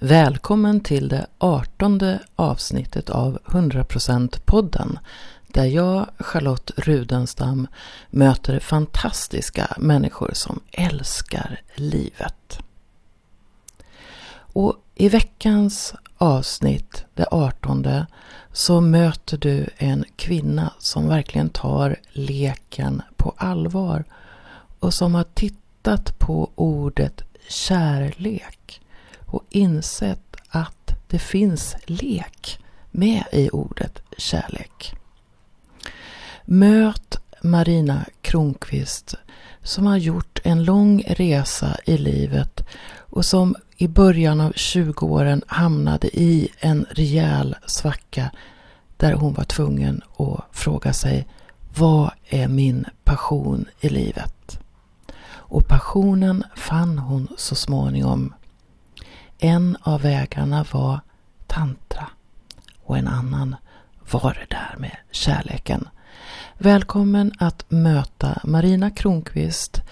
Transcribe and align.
Välkommen 0.00 0.80
till 0.80 1.08
det 1.08 1.26
artonde 1.38 2.20
avsnittet 2.36 3.10
av 3.10 3.38
100% 3.44 4.40
podden 4.44 4.98
där 5.48 5.64
jag, 5.64 6.06
Charlotte 6.18 6.70
Rudenstam, 6.76 7.66
möter 8.10 8.60
fantastiska 8.60 9.74
människor 9.78 10.30
som 10.32 10.60
älskar 10.72 11.60
livet. 11.74 12.58
Och 14.34 14.76
i 14.94 15.08
veckans 15.08 15.94
avsnitt, 16.18 17.04
det 17.14 17.26
artonde, 17.30 18.06
så 18.52 18.80
möter 18.80 19.38
du 19.38 19.66
en 19.76 20.04
kvinna 20.16 20.72
som 20.78 21.08
verkligen 21.08 21.48
tar 21.48 21.96
leken 22.12 23.02
på 23.16 23.34
allvar 23.36 24.04
och 24.78 24.94
som 24.94 25.14
har 25.14 25.24
tittat 25.34 26.18
på 26.18 26.50
ordet 26.54 27.22
kärlek 27.48 28.80
och 29.30 29.44
insett 29.50 30.36
att 30.48 30.94
det 31.08 31.18
finns 31.18 31.76
lek 31.84 32.58
med 32.90 33.24
i 33.32 33.50
ordet 33.50 34.02
kärlek. 34.18 34.94
Möt 36.44 37.16
Marina 37.42 38.04
Kronqvist 38.20 39.14
som 39.62 39.86
har 39.86 39.96
gjort 39.96 40.40
en 40.44 40.64
lång 40.64 41.02
resa 41.06 41.76
i 41.84 41.98
livet 41.98 42.66
och 42.96 43.24
som 43.24 43.56
i 43.76 43.88
början 43.88 44.40
av 44.40 44.52
20-åren 44.52 45.42
hamnade 45.46 46.18
i 46.18 46.48
en 46.58 46.86
rejäl 46.90 47.56
svacka 47.66 48.30
där 48.96 49.12
hon 49.12 49.34
var 49.34 49.44
tvungen 49.44 50.02
att 50.16 50.44
fråga 50.52 50.92
sig 50.92 51.28
vad 51.76 52.10
är 52.28 52.48
min 52.48 52.84
passion 53.04 53.66
i 53.80 53.88
livet? 53.88 54.58
Och 55.28 55.66
passionen 55.68 56.44
fann 56.56 56.98
hon 56.98 57.28
så 57.36 57.54
småningom. 57.54 58.34
En 59.40 59.76
av 59.82 60.02
vägarna 60.02 60.66
var 60.72 61.00
tantra 61.46 62.06
och 62.84 62.98
en 62.98 63.08
annan 63.08 63.56
var 64.10 64.34
det 64.40 64.54
där 64.56 64.74
med 64.78 64.96
kärleken. 65.10 65.88
Välkommen 66.58 67.32
att 67.38 67.64
möta 67.68 68.40
Marina 68.44 68.90
Kronqvist 68.90 69.82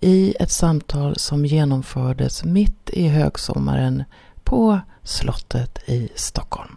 i 0.00 0.34
ett 0.40 0.50
samtal 0.50 1.18
som 1.18 1.44
genomfördes 1.44 2.44
mitt 2.44 2.90
i 2.90 3.08
högsommaren 3.08 4.04
på 4.44 4.80
slottet 5.02 5.88
i 5.88 6.08
Stockholm. 6.14 6.76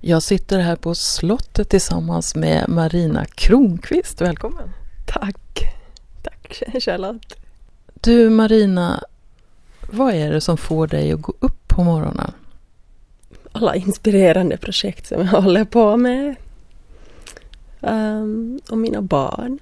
Jag 0.00 0.22
sitter 0.22 0.58
här 0.58 0.76
på 0.76 0.94
slottet 0.94 1.68
tillsammans 1.68 2.34
med 2.34 2.68
Marina 2.68 3.24
Kronqvist. 3.24 4.20
Välkommen! 4.20 4.70
Tack! 5.06 5.74
Tack 6.22 6.62
Charlotte! 6.82 7.36
Du 7.94 8.30
Marina, 8.30 9.02
vad 9.92 10.14
är 10.14 10.32
det 10.32 10.40
som 10.40 10.56
får 10.56 10.86
dig 10.86 11.12
att 11.12 11.22
gå 11.22 11.34
upp 11.40 11.53
på 11.74 11.84
morgonen? 11.84 12.32
Alla 13.52 13.74
inspirerande 13.74 14.56
projekt 14.56 15.06
som 15.06 15.20
jag 15.20 15.42
håller 15.42 15.64
på 15.64 15.96
med. 15.96 16.34
Um, 17.80 18.60
och 18.70 18.78
mina 18.78 19.02
barn. 19.02 19.58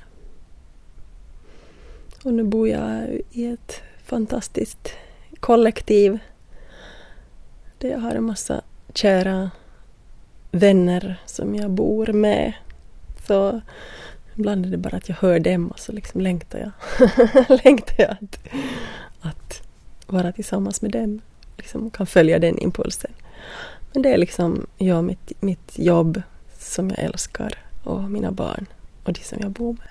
Och 2.24 2.34
nu 2.34 2.44
bor 2.44 2.68
jag 2.68 3.20
i 3.30 3.46
ett 3.46 3.82
fantastiskt 4.04 4.92
kollektiv 5.40 6.18
där 7.78 7.88
jag 7.88 7.98
har 7.98 8.14
en 8.14 8.24
massa 8.24 8.60
kära 8.94 9.50
vänner 10.50 11.20
som 11.26 11.54
jag 11.54 11.70
bor 11.70 12.06
med. 12.06 12.52
Så 13.26 13.60
ibland 14.34 14.66
är 14.66 14.70
det 14.70 14.76
bara 14.76 14.96
att 14.96 15.08
jag 15.08 15.16
hör 15.16 15.38
dem 15.40 15.68
och 15.68 15.78
så 15.78 15.92
liksom 15.92 16.20
längtar 16.20 16.58
jag, 16.58 16.72
längtar 17.64 17.94
jag 17.98 18.10
att, 18.10 18.38
att 19.20 19.62
vara 20.06 20.32
tillsammans 20.32 20.82
med 20.82 20.90
dem. 20.90 21.20
Liksom 21.62 21.90
kan 21.90 22.06
följa 22.06 22.38
den 22.38 22.58
impulsen. 22.58 23.10
Men 23.92 24.02
det 24.02 24.08
är 24.08 24.18
liksom 24.18 24.66
jag, 24.78 25.04
mitt, 25.04 25.32
mitt 25.40 25.78
jobb 25.78 26.22
som 26.58 26.90
jag 26.90 26.98
älskar 26.98 27.58
och 27.84 28.02
mina 28.02 28.32
barn 28.32 28.66
och 29.04 29.12
de 29.12 29.20
som 29.20 29.38
jag 29.40 29.50
bor 29.50 29.72
med. 29.72 29.88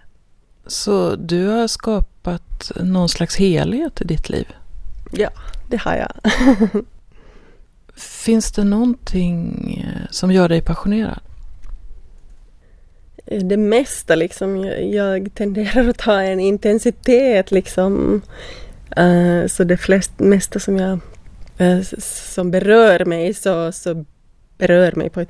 Så 0.67 1.15
du 1.15 1.47
har 1.47 1.67
skapat 1.67 2.71
någon 2.75 3.09
slags 3.09 3.35
helhet 3.35 4.01
i 4.01 4.05
ditt 4.05 4.29
liv? 4.29 4.47
Ja, 5.11 5.29
det 5.69 5.77
har 5.77 5.95
jag. 5.95 6.11
Finns 7.95 8.51
det 8.51 8.63
någonting 8.63 9.73
eh, 9.85 10.07
som 10.11 10.31
gör 10.31 10.49
dig 10.49 10.61
passionerad? 10.61 11.19
Det 13.25 13.57
mesta 13.57 14.15
liksom. 14.15 14.63
Jag, 14.91 15.33
tenderar 15.33 15.89
att 15.89 16.01
ha 16.01 16.21
en 16.21 16.39
intensitet 16.39 17.51
liksom. 17.51 18.21
Uh, 18.99 19.47
så 19.47 19.63
det 19.63 19.77
flest, 19.77 20.19
mesta 20.19 20.59
som 20.59 20.77
jag 20.77 20.99
som 21.99 22.51
berör 22.51 23.05
mig 23.05 23.33
så, 23.33 23.71
så 23.71 24.05
berör 24.57 24.91
mig 24.95 25.09
på 25.09 25.21
ett, 25.21 25.29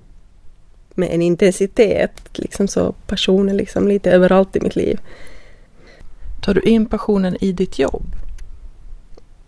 med 0.96 1.10
en 1.12 1.22
intensitet. 1.22 2.12
Liksom 2.34 2.68
så 2.68 2.92
passionen 2.92 3.58
liksom 3.58 3.88
lite 3.88 4.12
överallt 4.12 4.56
i 4.56 4.60
mitt 4.60 4.76
liv. 4.76 5.00
Tar 6.42 6.54
du 6.54 6.62
in 6.62 6.86
passionen 6.86 7.38
i 7.42 7.52
ditt 7.52 7.80
jobb? 7.80 8.16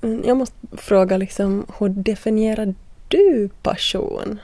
Mm, 0.02 0.24
jag 0.26 0.38
måste 0.38 0.56
fråga 0.72 1.18
liksom, 1.18 1.66
hur 1.80 1.90
definierar 1.90 2.74
du 3.08 3.50
passion? 3.62 4.40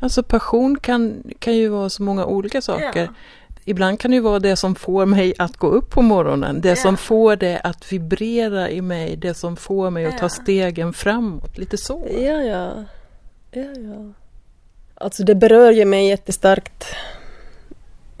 Alltså 0.00 0.22
passion 0.22 0.78
kan, 0.78 1.22
kan 1.38 1.56
ju 1.56 1.68
vara 1.68 1.90
så 1.90 2.02
många 2.02 2.26
olika 2.26 2.62
saker. 2.62 3.00
Ja. 3.00 3.14
Ibland 3.64 4.00
kan 4.00 4.10
det 4.10 4.14
ju 4.14 4.20
vara 4.20 4.38
det 4.38 4.56
som 4.56 4.74
får 4.74 5.06
mig 5.06 5.34
att 5.38 5.56
gå 5.56 5.66
upp 5.66 5.90
på 5.90 6.02
morgonen, 6.02 6.60
det 6.60 6.68
ja. 6.68 6.76
som 6.76 6.96
får 6.96 7.36
det 7.36 7.60
att 7.60 7.92
vibrera 7.92 8.70
i 8.70 8.80
mig, 8.80 9.16
det 9.16 9.34
som 9.34 9.56
får 9.56 9.90
mig 9.90 10.06
att 10.06 10.18
ta 10.18 10.28
stegen 10.28 10.92
framåt, 10.92 11.58
lite 11.58 11.76
så. 11.76 12.08
Ja, 12.10 12.42
ja. 12.42 12.84
ja, 13.50 13.62
ja. 13.62 14.12
Alltså 14.94 15.24
det 15.24 15.34
berör 15.34 15.72
ju 15.72 15.84
mig 15.84 16.08
jättestarkt 16.08 16.84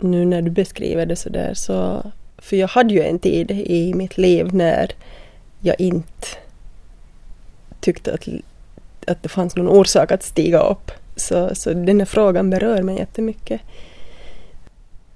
nu 0.00 0.24
när 0.24 0.42
du 0.42 0.50
beskriver 0.50 1.06
det 1.06 1.16
sådär 1.16 1.54
så 1.54 2.06
för 2.38 2.56
jag 2.56 2.68
hade 2.68 2.94
ju 2.94 3.02
en 3.02 3.18
tid 3.18 3.50
i 3.50 3.94
mitt 3.94 4.18
liv 4.18 4.54
när 4.54 4.92
jag 5.60 5.80
inte 5.80 6.26
tyckte 7.80 8.14
att 8.14 8.28
att 9.06 9.22
det 9.22 9.28
fanns 9.28 9.56
någon 9.56 9.68
orsak 9.68 10.12
att 10.12 10.22
stiga 10.22 10.60
upp. 10.60 10.90
Så, 11.16 11.54
så 11.54 11.72
den 11.72 12.00
här 12.00 12.06
frågan 12.06 12.50
berör 12.50 12.82
mig 12.82 12.98
jättemycket. 12.98 13.60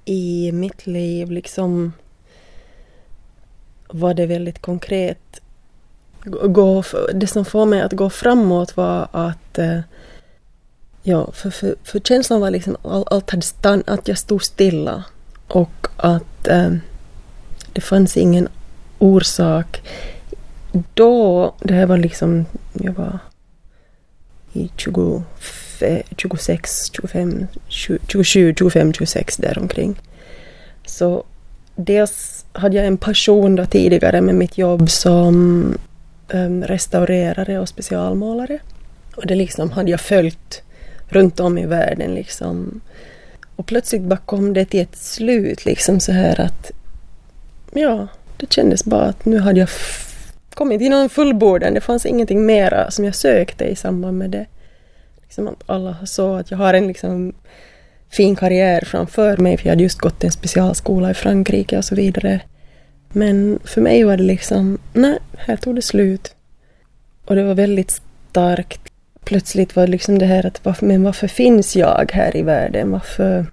I 0.08 0.52
mitt 0.52 0.86
liv 0.86 1.30
liksom 1.30 1.92
var 3.88 4.14
det 4.14 4.26
väldigt 4.26 4.58
konkret. 4.58 5.40
Gå, 6.24 6.82
det 7.14 7.26
som 7.26 7.44
får 7.44 7.66
mig 7.66 7.80
att 7.80 7.92
gå 7.92 8.10
framåt 8.10 8.76
var 8.76 9.08
att 9.12 9.58
eh, 9.58 9.80
Ja, 11.08 11.32
för, 11.32 11.50
för, 11.50 11.74
för 11.84 12.00
känslan 12.00 12.40
var 12.40 12.50
liksom 12.50 12.76
allt 12.82 13.30
hade 13.30 13.42
stannat, 13.42 13.88
att 13.88 14.08
jag 14.08 14.18
stod 14.18 14.44
stilla 14.44 15.04
och 15.48 15.86
att 15.96 16.48
eh, 16.48 16.70
det 17.72 17.80
fanns 17.80 18.16
ingen 18.16 18.48
orsak. 18.98 19.82
Då, 20.94 21.54
det 21.60 21.74
här 21.74 21.86
var 21.86 21.96
liksom, 21.96 22.46
jag 22.72 22.92
var 22.92 23.18
i 24.52 24.70
20, 24.76 25.22
26, 26.16 26.90
25, 26.92 27.46
27, 27.68 28.54
25, 28.54 28.92
26 28.92 29.36
däromkring. 29.36 30.00
Så 30.84 31.24
dels 31.76 32.44
hade 32.52 32.76
jag 32.76 32.86
en 32.86 32.96
passion 32.96 33.56
då 33.56 33.66
tidigare 33.66 34.20
med 34.20 34.34
mitt 34.34 34.58
jobb 34.58 34.90
som 34.90 35.78
ehm, 36.28 36.64
restaurerare 36.64 37.58
och 37.58 37.68
specialmålare. 37.68 38.58
Och 39.16 39.26
det 39.26 39.34
liksom 39.34 39.70
hade 39.70 39.90
jag 39.90 40.00
följt 40.00 40.62
runt 41.08 41.40
om 41.40 41.58
i 41.58 41.66
världen 41.66 42.14
liksom. 42.14 42.80
Och 43.56 43.66
plötsligt 43.66 44.02
bara 44.02 44.16
kom 44.16 44.52
det 44.52 44.64
till 44.64 44.80
ett 44.80 44.96
slut 44.96 45.64
liksom 45.64 46.00
så 46.00 46.12
här 46.12 46.40
att 46.40 46.70
ja, 47.74 48.08
det 48.36 48.52
kändes 48.52 48.84
bara 48.84 49.04
att 49.04 49.24
nu 49.24 49.38
hade 49.38 49.60
jag 49.60 49.68
kommit 50.54 50.80
till 50.80 50.90
någon 50.90 51.08
fullbordan. 51.08 51.74
Det 51.74 51.80
fanns 51.80 52.06
ingenting 52.06 52.46
mera 52.46 52.90
som 52.90 53.04
jag 53.04 53.14
sökte 53.14 53.64
i 53.64 53.76
samband 53.76 54.18
med 54.18 54.30
det. 54.30 54.46
Liksom 55.36 55.54
att 55.54 55.62
alla 55.66 56.06
såg 56.06 56.38
att 56.38 56.50
jag 56.50 56.58
har 56.58 56.74
en 56.74 56.86
liksom 56.86 57.32
fin 58.10 58.36
karriär 58.36 58.82
framför 58.86 59.36
mig, 59.36 59.56
för 59.56 59.66
jag 59.66 59.72
hade 59.72 59.82
just 59.82 59.98
gått 59.98 60.24
en 60.24 60.30
specialskola 60.30 61.10
i 61.10 61.14
Frankrike 61.14 61.78
och 61.78 61.84
så 61.84 61.94
vidare. 61.94 62.40
Men 63.08 63.58
för 63.64 63.80
mig 63.80 64.04
var 64.04 64.16
det 64.16 64.22
liksom, 64.22 64.78
nej, 64.92 65.18
här 65.36 65.56
tog 65.56 65.74
det 65.74 65.82
slut. 65.82 66.34
Och 67.24 67.34
det 67.34 67.44
var 67.44 67.54
väldigt 67.54 68.00
starkt. 68.30 68.80
Plötsligt 69.24 69.76
var 69.76 69.86
det 69.86 69.92
liksom 69.92 70.18
det 70.18 70.26
här 70.26 70.46
att, 70.46 70.64
varför, 70.64 70.86
men 70.86 71.02
varför 71.02 71.28
finns 71.28 71.76
jag 71.76 72.10
här 72.12 72.36
i 72.36 72.42
världen? 72.42 72.90
Varför 72.90 73.46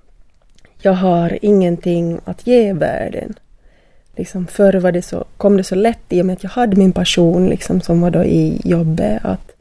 jag 0.81 0.93
har 0.93 1.39
ingenting 1.41 2.19
att 2.25 2.47
ge 2.47 2.73
världen? 2.73 3.33
liksom 4.15 4.47
förr 4.47 4.73
var 4.73 4.91
det 4.91 5.01
så, 5.01 5.25
kom 5.37 5.57
det 5.57 5.63
så 5.63 5.75
lätt 5.75 6.03
i 6.09 6.21
och 6.21 6.25
med 6.25 6.33
att 6.33 6.43
jag 6.43 6.49
hade 6.49 6.75
min 6.75 6.91
passion 6.91 7.49
liksom, 7.49 7.81
som 7.81 8.01
var 8.01 8.11
då 8.11 8.23
i 8.23 8.61
jobbet. 8.63 9.19
Att, 9.23 9.52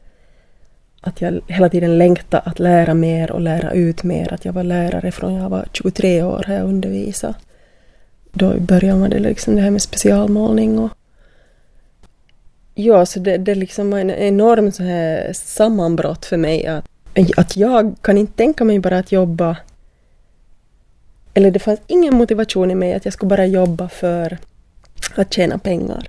att 1.03 1.21
jag 1.21 1.41
hela 1.47 1.69
tiden 1.69 1.97
längtade 1.97 2.43
att 2.45 2.59
lära 2.59 2.93
mer 2.93 3.31
och 3.31 3.41
lära 3.41 3.71
ut 3.71 4.03
mer. 4.03 4.33
Att 4.33 4.45
jag 4.45 4.53
var 4.53 4.63
lärare 4.63 5.11
från 5.11 5.33
jag 5.33 5.49
var 5.49 5.65
23 5.73 6.23
år 6.23 6.43
har 6.47 6.53
jag 6.53 6.65
undervisat. 6.65 7.35
Då 8.31 8.59
började 8.59 8.99
man 8.99 9.09
det, 9.09 9.19
liksom 9.19 9.55
det 9.55 9.61
här 9.61 9.71
med 9.71 9.81
specialmålning 9.81 10.79
och 10.79 10.91
Ja, 12.75 13.05
så 13.05 13.19
det, 13.19 13.37
det 13.37 13.55
liksom 13.55 13.91
var 13.91 13.99
en 13.99 14.11
enorm 14.11 14.71
så 14.71 14.83
här 14.83 15.33
sammanbrott 15.33 16.25
för 16.25 16.37
mig 16.37 16.65
att, 16.65 16.85
att 17.37 17.57
jag 17.57 17.95
kan 18.01 18.17
inte 18.17 18.33
tänka 18.33 18.63
mig 18.63 18.79
bara 18.79 18.97
att 18.97 19.11
jobba 19.11 19.57
eller 21.33 21.51
det 21.51 21.59
fanns 21.59 21.79
ingen 21.87 22.15
motivation 22.15 22.71
i 22.71 22.75
mig 22.75 22.93
att 22.93 23.05
jag 23.05 23.13
skulle 23.13 23.29
bara 23.29 23.45
jobba 23.45 23.89
för 23.89 24.37
att 25.15 25.33
tjäna 25.33 25.57
pengar. 25.57 26.07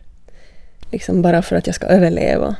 Liksom 0.91 1.23
bara 1.23 1.43
för 1.43 1.57
att 1.57 1.67
jag 1.67 1.77
ska 1.77 1.87
överleva. 1.87 2.57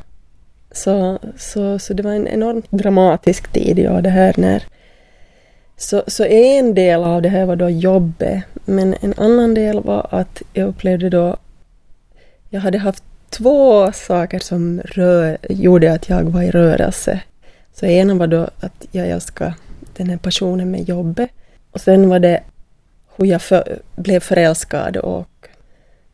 Så, 0.75 1.19
så, 1.37 1.79
så 1.79 1.93
det 1.93 2.03
var 2.03 2.11
en 2.11 2.27
enormt 2.27 2.71
dramatisk 2.71 3.47
tid, 3.47 3.79
ja, 3.79 4.01
det 4.01 4.09
här 4.09 4.33
när... 4.37 4.63
Så, 5.77 6.03
så 6.07 6.23
en 6.25 6.73
del 6.73 7.03
av 7.03 7.21
det 7.21 7.29
här 7.29 7.45
var 7.45 7.55
då 7.55 7.69
jobbet, 7.69 8.43
men 8.65 8.95
en 9.01 9.13
annan 9.17 9.53
del 9.53 9.79
var 9.79 10.07
att 10.11 10.41
jag 10.53 10.67
upplevde 10.67 11.09
då... 11.09 11.37
Jag 12.49 12.61
hade 12.61 12.77
haft 12.77 13.03
två 13.29 13.91
saker 13.91 14.39
som 14.39 14.81
rör, 14.85 15.37
gjorde 15.49 15.93
att 15.93 16.09
jag 16.09 16.23
var 16.23 16.41
i 16.41 16.51
rörelse. 16.51 17.19
Så 17.73 17.85
ena 17.85 18.13
var 18.13 18.27
då 18.27 18.49
att 18.59 18.85
jag 18.91 19.07
älskade 19.07 19.53
den 19.97 20.09
här 20.09 20.17
passionen 20.17 20.71
med 20.71 20.89
jobbet. 20.89 21.29
Och 21.71 21.81
sen 21.81 22.09
var 22.09 22.19
det 22.19 22.43
hur 23.15 23.25
jag 23.25 23.41
för, 23.41 23.79
blev 23.95 24.19
förälskad 24.19 24.97
och, 24.97 25.47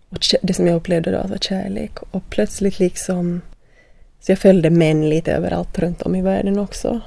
och 0.10 0.20
det 0.42 0.54
som 0.54 0.68
jag 0.68 0.76
upplevde 0.76 1.12
då 1.12 1.28
var 1.28 1.38
kärlek. 1.38 1.92
Och 2.12 2.24
plötsligt 2.30 2.80
liksom... 2.80 3.42
Så 4.22 4.32
jag 4.32 4.40
följde 4.40 4.70
män 4.70 5.10
lite 5.10 5.34
överallt 5.34 5.80
runt 5.80 6.02
om 6.02 6.16
i 6.16 6.22
världen 6.22 6.60
också. 6.60 7.02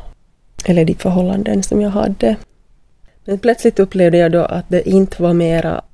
Eller 0.64 0.84
de 0.84 0.94
förhållanden 0.94 1.62
som 1.62 1.80
jag 1.80 1.90
hade. 1.90 2.36
Men 3.24 3.38
plötsligt 3.38 3.78
upplevde 3.78 4.18
jag 4.18 4.32
då 4.32 4.44
att 4.44 4.64
det 4.68 4.88
inte 4.88 5.22
var 5.22 5.32
mera 5.32 5.84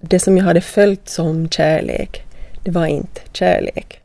det 0.00 0.18
som 0.18 0.36
jag 0.36 0.44
hade 0.44 0.60
följt 0.60 1.08
som 1.08 1.48
kärlek. 1.48 2.24
Det 2.62 2.70
var 2.70 2.86
inte 2.86 3.20
kärlek. 3.32 4.00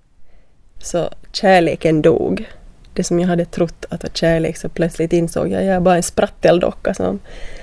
Så 0.79 1.09
kärleken 1.31 2.01
dog. 2.01 2.45
Det 2.93 3.03
som 3.03 3.19
jag 3.19 3.27
hade 3.27 3.45
trott 3.45 3.85
att 3.89 4.03
var 4.03 4.09
kärlek 4.09 4.57
så 4.57 4.69
plötsligt 4.69 5.13
insåg 5.13 5.47
jag 5.47 5.59
att 5.59 5.65
jag 5.65 5.75
är 5.75 5.79
bara 5.79 5.95
en 5.95 6.03
spratteldocka 6.03 6.93
som 6.93 7.19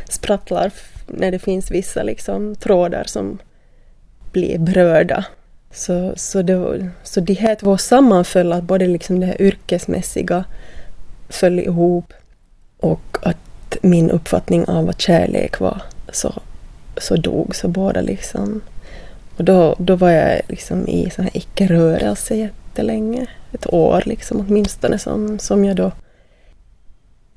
sprattlar 0.08 0.72
när 1.06 1.30
det 1.30 1.38
finns 1.38 1.70
vissa 1.70 2.02
liksom 2.02 2.56
trådar 2.56 3.04
som 3.04 3.38
blir 4.32 4.58
berörda. 4.58 5.24
Så, 5.74 6.12
så, 6.16 6.42
det, 6.42 6.90
så 7.02 7.20
de 7.20 7.34
här 7.34 7.54
två 7.54 7.78
sammanföll, 7.78 8.52
att 8.52 8.64
både 8.64 8.86
liksom 8.86 9.20
det 9.20 9.26
här 9.26 9.42
yrkesmässiga 9.42 10.44
föll 11.28 11.58
ihop 11.58 12.12
och 12.80 13.18
att 13.22 13.76
min 13.82 14.10
uppfattning 14.10 14.64
av 14.64 14.86
vad 14.86 15.00
kärlek 15.00 15.60
var 15.60 15.82
så, 16.12 16.34
så 16.96 17.16
dog 17.16 17.56
så 17.56 17.68
båda 17.68 18.00
liksom. 18.00 18.60
Och 19.36 19.44
då, 19.44 19.76
då 19.78 19.96
var 19.96 20.10
jag 20.10 20.40
liksom 20.48 20.88
i 20.88 21.10
sån 21.10 21.24
här 21.24 21.36
icke-rörelse 21.36 22.34
jättelänge. 22.34 23.26
Ett 23.52 23.72
år 23.72 24.02
liksom 24.06 24.40
åtminstone 24.40 24.98
som, 24.98 25.38
som 25.38 25.64
jag 25.64 25.76
då 25.76 25.92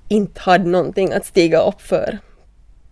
inte 0.07 0.41
hade 0.41 0.69
någonting 0.69 1.13
att 1.13 1.25
stiga 1.25 1.59
upp 1.59 1.81
för 1.81 2.17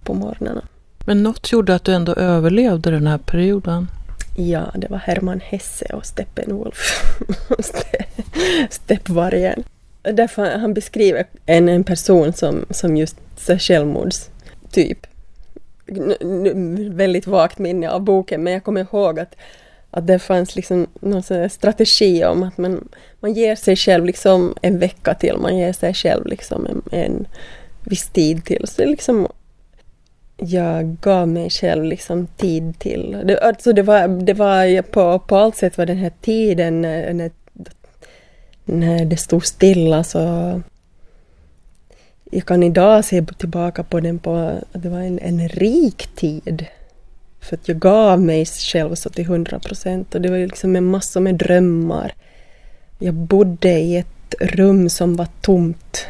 på 0.03 0.13
morgnarna. 0.13 0.67
Men 1.05 1.23
något 1.23 1.51
gjorde 1.51 1.75
att 1.75 1.83
du 1.83 1.93
ändå 1.93 2.13
överlevde 2.13 2.91
den 2.91 3.07
här 3.07 3.17
perioden? 3.17 3.87
Ja, 4.35 4.71
det 4.75 4.89
var 4.89 4.97
Herman 4.97 5.39
Hesse 5.39 5.85
och 5.85 6.05
Steppenwolf. 6.05 7.11
Steppvargen. 8.69 9.63
Därför 10.01 10.57
han 10.57 10.73
beskriver 10.73 11.25
en, 11.45 11.69
en 11.69 11.83
person 11.83 12.33
som, 12.33 12.65
som 12.69 12.97
just 12.97 13.17
självmordstyp. 13.59 15.07
Väldigt 16.89 17.27
vagt 17.27 17.57
minne 17.57 17.89
av 17.89 18.01
boken, 18.01 18.43
men 18.43 18.53
jag 18.53 18.63
kommer 18.63 18.81
ihåg 18.81 19.19
att, 19.19 19.35
att 19.91 20.07
det 20.07 20.19
fanns 20.19 20.55
liksom 20.55 20.87
någon 20.99 21.49
strategi 21.49 22.25
om 22.25 22.43
att 22.43 22.57
man, 22.57 22.87
man 23.19 23.33
ger 23.33 23.55
sig 23.55 23.75
själv 23.75 24.05
liksom 24.05 24.55
en 24.61 24.79
vecka 24.79 25.13
till, 25.13 25.37
man 25.37 25.57
ger 25.57 25.73
sig 25.73 25.93
själv 25.93 26.25
liksom 26.25 26.65
en, 26.65 26.81
en 26.91 27.27
viss 27.83 28.09
tid 28.09 28.45
till. 28.45 28.67
Så 28.67 28.81
det 28.81 28.87
liksom 28.87 29.27
jag 30.37 30.97
gav 31.01 31.27
mig 31.27 31.49
själv 31.49 31.83
liksom 31.83 32.27
tid 32.27 32.79
till. 32.79 33.21
Det, 33.25 33.39
alltså 33.39 33.73
det 33.73 33.81
var, 33.81 34.07
det 34.07 34.33
var 34.33 34.81
på, 34.81 35.19
på 35.19 35.37
allt 35.37 35.55
sätt 35.55 35.77
var 35.77 35.85
den 35.85 35.97
här 35.97 36.11
tiden 36.21 36.85
eh, 36.85 37.13
när, 37.13 37.31
när 38.65 39.05
det 39.05 39.17
stod 39.17 39.45
stilla 39.45 40.03
så 40.03 40.19
alltså. 40.19 40.61
jag 42.31 42.45
kan 42.45 42.63
idag 42.63 43.05
se 43.05 43.25
tillbaka 43.37 43.83
på 43.83 43.99
den 43.99 44.19
på 44.19 44.35
att 44.71 44.83
det 44.83 44.89
var 44.89 44.99
en, 44.99 45.19
en 45.19 45.49
rik 45.49 46.07
tid. 46.15 46.65
För 47.39 47.55
att 47.55 47.67
jag 47.67 47.79
gav 47.79 48.21
mig 48.21 48.45
själv 48.45 48.95
så 48.95 49.09
till 49.09 49.25
hundra 49.25 49.59
procent 49.59 50.15
och 50.15 50.21
det 50.21 50.29
var 50.29 50.37
liksom 50.37 50.75
en 50.75 50.85
massa 50.85 51.19
med 51.19 51.35
drömmar. 51.35 52.13
Jag 52.99 53.13
bodde 53.13 53.71
i 53.71 53.97
ett 53.97 54.35
rum 54.39 54.89
som 54.89 55.15
var 55.15 55.27
tomt. 55.41 56.07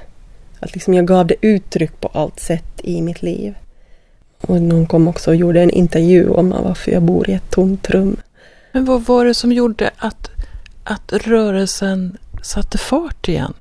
Att 0.60 0.74
liksom 0.74 0.94
jag 0.94 1.06
gav 1.06 1.28
det 1.28 1.36
uttryck 1.42 2.00
på 2.00 2.08
allt 2.08 2.40
sätt 2.40 2.82
i 2.84 3.02
mitt 3.02 3.22
liv. 3.22 3.56
Och 4.48 4.62
någon 4.62 4.86
kom 4.86 5.08
också 5.08 5.30
och 5.30 5.36
gjorde 5.36 5.62
en 5.62 5.70
intervju 5.70 6.30
om 6.30 6.50
varför 6.50 6.92
jag 6.92 7.02
bor 7.02 7.30
i 7.30 7.34
ett 7.34 7.52
tomt 7.52 7.90
rum. 7.90 8.18
Men 8.72 8.86
vad 8.86 9.06
var 9.06 9.26
det 9.26 9.34
som 9.34 9.52
gjorde 9.52 9.90
att, 9.98 10.30
att 10.84 11.14
rörelsen 11.14 12.18
satte 12.42 12.78
fart 12.78 13.28
igen? 13.28 13.54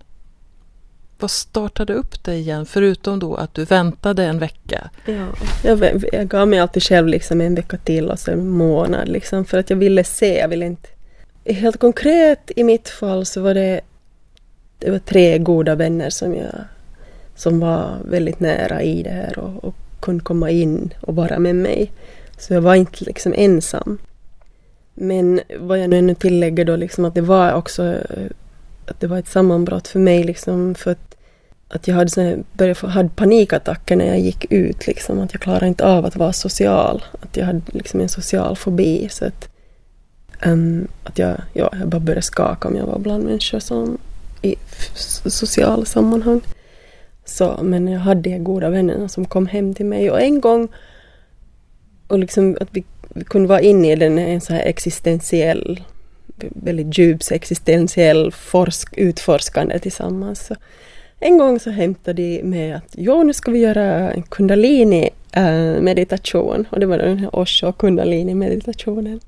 Vad 1.19 1.31
startade 1.31 1.95
upp 1.95 2.25
det 2.25 2.35
igen, 2.35 2.67
förutom 2.67 3.19
då 3.19 3.35
att 3.35 3.55
du 3.55 3.65
väntade 3.65 4.25
en 4.25 4.39
vecka? 4.39 4.91
Ja, 5.07 5.27
jag, 5.65 6.05
jag 6.13 6.29
gav 6.29 6.49
mig 6.49 6.59
alltid 6.59 6.83
själv 6.83 7.09
liksom 7.09 7.41
en 7.41 7.55
vecka 7.55 7.77
till 7.77 8.11
och 8.11 8.19
sen 8.19 8.41
en 8.41 8.49
månad 8.49 9.09
liksom, 9.09 9.45
för 9.45 9.59
att 9.59 9.71
jag 9.71 9.77
ville 9.77 10.05
se, 10.05 10.39
jag 10.39 10.49
ville 10.49 10.67
inte... 10.67 10.89
Helt 11.45 11.81
konkret 11.81 12.51
i 12.57 12.65
mitt 12.65 12.89
fall 12.89 13.27
så 13.27 13.41
var 13.41 13.55
det, 13.55 13.81
det 14.79 14.91
var 14.91 14.99
tre 14.99 15.39
goda 15.39 15.75
vänner 15.75 16.11
som 16.11 16.35
jag 16.35 16.55
som 17.37 17.61
var 17.61 17.99
väldigt 18.05 18.41
nära 18.41 18.83
i 18.83 19.03
det 19.03 19.11
här 19.11 19.39
och, 19.39 19.65
och 19.65 19.75
kunde 20.05 20.25
komma 20.25 20.51
in 20.51 20.95
och 21.01 21.17
vara 21.17 21.39
med 21.39 21.57
mig. 21.57 21.93
Så 22.39 22.55
jag 22.55 22.61
var 22.61 22.75
inte 22.75 23.05
liksom 23.05 23.35
ensam. 23.37 23.99
Men 24.95 25.41
vad 25.59 25.79
jag 25.79 25.91
nu 25.91 25.99
ännu 25.99 26.15
tillägger 26.15 26.65
då 26.65 26.77
liksom 26.77 27.05
att 27.05 27.15
det 27.15 27.21
var 27.21 27.53
också 27.53 27.97
att 28.87 29.01
det 29.01 29.07
var 29.07 29.19
ett 29.19 29.29
sammanbrott 29.29 29.89
för 29.89 29.99
mig 29.99 30.25
liksom 30.25 30.75
för 30.75 30.91
att, 30.91 31.17
att 31.69 31.89
jag 31.89 31.95
hade, 31.95 32.11
så 32.11 32.37
började 32.53 32.75
få, 32.75 32.87
hade 32.87 33.09
panikattacker 33.09 33.97
när 33.97 34.07
jag 34.07 34.21
gick 34.21 34.53
ut 34.53 34.87
liksom 34.87 35.21
att 35.21 35.33
jag 35.33 35.43
klarade 35.43 35.67
inte 35.67 35.87
av 35.87 36.05
att 36.05 36.17
vara 36.17 36.33
social. 36.33 37.05
Att 37.21 37.37
jag 37.37 37.47
hade 37.47 37.61
liksom 37.67 38.01
en 38.01 38.09
social 38.09 38.57
fobi 38.57 39.09
så 39.11 39.25
att, 39.25 39.49
um, 40.47 40.89
att 41.05 41.19
jag, 41.19 41.37
ja, 41.53 41.73
jag 41.79 41.89
bara 41.89 42.01
började 42.01 42.23
skaka 42.23 42.69
om 42.69 42.77
jag 42.77 42.87
var 42.87 42.99
bland 42.99 43.25
människor 43.25 43.61
som 43.61 43.99
i 44.43 44.57
sociala 45.27 45.85
sammanhang. 45.85 46.41
Så, 47.25 47.59
men 47.63 47.89
jag 47.89 48.01
hade 48.01 48.31
de 48.31 48.39
goda 48.39 48.71
vännerna 48.71 49.09
som 49.09 49.25
kom 49.25 49.47
hem 49.47 49.75
till 49.75 49.87
mig 49.87 50.11
och 50.11 50.21
en 50.21 50.41
gång 50.41 50.69
och 52.09 52.19
liksom 52.19 52.57
att 52.61 52.69
vi, 52.73 52.85
vi 53.09 53.25
kunde 53.25 53.49
vara 53.49 53.61
inne 53.61 53.93
i 53.93 53.97
den 53.97 54.19
en 54.19 54.41
så 54.41 54.53
här 54.53 54.63
existentiell, 54.63 55.81
väldigt 56.37 56.99
djup 56.99 57.21
existentiell 57.31 58.33
forsk, 58.33 58.95
utforskande 58.97 59.79
tillsammans. 59.79 60.47
Så 60.47 60.55
en 61.21 61.39
gång 61.39 61.61
så 61.61 61.71
hämtade 61.71 62.23
de 62.23 62.43
med 62.43 62.77
att 62.77 62.95
jo, 62.97 63.23
nu 63.23 63.33
ska 63.33 63.51
vi 63.51 63.59
göra 63.59 64.13
en 64.13 64.23
kundalini-meditation. 64.23 66.61
Eh, 66.61 66.67
och 66.73 66.81
det 66.81 66.87
var 66.87 66.99
den 66.99 67.19
här 67.19 67.37
Osho 67.37 67.73
kundalini 67.73 68.35
meditationen. 68.35 69.21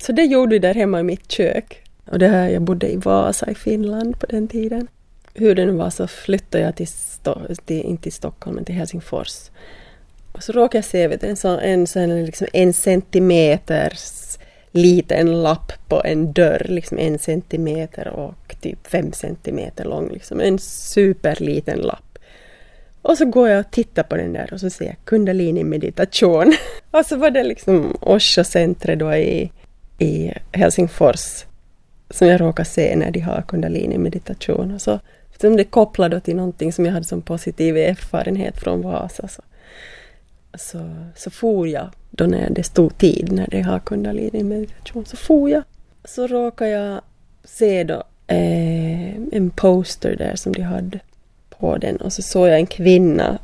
Så 0.00 0.12
det 0.12 0.24
gjorde 0.24 0.52
vi 0.52 0.58
där 0.58 0.74
hemma 0.74 1.00
i 1.00 1.02
mitt 1.02 1.32
kök. 1.32 1.82
Och 2.06 2.18
det 2.18 2.28
här, 2.28 2.48
jag 2.48 2.62
bodde 2.62 2.92
i 2.92 2.96
Vasa 2.96 3.50
i 3.50 3.54
Finland 3.54 4.20
på 4.20 4.26
den 4.26 4.48
tiden 4.48 4.88
hur 5.34 5.54
det 5.54 5.66
nu 5.66 5.72
var 5.72 5.90
så 5.90 6.06
flyttade 6.06 6.64
jag 6.64 6.76
till, 6.76 6.88
Sto 6.88 7.54
till 7.64 7.82
inte 7.82 8.02
till 8.02 8.12
Stockholm 8.12 8.56
men 8.56 8.64
till 8.64 8.74
Helsingfors. 8.74 9.50
Och 10.32 10.42
så 10.42 10.52
råkade 10.52 10.78
jag 10.78 10.84
se 10.84 11.08
vet, 11.08 11.24
en, 11.24 11.36
sån, 11.36 11.58
en, 11.58 11.86
sån, 11.86 12.24
liksom 12.24 12.46
en 12.52 12.72
centimeters 12.72 14.38
liten 14.72 15.42
lapp 15.42 15.72
på 15.88 16.02
en 16.04 16.32
dörr, 16.32 16.66
liksom 16.68 16.98
en 16.98 17.18
centimeter 17.18 18.08
och 18.08 18.56
typ 18.60 18.86
fem 18.86 19.12
centimeter 19.12 19.84
lång. 19.84 20.08
Liksom. 20.12 20.40
En 20.40 20.58
superliten 20.58 21.78
lapp. 21.78 22.18
Och 23.02 23.18
så 23.18 23.24
går 23.24 23.48
jag 23.48 23.60
och 23.60 23.70
tittar 23.70 24.02
på 24.02 24.16
den 24.16 24.32
där 24.32 24.52
och 24.52 24.60
så 24.60 24.70
ser 24.70 24.84
jag 24.84 24.96
kundalini 25.04 25.64
meditation. 25.64 26.54
och 26.90 27.06
så 27.06 27.16
var 27.16 27.30
det 27.30 27.42
liksom 27.42 27.96
Osho-centret 28.00 28.98
då 28.98 29.14
i, 29.14 29.52
i 29.98 30.32
Helsingfors 30.52 31.44
som 32.10 32.28
jag 32.28 32.40
råkade 32.40 32.68
se 32.68 32.96
när 32.96 33.10
de 33.10 33.20
har 33.20 33.42
kundalini 33.42 33.98
meditation. 33.98 34.74
Och 34.74 34.82
så 34.82 35.00
som 35.40 35.56
det 35.56 35.64
kopplade 35.64 36.20
till 36.20 36.36
någonting 36.36 36.72
som 36.72 36.86
jag 36.86 36.92
hade 36.92 37.06
som 37.06 37.22
positiv 37.22 37.76
erfarenhet 37.76 38.58
från 38.58 38.82
Vasa. 38.82 39.28
Så, 39.28 39.42
så, 40.58 40.78
så 41.16 41.30
for 41.30 41.68
jag 41.68 41.88
då 42.10 42.24
när 42.24 42.50
det 42.50 42.62
stod 42.62 42.98
tid, 42.98 43.32
när 43.32 43.46
det 43.50 43.60
har 43.60 43.78
kundalini 43.78 44.42
meditation, 44.42 45.06
så 45.06 45.16
for 45.16 45.50
jag. 45.50 45.62
Så 46.04 46.26
råkade 46.26 46.70
jag 46.70 47.00
se 47.44 47.84
då 47.84 48.02
eh, 48.26 49.14
en 49.14 49.50
poster 49.56 50.16
där 50.16 50.36
som 50.36 50.52
de 50.52 50.62
hade 50.62 51.00
på 51.50 51.76
den 51.76 51.96
och 51.96 52.12
så 52.12 52.22
såg 52.22 52.48
jag 52.48 52.56
en 52.56 52.66
kvinna 52.66 53.38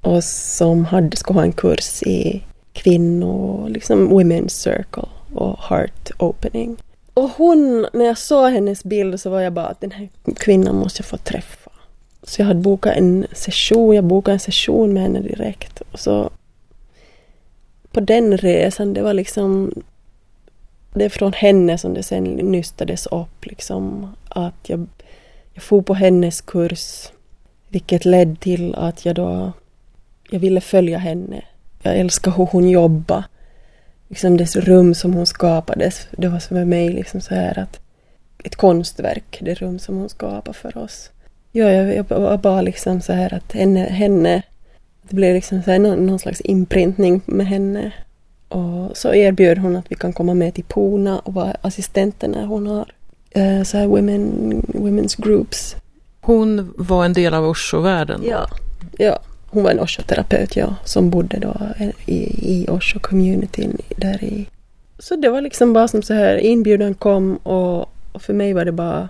och 0.00 0.24
som 0.24 0.84
hade, 0.84 1.16
skulle 1.16 1.38
ha 1.38 1.44
en 1.44 1.52
kurs 1.52 2.02
i 2.02 2.42
kvinno, 2.72 3.68
liksom 3.68 4.10
women's 4.10 4.48
circle 4.48 5.08
och 5.34 5.58
heart 5.58 6.10
opening. 6.18 6.76
Och 7.14 7.28
hon, 7.28 7.86
när 7.92 8.04
jag 8.04 8.18
såg 8.18 8.52
hennes 8.52 8.84
bild 8.84 9.20
så 9.20 9.30
var 9.30 9.40
jag 9.40 9.52
bara 9.52 9.66
att 9.66 9.80
den 9.80 9.90
här 9.90 10.08
kvinnan 10.36 10.76
måste 10.76 11.00
jag 11.00 11.06
få 11.06 11.16
träffa. 11.16 11.70
Så 12.22 12.40
jag 12.40 12.46
hade 12.46 12.60
bokat 12.60 12.96
en 12.96 13.26
session, 13.32 13.94
jag 13.94 14.04
bokade 14.04 14.34
en 14.34 14.40
session 14.40 14.92
med 14.92 15.02
henne 15.02 15.20
direkt. 15.20 15.80
Och 15.92 16.00
så 16.00 16.30
på 17.90 18.00
den 18.00 18.36
resan, 18.36 18.94
det 18.94 19.02
var 19.02 19.14
liksom 19.14 19.72
det 20.94 21.04
är 21.04 21.08
från 21.08 21.32
henne 21.32 21.78
som 21.78 21.94
det 21.94 22.02
sen 22.02 22.24
nystades 22.24 23.06
upp 23.06 23.46
liksom 23.46 24.12
att 24.28 24.68
jag, 24.68 24.86
jag 25.52 25.62
for 25.62 25.82
på 25.82 25.94
hennes 25.94 26.40
kurs 26.40 27.12
vilket 27.68 28.04
ledde 28.04 28.36
till 28.36 28.74
att 28.74 29.04
jag 29.04 29.14
då 29.14 29.52
jag 30.30 30.40
ville 30.40 30.60
följa 30.60 30.98
henne. 30.98 31.44
Jag 31.82 31.96
älskar 31.96 32.30
hur 32.30 32.48
hon 32.52 32.68
jobbar. 32.68 33.24
Liksom 34.12 34.36
det 34.36 34.56
rum 34.56 34.94
som 34.94 35.14
hon 35.14 35.26
skapades. 35.26 36.06
Det 36.10 36.28
var 36.28 36.38
för 36.38 36.64
mig 36.64 36.88
liksom 36.88 37.20
så 37.20 37.34
här 37.34 37.58
att 37.58 37.80
ett 38.44 38.56
konstverk, 38.56 39.38
det 39.40 39.54
rum 39.54 39.78
som 39.78 39.96
hon 39.96 40.08
skapade 40.08 40.58
för 40.58 40.78
oss. 40.78 41.10
Ja, 41.52 41.70
jag, 41.70 42.04
var 42.08 42.36
bara 42.36 42.62
liksom 42.62 43.00
så 43.00 43.12
här 43.12 43.34
att 43.34 43.52
henne, 43.52 43.80
henne 43.80 44.42
det 45.02 45.16
blev 45.16 45.34
liksom 45.34 45.62
så 45.62 45.70
här 45.70 45.78
någon, 45.78 46.06
någon 46.06 46.18
slags 46.18 46.40
inprintning 46.40 47.20
med 47.26 47.46
henne. 47.46 47.92
Och 48.48 48.96
så 48.96 49.14
erbjöd 49.14 49.58
hon 49.58 49.76
att 49.76 49.86
vi 49.88 49.94
kan 49.94 50.12
komma 50.12 50.34
med 50.34 50.54
till 50.54 50.64
Puna 50.64 51.18
och 51.18 51.34
vara 51.34 51.56
assistenter 51.60 52.28
när 52.28 52.46
hon 52.46 52.66
har 52.66 52.92
uh, 53.36 53.62
så 53.62 53.76
här 53.76 53.86
women, 53.86 54.52
women's 54.62 55.22
groups. 55.22 55.76
Hon 56.20 56.74
var 56.76 57.04
en 57.04 57.12
del 57.12 57.34
av 57.34 57.44
Osho-världen? 57.44 58.20
Ja, 58.24 58.46
ja. 58.98 59.18
Hon 59.52 59.62
var 59.62 59.70
en 59.70 59.80
Osho-terapeut, 59.80 60.56
ja, 60.56 60.76
som 60.84 61.10
bodde 61.10 61.38
då 61.38 61.56
eh, 61.78 61.88
i, 62.06 62.18
i 62.52 62.66
Osho-communityn 62.68 63.80
där 63.96 64.24
i. 64.24 64.46
Så 64.98 65.16
det 65.16 65.30
var 65.30 65.40
liksom 65.40 65.72
bara 65.72 65.88
som 65.88 66.02
så 66.02 66.14
här, 66.14 66.36
inbjudan 66.36 66.94
kom 66.94 67.36
och, 67.36 67.80
och 68.12 68.22
för 68.22 68.32
mig 68.32 68.52
var 68.52 68.64
det 68.64 68.72
bara 68.72 69.08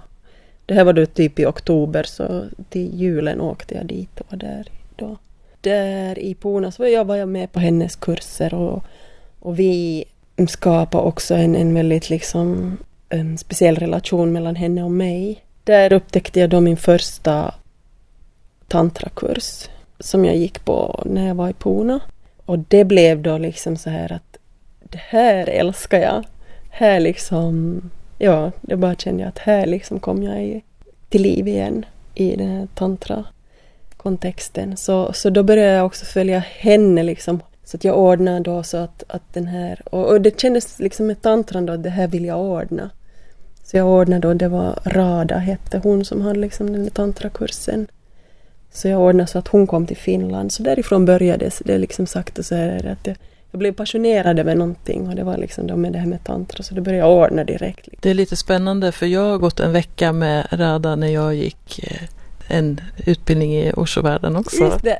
det 0.66 0.74
här 0.74 0.84
var 0.84 0.92
då 0.92 1.06
typ 1.06 1.38
i 1.38 1.46
oktober 1.46 2.02
så 2.02 2.44
till 2.68 3.00
julen 3.00 3.40
åkte 3.40 3.74
jag 3.74 3.86
dit 3.86 4.20
och 4.20 4.26
var 4.30 4.38
där 4.38 4.66
då. 4.96 5.16
Där 5.60 6.18
i 6.18 6.34
Puna 6.34 6.72
så 6.72 6.82
var 6.82 6.88
jag, 6.88 7.04
var 7.04 7.16
jag 7.16 7.28
med 7.28 7.52
på 7.52 7.60
hennes 7.60 7.96
kurser 7.96 8.54
och, 8.54 8.84
och 9.40 9.58
vi 9.58 10.04
skapade 10.48 11.04
också 11.04 11.34
en, 11.34 11.56
en 11.56 11.74
väldigt 11.74 12.10
liksom 12.10 12.76
en 13.08 13.38
speciell 13.38 13.76
relation 13.76 14.32
mellan 14.32 14.56
henne 14.56 14.82
och 14.82 14.90
mig. 14.90 15.44
Där 15.64 15.92
upptäckte 15.92 16.40
jag 16.40 16.50
då 16.50 16.60
min 16.60 16.76
första 16.76 17.54
tantrakurs 18.68 19.68
som 20.02 20.24
jag 20.24 20.36
gick 20.36 20.64
på 20.64 21.02
när 21.06 21.26
jag 21.26 21.34
var 21.34 21.48
i 21.48 21.52
Puna. 21.52 22.00
Och 22.46 22.58
det 22.58 22.84
blev 22.84 23.22
då 23.22 23.38
liksom 23.38 23.76
så 23.76 23.90
här 23.90 24.12
att 24.12 24.38
det 24.82 25.00
här 25.00 25.48
älskar 25.48 25.98
jag. 25.98 26.24
Här 26.70 27.00
liksom, 27.00 27.80
ja, 28.18 28.52
det 28.60 28.76
bara 28.76 28.94
kände 28.94 29.22
jag 29.22 29.28
att 29.28 29.38
här 29.38 29.66
liksom 29.66 30.00
kom 30.00 30.22
jag 30.22 30.44
i, 30.44 30.62
till 31.08 31.22
liv 31.22 31.48
igen 31.48 31.86
i 32.14 32.36
den 32.36 32.48
här 32.48 32.68
tantra-kontexten. 32.74 34.76
Så, 34.76 35.12
så 35.12 35.30
då 35.30 35.42
började 35.42 35.72
jag 35.72 35.86
också 35.86 36.04
följa 36.04 36.38
henne 36.38 37.02
liksom. 37.02 37.40
Så 37.64 37.76
att 37.76 37.84
jag 37.84 37.98
ordnade 37.98 38.40
då 38.40 38.62
så 38.62 38.76
att, 38.76 39.04
att 39.08 39.34
den 39.34 39.46
här, 39.46 39.80
och, 39.84 40.06
och 40.06 40.20
det 40.20 40.40
kändes 40.40 40.78
liksom 40.78 41.06
med 41.06 41.22
tantran 41.22 41.66
då 41.66 41.72
att 41.72 41.82
det 41.82 41.90
här 41.90 42.08
vill 42.08 42.24
jag 42.24 42.40
ordna. 42.40 42.90
Så 43.64 43.76
jag 43.76 43.88
ordnade 43.88 44.28
då, 44.28 44.34
det 44.34 44.48
var 44.48 44.78
Rada 44.84 45.38
hette 45.38 45.80
hon 45.82 46.04
som 46.04 46.20
hade 46.20 46.38
liksom 46.38 46.72
den 46.72 46.90
tantrakursen. 46.90 47.86
Så 48.72 48.88
jag 48.88 49.00
ordnade 49.00 49.26
så 49.26 49.38
att 49.38 49.48
hon 49.48 49.66
kom 49.66 49.86
till 49.86 49.96
Finland. 49.96 50.52
Så 50.52 50.62
därifrån 50.62 51.04
började 51.04 51.50
det 51.64 51.78
liksom 51.78 52.06
sakta 52.06 52.42
så 52.42 52.54
här 52.54 52.86
att 52.86 53.06
jag, 53.06 53.16
jag 53.50 53.58
blev 53.58 53.72
passionerad 53.72 54.38
över 54.38 54.54
någonting 54.54 55.08
och 55.08 55.14
det 55.14 55.24
var 55.24 55.36
liksom 55.36 55.66
då 55.66 55.76
med 55.76 55.92
det 55.92 55.98
här 55.98 56.06
med 56.06 56.24
tantra 56.24 56.62
så 56.62 56.74
det 56.74 56.80
började 56.80 57.08
jag 57.08 57.18
ordna 57.18 57.44
direkt. 57.44 57.88
Det 58.00 58.10
är 58.10 58.14
lite 58.14 58.36
spännande 58.36 58.92
för 58.92 59.06
jag 59.06 59.30
har 59.30 59.38
gått 59.38 59.60
en 59.60 59.72
vecka 59.72 60.12
med 60.12 60.46
Rada 60.50 60.96
när 60.96 61.08
jag 61.08 61.34
gick 61.34 61.80
eh, 61.82 62.08
en 62.48 62.80
utbildning 63.06 63.54
i 63.54 63.72
Osho-världen 63.76 64.36
också. 64.36 64.64
Just 64.64 64.82
det. 64.82 64.98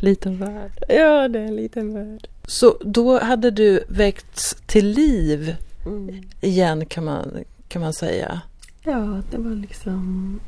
liten 0.00 0.38
värld. 0.38 0.84
Ja, 0.88 1.28
det 1.28 1.38
är 1.38 1.44
en 1.44 1.56
liten 1.56 1.94
värld. 1.94 2.28
Så 2.46 2.76
då 2.80 3.18
hade 3.18 3.50
du 3.50 3.84
väckts 3.88 4.56
till 4.66 4.88
liv 4.88 5.56
mm. 5.86 6.22
igen 6.40 6.86
kan 6.86 7.04
man, 7.04 7.44
kan 7.68 7.82
man 7.82 7.92
säga? 7.92 8.40
Ja, 8.84 9.22
det 9.30 9.38
var 9.38 9.54
liksom 9.54 10.40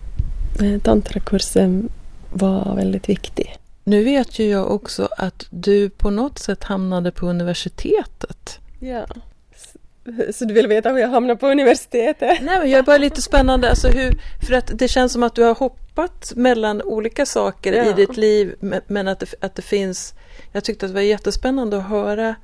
tantrakursen 0.83 1.89
var 2.33 2.77
väldigt 2.77 3.09
viktig. 3.09 3.59
Nu 3.85 4.05
vet 4.05 4.39
ju 4.39 4.51
jag 4.51 4.71
också 4.71 5.09
att 5.17 5.47
du 5.51 5.91
på 5.91 6.11
något 6.11 6.39
sätt 6.39 6.65
hamnade 6.65 7.11
på 7.11 7.27
universitetet. 7.27 8.59
Ja. 8.81 9.07
Så 10.35 10.45
du 10.45 10.55
vill 10.55 10.67
veta 10.67 10.91
hur 10.91 10.99
jag 10.99 11.09
hamnade 11.09 11.41
på 11.41 11.47
universitetet? 11.47 12.39
Nej, 12.43 12.59
men 12.59 12.71
jag 12.71 12.79
är 12.79 12.83
bara 12.83 12.99
lite 12.99 13.23
spännande. 13.23 13.71
Alltså 13.71 13.89
hur, 13.89 14.19
för 14.47 14.55
att 14.55 14.79
det 14.79 14.89
känns 14.89 15.13
som 15.13 15.23
att 15.23 15.35
du 15.35 15.43
har 15.43 15.55
hoppat 15.55 16.33
mellan 16.37 16.83
olika 16.83 17.27
saker 17.27 17.73
ja. 17.73 17.85
i 17.85 17.93
ditt 17.93 18.17
liv. 18.17 18.55
Men 18.87 19.09
att 19.09 19.21
det, 19.21 19.35
att 19.41 19.55
det 19.55 19.63
finns... 19.63 20.15
Jag 20.53 20.65
tyckte 20.65 20.87
att 20.87 20.91
det 20.91 20.95
var 20.95 21.03
jättespännande 21.03 21.77
att 21.77 21.89
höra 21.89 22.35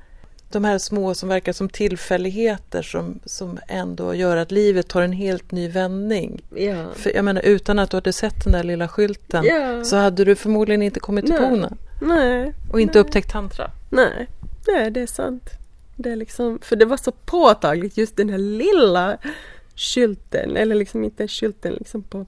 de 0.51 0.63
här 0.63 0.77
små 0.77 1.15
som 1.15 1.29
verkar 1.29 1.53
som 1.53 1.69
tillfälligheter 1.69 2.81
som, 2.81 3.19
som 3.25 3.59
ändå 3.67 4.15
gör 4.15 4.37
att 4.37 4.51
livet 4.51 4.87
tar 4.87 5.01
en 5.01 5.11
helt 5.11 5.51
ny 5.51 5.67
vändning. 5.67 6.41
Ja. 6.55 6.85
För 6.95 7.15
jag 7.15 7.25
menar 7.25 7.41
utan 7.41 7.79
att 7.79 7.89
du 7.89 7.97
hade 7.97 8.13
sett 8.13 8.43
den 8.43 8.53
där 8.53 8.63
lilla 8.63 8.87
skylten 8.87 9.45
ja. 9.45 9.83
så 9.83 9.95
hade 9.95 10.25
du 10.25 10.35
förmodligen 10.35 10.81
inte 10.81 10.99
kommit 10.99 11.25
till 11.25 11.35
Pona. 11.35 11.77
Nej. 12.01 12.53
Och 12.71 12.81
inte 12.81 12.93
Nej. 12.93 13.01
upptäckt 13.01 13.31
tantra. 13.31 13.71
Nej. 13.89 14.27
Nej, 14.67 14.91
det 14.91 15.01
är 15.01 15.07
sant. 15.07 15.49
Det 15.95 16.11
är 16.11 16.15
liksom, 16.15 16.59
för 16.61 16.75
det 16.75 16.85
var 16.85 16.97
så 16.97 17.11
påtagligt 17.11 17.97
just 17.97 18.17
den 18.17 18.29
här 18.29 18.37
lilla 18.37 19.17
skylten, 19.75 20.57
eller 20.57 20.75
liksom 20.75 21.03
inte 21.03 21.27
skylten 21.27 21.73
liksom 21.73 22.03
på, 22.03 22.25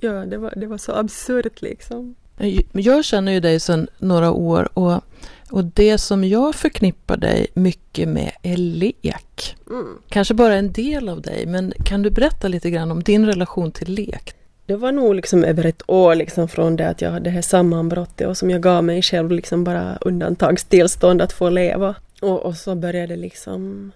ja 0.00 0.12
det 0.12 0.36
var, 0.36 0.52
det 0.56 0.66
var 0.66 0.78
så 0.78 0.92
absurt 0.92 1.62
liksom. 1.62 2.14
Jag 2.72 3.04
känner 3.04 3.32
ju 3.32 3.40
dig 3.40 3.60
sedan 3.60 3.88
några 3.98 4.30
år 4.30 4.78
och 4.78 5.04
och 5.50 5.64
det 5.64 5.98
som 5.98 6.24
jag 6.24 6.54
förknippar 6.54 7.16
dig 7.16 7.46
mycket 7.54 8.08
med 8.08 8.32
är 8.42 8.56
lek. 8.56 9.56
Mm. 9.70 9.98
Kanske 10.08 10.34
bara 10.34 10.54
en 10.54 10.72
del 10.72 11.08
av 11.08 11.20
dig, 11.20 11.46
men 11.46 11.72
kan 11.84 12.02
du 12.02 12.10
berätta 12.10 12.48
lite 12.48 12.70
grann 12.70 12.90
om 12.90 13.02
din 13.02 13.26
relation 13.26 13.72
till 13.72 13.92
lek? 13.92 14.34
Det 14.66 14.76
var 14.76 14.92
nog 14.92 15.14
liksom 15.14 15.44
över 15.44 15.66
ett 15.66 15.82
år 15.86 16.14
liksom 16.14 16.48
från 16.48 16.76
det 16.76 16.88
att 16.88 17.00
jag 17.00 17.10
hade 17.10 17.24
det 17.24 17.30
här 17.30 17.42
sammanbrottet 17.42 18.28
och 18.28 18.36
som 18.36 18.50
jag 18.50 18.60
gav 18.60 18.84
mig 18.84 19.02
själv 19.02 19.30
liksom 19.30 19.64
bara 19.64 19.98
undantagstillstånd 20.00 21.22
att 21.22 21.32
få 21.32 21.50
leva. 21.50 21.94
Och, 22.22 22.42
och 22.42 22.56
så 22.56 22.74
började 22.74 23.16
liksom 23.16 23.92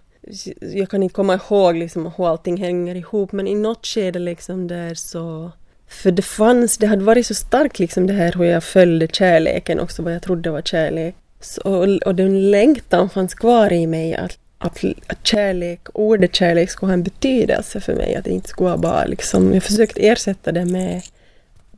jag 0.61 0.91
kan 0.91 1.03
inte 1.03 1.15
komma 1.15 1.35
ihåg 1.35 1.77
liksom 1.77 2.13
hur 2.17 2.29
allting 2.29 2.57
hänger 2.57 2.95
ihop 2.95 3.33
men 3.33 3.47
i 3.47 3.55
något 3.55 3.87
skede 3.87 4.19
liksom 4.19 4.69
där 4.69 4.95
så 4.95 5.53
för 5.89 6.11
det 6.11 6.23
fanns, 6.23 6.79
det 6.79 6.87
hade 6.87 7.05
varit 7.05 7.27
så 7.27 7.35
starkt 7.35 7.79
liksom 7.79 8.07
det 8.07 8.13
här 8.13 8.33
hur 8.33 8.45
jag 8.45 8.65
följde 8.65 9.07
kärleken 9.07 9.81
också, 9.81 10.03
vad 10.03 10.15
jag 10.15 10.23
trodde 10.23 10.51
var 10.51 10.63
kärlek. 10.63 11.15
Så, 11.41 11.99
och 12.07 12.15
den 12.15 12.51
längtan 12.51 13.11
fanns 13.11 13.35
kvar 13.35 13.73
i 13.73 13.87
mig 13.87 14.15
att, 14.15 14.39
att, 14.59 14.85
att 15.07 15.27
kärlek, 15.27 15.81
ordet 15.95 16.35
kärlek 16.35 16.71
skulle 16.71 16.91
ha 16.91 16.95
en 16.95 17.03
betydelse 17.03 17.81
för 17.81 17.95
mig. 17.95 18.15
Att 18.15 18.25
det 18.25 18.31
inte 18.31 18.49
skulle 18.49 18.69
vara 18.69 18.79
bara 18.79 19.05
liksom, 19.05 19.55
jag 19.55 19.63
försökte 19.63 20.01
ersätta 20.01 20.53
det 20.53 20.65
med, 20.65 21.03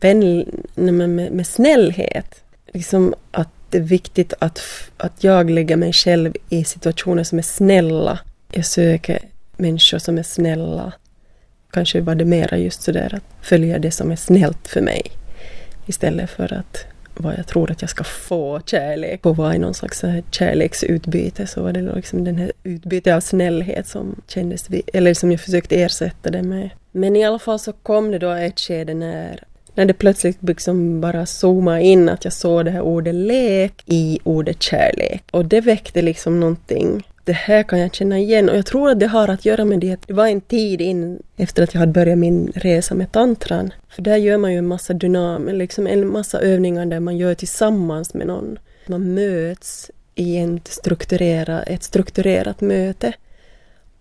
vän, 0.00 0.44
med, 0.74 0.94
med, 0.94 1.32
med 1.32 1.46
snällhet. 1.46 2.42
Liksom 2.72 3.14
att 3.30 3.48
det 3.70 3.78
är 3.78 3.82
viktigt 3.82 4.34
att, 4.38 4.60
att 4.96 5.24
jag 5.24 5.50
lägger 5.50 5.76
mig 5.76 5.92
själv 5.92 6.36
i 6.48 6.64
situationer 6.64 7.24
som 7.24 7.38
är 7.38 7.42
snälla. 7.42 8.18
Jag 8.52 8.66
söker 8.66 9.18
människor 9.56 9.98
som 9.98 10.18
är 10.18 10.22
snälla. 10.22 10.92
Kanske 11.70 12.00
var 12.00 12.14
det 12.14 12.24
mera 12.24 12.58
just 12.58 12.82
sådär 12.82 13.14
att 13.14 13.46
följa 13.46 13.78
det 13.78 13.90
som 13.90 14.10
är 14.10 14.16
snällt 14.16 14.68
för 14.68 14.80
mig. 14.80 15.02
Istället 15.86 16.30
för 16.30 16.52
att 16.52 16.91
vad 17.14 17.34
jag 17.38 17.46
tror 17.46 17.70
att 17.70 17.80
jag 17.80 17.90
ska 17.90 18.04
få 18.04 18.60
kärlek 18.66 19.26
och 19.26 19.36
vara 19.36 19.54
i 19.54 19.58
någon 19.58 19.74
slags 19.74 20.04
eh, 20.04 20.24
kärleksutbyte 20.30 21.46
så 21.46 21.62
var 21.62 21.72
det 21.72 21.80
liksom 21.80 22.24
den 22.24 22.38
här 22.38 22.52
utbytet 22.62 23.14
av 23.14 23.20
snällhet 23.20 23.86
som 23.86 24.20
kändes, 24.28 24.70
vid 24.70 24.82
eller 24.92 25.14
som 25.14 25.30
jag 25.30 25.40
försökte 25.40 25.82
ersätta 25.82 26.30
det 26.30 26.42
med. 26.42 26.70
Men 26.92 27.16
i 27.16 27.24
alla 27.24 27.38
fall 27.38 27.58
så 27.58 27.72
kom 27.72 28.10
det 28.10 28.18
då 28.18 28.30
ett 28.30 28.60
skede 28.60 28.94
när 28.94 29.44
när 29.74 29.84
det 29.84 29.94
plötsligt 29.94 30.38
liksom 30.40 31.00
bara 31.00 31.26
zoomade 31.26 31.82
in 31.82 32.08
att 32.08 32.24
jag 32.24 32.32
såg 32.32 32.64
det 32.64 32.70
här 32.70 32.80
ordet 32.80 33.14
lek 33.14 33.82
i 33.86 34.18
ordet 34.24 34.62
kärlek. 34.62 35.24
Och 35.30 35.44
det 35.44 35.60
väckte 35.60 36.02
liksom 36.02 36.40
någonting 36.40 37.06
det 37.24 37.32
här 37.32 37.62
kan 37.62 37.78
jag 37.78 37.94
känna 37.94 38.18
igen 38.18 38.48
och 38.48 38.56
jag 38.56 38.66
tror 38.66 38.90
att 38.90 39.00
det 39.00 39.06
har 39.06 39.28
att 39.28 39.44
göra 39.44 39.64
med 39.64 39.80
det 39.80 39.92
att 39.92 40.08
det 40.08 40.14
var 40.14 40.26
en 40.26 40.40
tid 40.40 40.80
in 40.80 41.22
efter 41.36 41.62
att 41.62 41.74
jag 41.74 41.80
hade 41.80 41.92
börjat 41.92 42.18
min 42.18 42.52
resa 42.54 42.94
med 42.94 43.12
tantran. 43.12 43.72
För 43.88 44.02
där 44.02 44.16
gör 44.16 44.38
man 44.38 44.52
ju 44.52 44.58
en 44.58 44.66
massa 44.66 44.92
dynam, 44.92 45.48
liksom 45.48 45.86
en 45.86 46.12
massa 46.12 46.40
övningar 46.40 46.86
där 46.86 47.00
man 47.00 47.16
gör 47.16 47.34
tillsammans 47.34 48.14
med 48.14 48.26
någon. 48.26 48.58
Man 48.86 49.14
möts 49.14 49.90
i 50.14 50.36
en 50.36 50.60
strukturera, 50.64 51.62
ett 51.62 51.82
strukturerat 51.82 52.60
möte. 52.60 53.12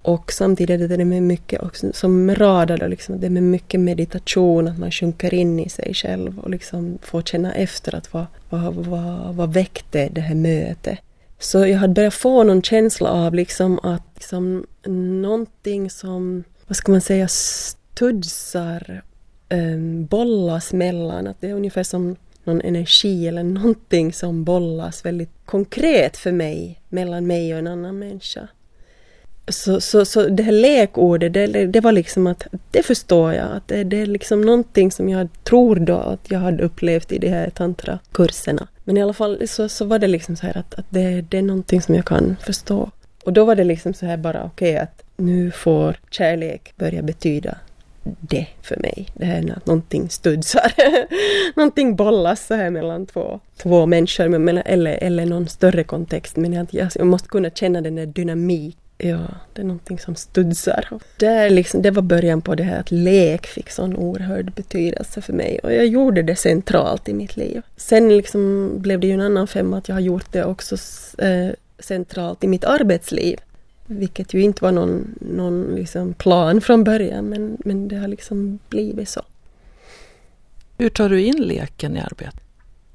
Och 0.01 0.31
samtidigt 0.31 0.91
är 0.91 0.97
det 0.97 1.05
med 1.05 1.23
mycket, 1.23 1.63
också, 1.63 1.93
som 1.93 2.25
med 2.25 2.41
radar, 2.41 2.87
liksom, 2.87 3.19
det 3.19 3.25
är 3.25 3.29
med 3.31 3.43
mycket 3.43 3.79
meditation, 3.79 4.67
att 4.67 4.79
man 4.79 4.91
sjunker 4.91 5.33
in 5.33 5.59
i 5.59 5.69
sig 5.69 5.93
själv 5.93 6.39
och 6.39 6.49
liksom 6.49 6.97
får 7.01 7.21
känna 7.21 7.53
efter 7.53 7.95
att 7.95 8.13
vad, 8.13 8.25
vad, 8.49 8.75
vad, 8.75 9.35
vad 9.35 9.53
väckte 9.53 10.09
det 10.11 10.21
här 10.21 10.35
mötet. 10.35 10.99
Så 11.41 11.65
jag 11.67 11.77
hade 11.77 11.93
börjat 11.93 12.13
få 12.13 12.43
någon 12.43 12.61
känsla 12.61 13.09
av 13.09 13.33
liksom 13.33 13.79
att 13.83 14.03
liksom 14.15 14.65
någonting 15.21 15.89
som, 15.89 16.43
vad 16.67 16.75
ska 16.75 16.91
man 16.91 17.01
säga, 17.01 17.27
studsar, 17.27 19.01
um, 19.49 20.05
bollas 20.05 20.73
mellan, 20.73 21.27
att 21.27 21.41
det 21.41 21.49
är 21.49 21.53
ungefär 21.53 21.83
som 21.83 22.15
någon 22.43 22.61
energi 22.61 23.27
eller 23.27 23.43
någonting 23.43 24.13
som 24.13 24.43
bollas 24.43 25.05
väldigt 25.05 25.29
konkret 25.45 26.17
för 26.17 26.31
mig 26.31 26.81
mellan 26.89 27.27
mig 27.27 27.53
och 27.53 27.59
en 27.59 27.67
annan 27.67 27.99
människa. 27.99 28.47
Så, 29.47 29.81
så, 29.81 30.05
så 30.05 30.27
det 30.27 30.43
här 30.43 30.51
lekordet, 30.51 31.33
det, 31.33 31.47
det 31.47 31.79
var 31.79 31.91
liksom 31.91 32.27
att 32.27 32.47
det 32.71 32.83
förstår 32.83 33.33
jag, 33.33 33.51
att 33.51 33.67
det, 33.67 33.83
det, 33.83 33.97
är 33.97 34.05
liksom 34.05 34.41
någonting 34.41 34.91
som 34.91 35.09
jag 35.09 35.27
tror 35.43 35.75
då 35.75 35.97
att 35.97 36.31
jag 36.31 36.39
hade 36.39 36.63
upplevt 36.63 37.11
i 37.11 37.17
de 37.17 37.29
här 37.29 37.49
tantrakurserna. 37.49 38.67
Men 38.83 38.97
i 38.97 39.01
alla 39.01 39.13
fall 39.13 39.47
så, 39.47 39.69
så 39.69 39.85
var 39.85 39.99
det 39.99 40.07
liksom 40.07 40.35
så 40.35 40.45
här 40.45 40.57
att, 40.57 40.73
att 40.73 40.85
det, 40.89 41.21
det 41.21 41.37
är 41.37 41.41
någonting 41.41 41.81
som 41.81 41.95
jag 41.95 42.05
kan 42.05 42.35
förstå. 42.45 42.89
Och 43.23 43.33
då 43.33 43.45
var 43.45 43.55
det 43.55 43.63
liksom 43.63 43.93
så 43.93 44.05
här 44.05 44.17
bara 44.17 44.43
okej 44.43 44.71
okay, 44.71 44.83
att 44.83 45.03
nu 45.17 45.51
får 45.51 45.95
kärlek 46.09 46.73
börja 46.75 47.01
betyda 47.01 47.57
det 48.03 48.47
för 48.61 48.77
mig. 48.77 49.07
Det 49.13 49.25
här 49.25 49.41
när 49.41 49.59
någonting 49.65 50.09
studsar. 50.09 50.73
någonting 51.55 51.95
bollas 51.95 52.47
så 52.47 52.53
här 52.53 52.69
mellan 52.69 53.05
två, 53.05 53.39
två 53.57 53.85
människor 53.85 54.59
eller, 54.65 54.93
eller 55.03 55.25
någon 55.25 55.47
större 55.47 55.83
kontext. 55.83 56.35
Men 56.35 56.53
jag, 56.53 56.67
jag 56.71 57.07
måste 57.07 57.27
kunna 57.29 57.49
känna 57.49 57.81
den 57.81 57.95
där 57.95 58.05
dynamik. 58.05 58.77
Ja, 59.03 59.27
det 59.53 59.61
är 59.61 59.65
någonting 59.65 59.99
som 59.99 60.15
studsar. 60.15 60.87
Det, 61.17 61.49
liksom, 61.49 61.81
det 61.81 61.91
var 61.91 62.01
början 62.01 62.41
på 62.41 62.55
det 62.55 62.63
här 62.63 62.79
att 62.79 62.91
lek 62.91 63.47
fick 63.47 63.69
sån 63.69 63.95
oerhörd 63.95 64.53
betydelse 64.53 65.21
för 65.21 65.33
mig. 65.33 65.59
Och 65.63 65.73
jag 65.73 65.87
gjorde 65.87 66.21
det 66.21 66.35
centralt 66.35 67.09
i 67.09 67.13
mitt 67.13 67.37
liv. 67.37 67.61
Sen 67.77 68.17
liksom 68.17 68.71
blev 68.81 68.99
det 68.99 69.07
ju 69.07 69.13
en 69.13 69.21
annan 69.21 69.47
femma 69.47 69.77
att 69.77 69.87
jag 69.87 69.95
har 69.95 70.01
gjort 70.01 70.31
det 70.31 70.45
också 70.45 70.75
eh, 71.17 71.49
centralt 71.79 72.43
i 72.43 72.47
mitt 72.47 72.63
arbetsliv. 72.63 73.39
Vilket 73.85 74.33
ju 74.33 74.41
inte 74.41 74.63
var 74.63 74.71
någon, 74.71 75.15
någon 75.19 75.75
liksom 75.75 76.13
plan 76.13 76.61
från 76.61 76.83
början 76.83 77.25
men, 77.25 77.57
men 77.65 77.87
det 77.87 77.95
har 77.95 78.07
liksom 78.07 78.59
blivit 78.69 79.09
så. 79.09 79.21
Hur 80.77 80.89
tar 80.89 81.09
du 81.09 81.21
in 81.21 81.41
leken 81.41 81.97
i 81.97 81.99
arbetet? 81.99 82.41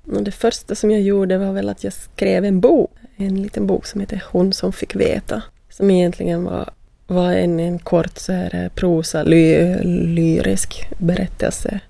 Det 0.05 0.31
första 0.31 0.75
som 0.75 0.91
jag 0.91 1.01
gjorde 1.01 1.39
var 1.39 1.53
väl 1.53 1.69
att 1.69 1.85
jag 1.85 1.93
skrev 1.93 2.45
en 2.45 2.61
bok. 2.61 2.91
En 3.17 3.43
liten 3.43 3.67
bok 3.67 3.87
som 3.87 4.01
heter 4.01 4.25
Hon 4.31 4.53
som 4.53 4.73
fick 4.73 4.97
veta. 4.97 5.43
Som 5.77 5.91
egentligen 5.91 6.45
var, 6.45 6.71
var 7.07 7.33
en, 7.33 7.61
en 7.61 7.79
kort 7.79 8.19
så 8.19 8.33
här 8.33 8.71
prosa, 8.75 9.23
ly, 9.23 9.75
lyrisk 9.85 10.89
berättelse 10.99 11.81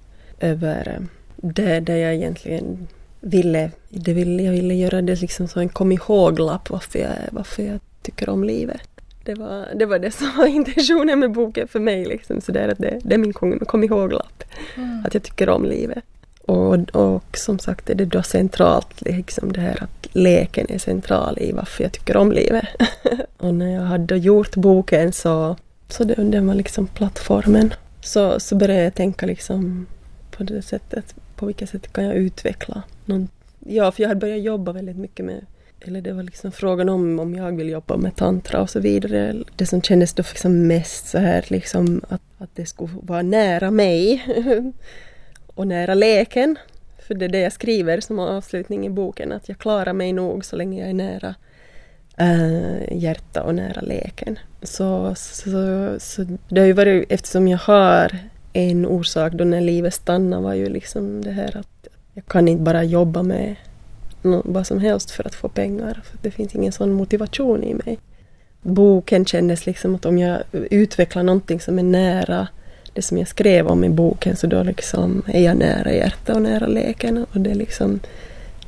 över 0.41 0.89
eh, 0.89 1.03
det, 1.37 1.81
det 1.81 1.99
jag 1.99 2.15
egentligen 2.15 2.89
ville, 3.21 3.71
det 3.89 4.13
ville. 4.13 4.43
Jag 4.43 4.53
ville 4.53 4.75
göra 4.75 5.03
det 5.03 5.21
liksom 5.21 5.49
som 5.49 5.63
en 5.63 5.69
kom 5.69 5.93
ihåg-lapp 5.93 6.71
varför 6.71 6.99
jag, 6.99 7.13
varför 7.31 7.63
jag 7.63 7.81
tycker 8.03 8.29
om 8.29 8.45
livet. 8.45 8.89
Det 9.25 9.35
var, 9.35 9.67
det 9.75 9.87
var 9.87 9.99
det 9.99 10.11
som 10.11 10.29
var 10.37 10.47
intentionen 10.57 11.19
med 11.19 11.33
boken 11.33 11.69
för 11.69 11.81
mig. 11.81 12.05
Liksom, 12.05 12.41
så 12.41 12.53
där 12.53 12.69
att 12.69 12.79
det, 12.79 13.01
det 13.05 13.15
är 13.15 13.19
min 13.19 13.33
kom, 13.33 13.59
kom 13.59 13.85
ihåg-lapp. 13.85 14.45
Mm. 14.77 15.05
Att 15.05 15.15
jag 15.15 15.23
tycker 15.23 15.49
om 15.49 15.65
livet. 15.65 16.05
Och, 16.47 16.97
och 16.97 17.37
som 17.37 17.59
sagt 17.59 17.91
är 17.91 17.95
det 17.95 18.05
då 18.05 18.23
centralt, 18.23 19.01
liksom 19.01 19.53
det 19.53 19.61
här 19.61 19.83
att 19.83 19.96
leken 20.17 20.67
är 20.69 20.79
central 20.79 21.39
i 21.39 21.53
varför 21.53 21.85
jag 21.85 21.93
tycker 21.93 22.17
om 22.17 22.33
livet. 22.33 22.65
och 23.37 23.55
när 23.55 23.75
jag 23.75 23.83
hade 23.83 24.17
gjort 24.17 24.57
boken 24.57 25.13
så, 25.13 25.57
så 25.89 26.05
det, 26.05 26.15
den 26.15 26.47
var 26.47 26.55
liksom 26.55 26.87
plattformen. 26.87 27.75
Så, 28.01 28.41
så 28.41 28.57
började 28.57 28.85
jag 28.85 28.95
tänka 28.95 29.27
liksom 29.27 29.87
på 30.31 30.43
det 30.43 30.63
sättet, 30.63 31.15
på 31.37 31.47
vilket 31.47 31.71
sätt 31.71 31.93
kan 31.93 32.05
jag 32.05 32.15
utveckla 32.15 32.83
någon, 33.05 33.29
Ja, 33.69 33.93
för 33.93 34.03
jag 34.03 34.09
hade 34.09 34.21
börjat 34.21 34.43
jobba 34.43 34.73
väldigt 34.73 34.97
mycket 34.97 35.27
med 35.27 35.47
eller 35.81 36.01
det 36.01 36.13
var 36.13 36.23
liksom 36.23 36.53
frågan 36.53 36.89
om 36.89 37.19
om 37.19 37.35
jag 37.35 37.57
vill 37.57 37.69
jobba 37.69 37.97
med 37.97 38.17
tantra 38.17 38.61
och 38.61 38.71
så 38.71 38.81
vidare. 38.81 39.35
Det 39.57 39.67
som 39.67 39.83
kändes 39.83 40.15
då 40.15 40.23
liksom 40.23 40.67
mest 40.67 41.09
så 41.09 41.19
här 41.19 41.45
liksom 41.49 42.01
att, 42.09 42.23
att 42.39 42.51
det 42.55 42.67
skulle 42.67 42.93
vara 43.03 43.23
nära 43.23 43.71
mig 43.71 44.25
och 45.47 45.67
nära 45.67 45.95
leken. 45.95 46.57
För 47.07 47.15
det 47.15 47.25
är 47.25 47.29
det 47.29 47.41
jag 47.41 47.53
skriver 47.53 48.01
som 48.01 48.19
avslutning 48.19 48.87
i 48.87 48.91
boken, 48.91 49.33
att 49.33 49.49
jag 49.49 49.59
klarar 49.59 49.93
mig 49.93 50.13
nog 50.13 50.45
så 50.45 50.57
länge 50.57 50.81
jag 50.81 50.91
är 50.91 50.95
nära 50.95 51.35
äh, 52.17 52.99
hjärta 52.99 53.43
och 53.43 53.55
nära 53.55 53.81
leken. 53.81 54.39
Så, 54.63 55.15
så, 55.15 55.51
så 55.99 56.27
det 56.49 56.61
har 56.61 56.67
ju 56.67 56.73
varit, 56.73 57.07
eftersom 57.13 57.49
jag 57.49 57.59
har 57.59 58.19
en 58.53 58.87
orsak 58.87 59.33
då 59.33 59.45
när 59.45 59.61
livet 59.61 59.95
stannar 59.95 60.41
var 60.41 60.55
ju 60.55 60.69
liksom 60.69 61.25
det 61.25 61.31
här 61.31 61.57
att 61.57 61.89
jag 62.15 62.27
kan 62.27 62.49
inte 62.49 62.63
bara 62.63 62.85
jobba 62.85 63.23
med 63.23 63.57
vad 64.45 64.67
som 64.67 64.81
helst 64.81 65.11
för 65.11 65.27
att 65.27 65.35
få 65.35 65.49
pengar. 65.49 66.03
För 66.05 66.19
det 66.23 66.31
finns 66.31 66.55
ingen 66.55 66.73
sån 66.73 66.93
motivation 66.93 67.65
i 67.65 67.75
mig. 67.75 67.99
Boken 68.63 69.25
kändes 69.25 69.67
liksom 69.67 69.95
att 69.95 70.07
om 70.07 70.19
jag 70.19 70.43
utvecklar 70.53 71.23
någonting 71.23 71.61
som 71.61 71.79
är 71.79 71.83
nära 71.83 72.49
det 72.97 73.03
som 73.03 73.19
jag 73.19 73.29
skrev 73.29 73.67
om 73.67 73.85
i 73.85 73.89
boken 73.89 74.37
så 74.37 74.47
då 74.47 74.63
liksom 74.63 75.23
är 75.27 75.45
jag 75.45 75.57
nära 75.57 75.93
hjärta 75.93 76.35
och 76.35 76.43
nära 76.43 76.67
leken 76.67 77.27
och 77.33 77.41
det 77.41 77.51
är 77.51 77.55
liksom 77.55 78.01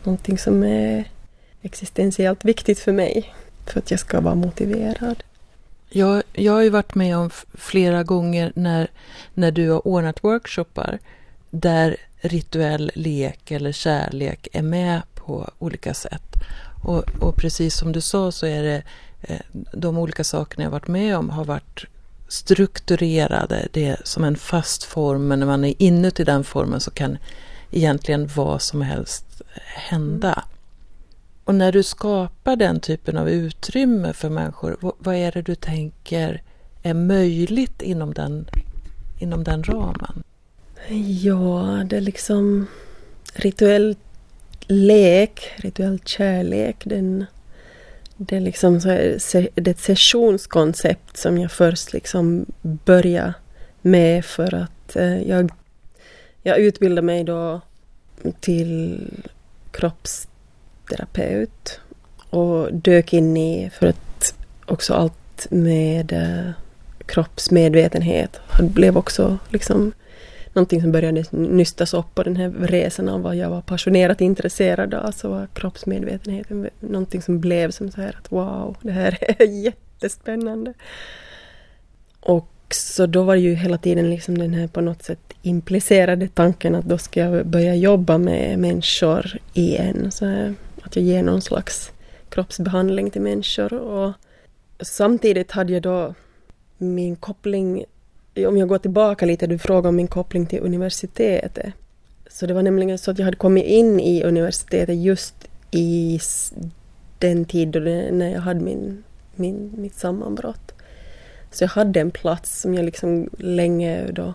någonting 0.04 0.38
som 0.38 0.62
är 0.62 1.04
existentiellt 1.62 2.44
viktigt 2.44 2.78
för 2.78 2.92
mig 2.92 3.34
för 3.66 3.78
att 3.78 3.90
jag 3.90 4.00
ska 4.00 4.20
vara 4.20 4.34
motiverad. 4.34 5.22
Jag, 5.90 6.22
jag 6.32 6.52
har 6.52 6.62
ju 6.62 6.70
varit 6.70 6.94
med 6.94 7.16
om 7.16 7.30
flera 7.54 8.02
gånger 8.02 8.52
när, 8.54 8.88
när 9.34 9.50
du 9.50 9.70
har 9.70 9.86
ordnat 9.88 10.24
workshoppar 10.24 10.98
där 11.50 11.96
rituell 12.20 12.90
lek 12.94 13.50
eller 13.50 13.72
kärlek 13.72 14.48
är 14.52 14.62
med 14.62 15.02
på 15.14 15.50
olika 15.58 15.94
sätt. 15.94 16.34
Och, 16.84 17.04
och 17.20 17.36
precis 17.36 17.76
som 17.76 17.92
du 17.92 18.00
sa 18.00 18.32
så 18.32 18.46
är 18.46 18.62
det 18.62 18.82
eh, 19.20 19.40
de 19.72 19.98
olika 19.98 20.24
sakerna 20.24 20.64
jag 20.64 20.70
varit 20.70 20.88
med 20.88 21.16
om 21.16 21.30
har 21.30 21.44
varit 21.44 21.84
strukturerade. 22.28 23.68
Det 23.72 23.86
är 23.86 24.00
som 24.04 24.24
en 24.24 24.36
fast 24.36 24.84
form 24.84 25.28
men 25.28 25.38
när 25.38 25.46
man 25.46 25.64
är 25.64 25.74
inuti 25.78 26.24
den 26.24 26.44
formen 26.44 26.80
så 26.80 26.90
kan 26.90 27.18
egentligen 27.70 28.28
vad 28.36 28.62
som 28.62 28.82
helst 28.82 29.42
hända. 29.64 30.44
Och 31.44 31.54
när 31.54 31.72
du 31.72 31.82
skapar 31.82 32.56
den 32.56 32.80
typen 32.80 33.16
av 33.16 33.28
utrymme 33.28 34.12
för 34.12 34.28
människor, 34.28 34.76
vad 34.98 35.14
är 35.14 35.32
det 35.32 35.42
du 35.42 35.54
tänker 35.54 36.42
är 36.82 36.94
möjligt 36.94 37.82
inom 37.82 38.14
den, 38.14 38.48
inom 39.18 39.44
den 39.44 39.62
ramen? 39.62 40.22
Ja, 41.22 41.82
det 41.86 41.96
är 41.96 42.00
liksom 42.00 42.66
rituell 43.34 43.96
lek, 44.60 45.52
rituell 45.56 45.98
kärlek, 46.04 46.82
den, 46.84 47.26
det, 48.18 48.36
är 48.36 48.40
liksom 48.40 48.80
så 48.80 48.88
här, 48.88 49.18
det 49.54 49.70
är 49.70 49.70
ett 49.70 49.80
sessionskoncept 49.80 51.16
som 51.16 51.38
jag 51.38 51.52
först 51.52 51.92
liksom 51.92 52.46
började 52.62 53.34
med 53.82 54.24
för 54.24 54.54
att 54.54 54.96
eh, 54.96 55.22
jag, 55.22 55.50
jag 56.42 56.58
utbildade 56.58 57.06
mig 57.06 57.24
då 57.24 57.60
till 58.40 59.10
kroppsterapeut 59.70 61.80
och 62.30 62.74
dök 62.74 63.12
in 63.12 63.36
i, 63.36 63.70
för 63.70 63.86
att 63.86 64.34
också 64.66 64.94
allt 64.94 65.46
med 65.50 66.12
eh, 66.12 66.50
kroppsmedvetenhet. 67.06 68.40
Blev 68.60 68.96
också 68.96 69.38
liksom 69.48 69.92
någonting 70.58 70.80
som 70.80 70.92
började 70.92 71.24
nystas 71.30 71.94
upp 71.94 72.14
på 72.14 72.22
den 72.22 72.36
här 72.36 72.50
resan 72.50 73.08
av 73.08 73.22
vad 73.22 73.36
jag 73.36 73.50
var 73.50 73.60
passionerat 73.60 74.20
intresserad 74.20 74.94
av, 74.94 75.10
så 75.10 75.28
var 75.28 75.48
kroppsmedvetenheten 75.54 76.68
någonting 76.80 77.22
som 77.22 77.40
blev 77.40 77.70
som 77.70 77.90
så 77.90 78.00
här 78.00 78.16
att 78.18 78.32
wow, 78.32 78.76
det 78.82 78.92
här 78.92 79.18
är 79.42 79.44
jättespännande. 79.44 80.74
Och 82.20 82.48
så 82.70 83.06
då 83.06 83.22
var 83.22 83.34
det 83.34 83.40
ju 83.40 83.54
hela 83.54 83.78
tiden 83.78 84.10
liksom 84.10 84.38
den 84.38 84.54
här 84.54 84.66
på 84.66 84.80
något 84.80 85.02
sätt 85.02 85.34
implicerade 85.42 86.28
tanken 86.28 86.74
att 86.74 86.84
då 86.84 86.98
ska 86.98 87.20
jag 87.20 87.46
börja 87.46 87.74
jobba 87.74 88.18
med 88.18 88.58
människor 88.58 89.38
igen. 89.54 90.10
Så 90.10 90.54
att 90.82 90.96
jag 90.96 91.04
ger 91.04 91.22
någon 91.22 91.42
slags 91.42 91.92
kroppsbehandling 92.28 93.10
till 93.10 93.22
människor. 93.22 93.74
Och 93.74 94.12
samtidigt 94.80 95.50
hade 95.50 95.72
jag 95.72 95.82
då 95.82 96.14
min 96.78 97.16
koppling 97.16 97.84
om 98.46 98.56
jag 98.56 98.68
går 98.68 98.78
tillbaka 98.78 99.26
lite, 99.26 99.46
du 99.46 99.58
frågade 99.58 99.88
om 99.88 99.96
min 99.96 100.08
koppling 100.08 100.46
till 100.46 100.60
universitetet. 100.60 101.72
Så 102.30 102.46
det 102.46 102.54
var 102.54 102.62
nämligen 102.62 102.98
så 102.98 103.10
att 103.10 103.18
jag 103.18 103.24
hade 103.24 103.36
kommit 103.36 103.64
in 103.64 104.00
i 104.00 104.22
universitetet 104.22 104.96
just 104.96 105.34
i 105.70 106.20
den 107.18 107.44
tid 107.44 107.68
då 107.68 107.80
det, 107.80 108.12
när 108.12 108.32
jag 108.32 108.40
hade 108.40 108.60
min, 108.60 109.02
min, 109.34 109.72
mitt 109.76 109.94
sammanbrott. 109.94 110.72
Så 111.50 111.64
jag 111.64 111.68
hade 111.68 112.00
en 112.00 112.10
plats 112.10 112.60
som 112.60 112.74
jag 112.74 112.84
liksom 112.84 113.30
länge 113.38 114.06
då 114.12 114.34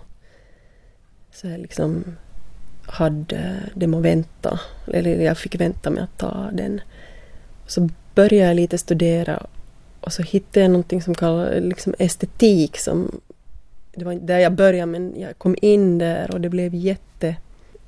så 1.34 1.48
jag 1.48 1.60
liksom 1.60 2.04
hade 2.86 3.70
dem 3.74 3.94
att 3.94 4.02
vänta, 4.02 4.60
eller 4.94 5.22
jag 5.22 5.38
fick 5.38 5.56
vänta 5.56 5.90
med 5.90 6.04
att 6.04 6.18
ta 6.18 6.50
den. 6.54 6.82
Så 7.68 7.90
började 8.16 8.48
jag 8.48 8.56
lite 8.56 8.78
studera 8.78 9.46
och 10.00 10.14
så 10.14 10.24
hittade 10.24 10.60
jag 10.60 10.72
någonting 10.72 11.02
som 11.02 11.16
kallas 11.16 11.50
liksom 11.64 11.96
estetik 12.00 12.78
som 12.78 13.22
det 13.96 14.06
var 14.06 14.12
inte 14.12 14.26
där 14.26 14.40
jag 14.40 14.54
började 14.54 14.92
men 14.92 15.20
jag 15.20 15.38
kom 15.38 15.56
in 15.62 15.98
där 15.98 16.32
och 16.32 16.42
det 16.42 16.50
blev 16.50 16.76
jätte... 16.76 17.36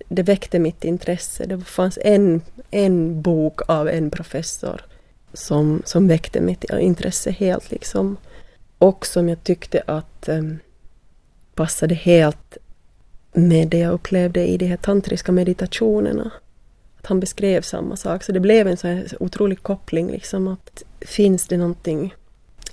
Det 0.07 0.23
väckte 0.23 0.59
mitt 0.59 0.83
intresse. 0.83 1.45
Det 1.45 1.61
fanns 1.61 1.99
en, 2.01 2.41
en 2.71 3.21
bok 3.21 3.61
av 3.69 3.89
en 3.89 4.09
professor 4.09 4.85
som, 5.33 5.81
som 5.85 6.07
väckte 6.07 6.41
mitt 6.41 6.63
intresse 6.79 7.31
helt 7.31 7.71
liksom. 7.71 8.17
Och 8.77 9.05
som 9.05 9.29
jag 9.29 9.43
tyckte 9.43 9.83
att 9.85 10.29
um, 10.29 10.59
passade 11.55 11.95
helt 11.95 12.57
med 13.33 13.67
det 13.67 13.77
jag 13.77 13.93
upplevde 13.93 14.47
i 14.47 14.57
de 14.57 14.65
här 14.65 14.77
tantriska 14.77 15.31
meditationerna. 15.31 16.31
Att 16.99 17.05
han 17.05 17.19
beskrev 17.19 17.61
samma 17.61 17.95
sak. 17.95 18.23
Så 18.23 18.31
det 18.31 18.39
blev 18.39 18.67
en 18.67 18.77
så 18.77 18.87
här 18.87 19.07
otrolig 19.19 19.63
koppling 19.63 20.11
liksom 20.11 20.47
att 20.47 20.83
finns 20.99 21.47
det 21.47 21.57
någonting 21.57 22.15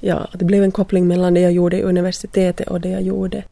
ja, 0.05 0.29
det 0.33 0.45
blev 0.45 0.63
en 0.63 0.73
koppling 0.73 1.07
mellan 1.07 1.35
det 1.35 1.41
jag 1.41 1.53
gjorde 1.53 1.79
i 1.79 1.83
universitetet 1.83 2.69
och 2.69 2.81
det 2.81 2.89
jag 2.89 3.03
gjorde 3.03 3.45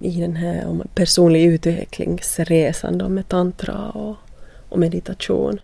i 0.00 0.20
den 0.20 0.36
här 0.36 0.66
om 0.66 0.82
personlig 0.94 1.44
utvecklingsresan 1.44 2.98
då 2.98 3.08
med 3.08 3.28
tantra 3.28 3.90
och, 3.90 4.16
och 4.68 4.78
meditation. 4.78 5.60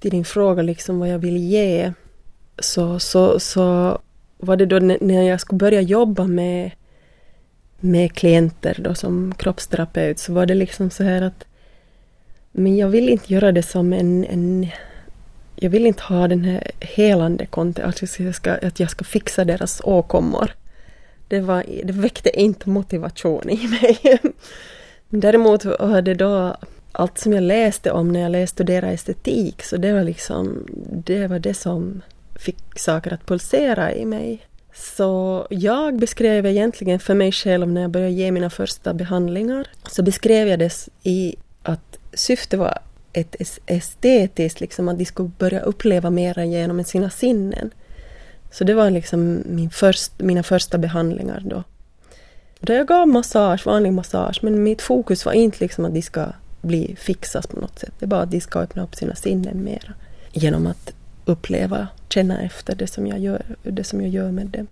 Till 0.00 0.10
din 0.10 0.24
fråga 0.24 0.62
liksom 0.62 0.98
vad 0.98 1.08
jag 1.08 1.18
vill 1.18 1.36
ge 1.36 1.92
så, 2.58 2.98
så, 2.98 3.40
så 3.40 3.98
var 4.38 4.56
det 4.56 4.66
då 4.66 4.78
när 4.78 5.22
jag 5.22 5.40
skulle 5.40 5.58
börja 5.58 5.80
jobba 5.80 6.26
med, 6.26 6.70
med 7.80 8.12
klienter 8.12 8.78
då 8.84 8.94
som 8.94 9.34
kroppsterapeut 9.38 10.18
så 10.18 10.32
var 10.32 10.46
det 10.46 10.54
liksom 10.54 10.90
så 10.90 11.04
här 11.04 11.22
att 11.22 11.44
men 12.52 12.76
jag 12.76 12.88
vill 12.88 13.08
inte 13.08 13.32
göra 13.32 13.52
det 13.52 13.62
som 13.62 13.92
en, 13.92 14.24
en 14.24 14.66
jag 15.62 15.70
vill 15.70 15.86
inte 15.86 16.02
ha 16.02 16.28
den 16.28 16.44
här 16.44 16.70
helande 16.80 17.46
konten, 17.46 17.84
alltså 17.84 18.04
att 18.04 18.20
jag 18.20 18.34
ska, 18.34 18.52
att 18.52 18.80
jag 18.80 18.90
ska 18.90 19.04
fixa 19.04 19.44
deras 19.44 19.80
åkommor. 19.84 20.54
Det, 21.28 21.40
var, 21.40 21.64
det 21.84 21.92
väckte 21.92 22.40
inte 22.40 22.68
motivation 22.68 23.50
i 23.50 23.68
mig. 23.68 24.20
Däremot 25.08 25.64
var 25.64 26.02
det 26.02 26.14
då 26.14 26.56
allt 26.92 27.18
som 27.18 27.32
jag 27.32 27.42
läste 27.42 27.90
om 27.90 28.12
när 28.12 28.38
jag 28.38 28.48
studerade 28.48 28.92
estetik, 28.92 29.62
så 29.62 29.76
det 29.76 29.92
var 29.92 30.04
liksom 30.04 30.66
det 30.90 31.26
var 31.26 31.38
det 31.38 31.54
som 31.54 32.02
fick 32.34 32.78
saker 32.78 33.12
att 33.12 33.26
pulsera 33.26 33.94
i 33.94 34.04
mig. 34.04 34.46
Så 34.74 35.46
jag 35.50 35.98
beskrev 35.98 36.46
egentligen 36.46 36.98
för 36.98 37.14
mig 37.14 37.32
själv 37.32 37.68
när 37.68 37.80
jag 37.80 37.90
började 37.90 38.12
ge 38.12 38.32
mina 38.32 38.50
första 38.50 38.94
behandlingar, 38.94 39.66
så 39.90 40.02
beskrev 40.02 40.48
jag 40.48 40.58
det 40.58 40.88
i 41.02 41.36
att 41.62 41.98
syftet 42.14 42.58
var 42.58 42.78
ett 43.12 43.36
estetiskt, 43.66 44.60
liksom 44.60 44.88
att 44.88 44.98
de 44.98 45.04
skulle 45.04 45.30
börja 45.38 45.60
uppleva 45.60 46.10
mera 46.10 46.44
genom 46.44 46.84
sina 46.84 47.10
sinnen. 47.10 47.70
Så 48.50 48.64
det 48.64 48.74
var 48.74 48.90
liksom 48.90 49.42
min 49.46 49.70
först, 49.70 50.12
mina 50.18 50.42
första 50.42 50.78
behandlingar 50.78 51.42
då. 51.46 51.62
Då 52.60 52.72
jag 52.72 52.86
gav 52.86 53.08
massage, 53.08 53.66
vanlig 53.66 53.92
massage, 53.92 54.38
men 54.42 54.62
mitt 54.62 54.82
fokus 54.82 55.24
var 55.24 55.32
inte 55.32 55.58
liksom 55.60 55.84
att 55.84 55.94
de 55.94 56.02
ska 56.02 56.26
bli 56.60 56.96
fixas 56.98 57.46
på 57.46 57.60
något 57.60 57.78
sätt. 57.78 57.92
Det 57.98 58.04
är 58.04 58.08
bara 58.08 58.22
att 58.22 58.30
de 58.30 58.40
ska 58.40 58.58
öppna 58.58 58.82
upp 58.82 58.94
sina 58.94 59.14
sinnen 59.14 59.64
mera. 59.64 59.94
Genom 60.32 60.66
att 60.66 60.92
uppleva, 61.24 61.88
känna 62.08 62.42
efter 62.42 62.74
det 62.74 62.86
som 62.86 63.06
jag 63.06 63.18
gör, 63.18 63.42
det 63.62 63.84
som 63.84 64.00
jag 64.00 64.10
gör 64.10 64.30
med 64.30 64.46
dem. 64.46 64.66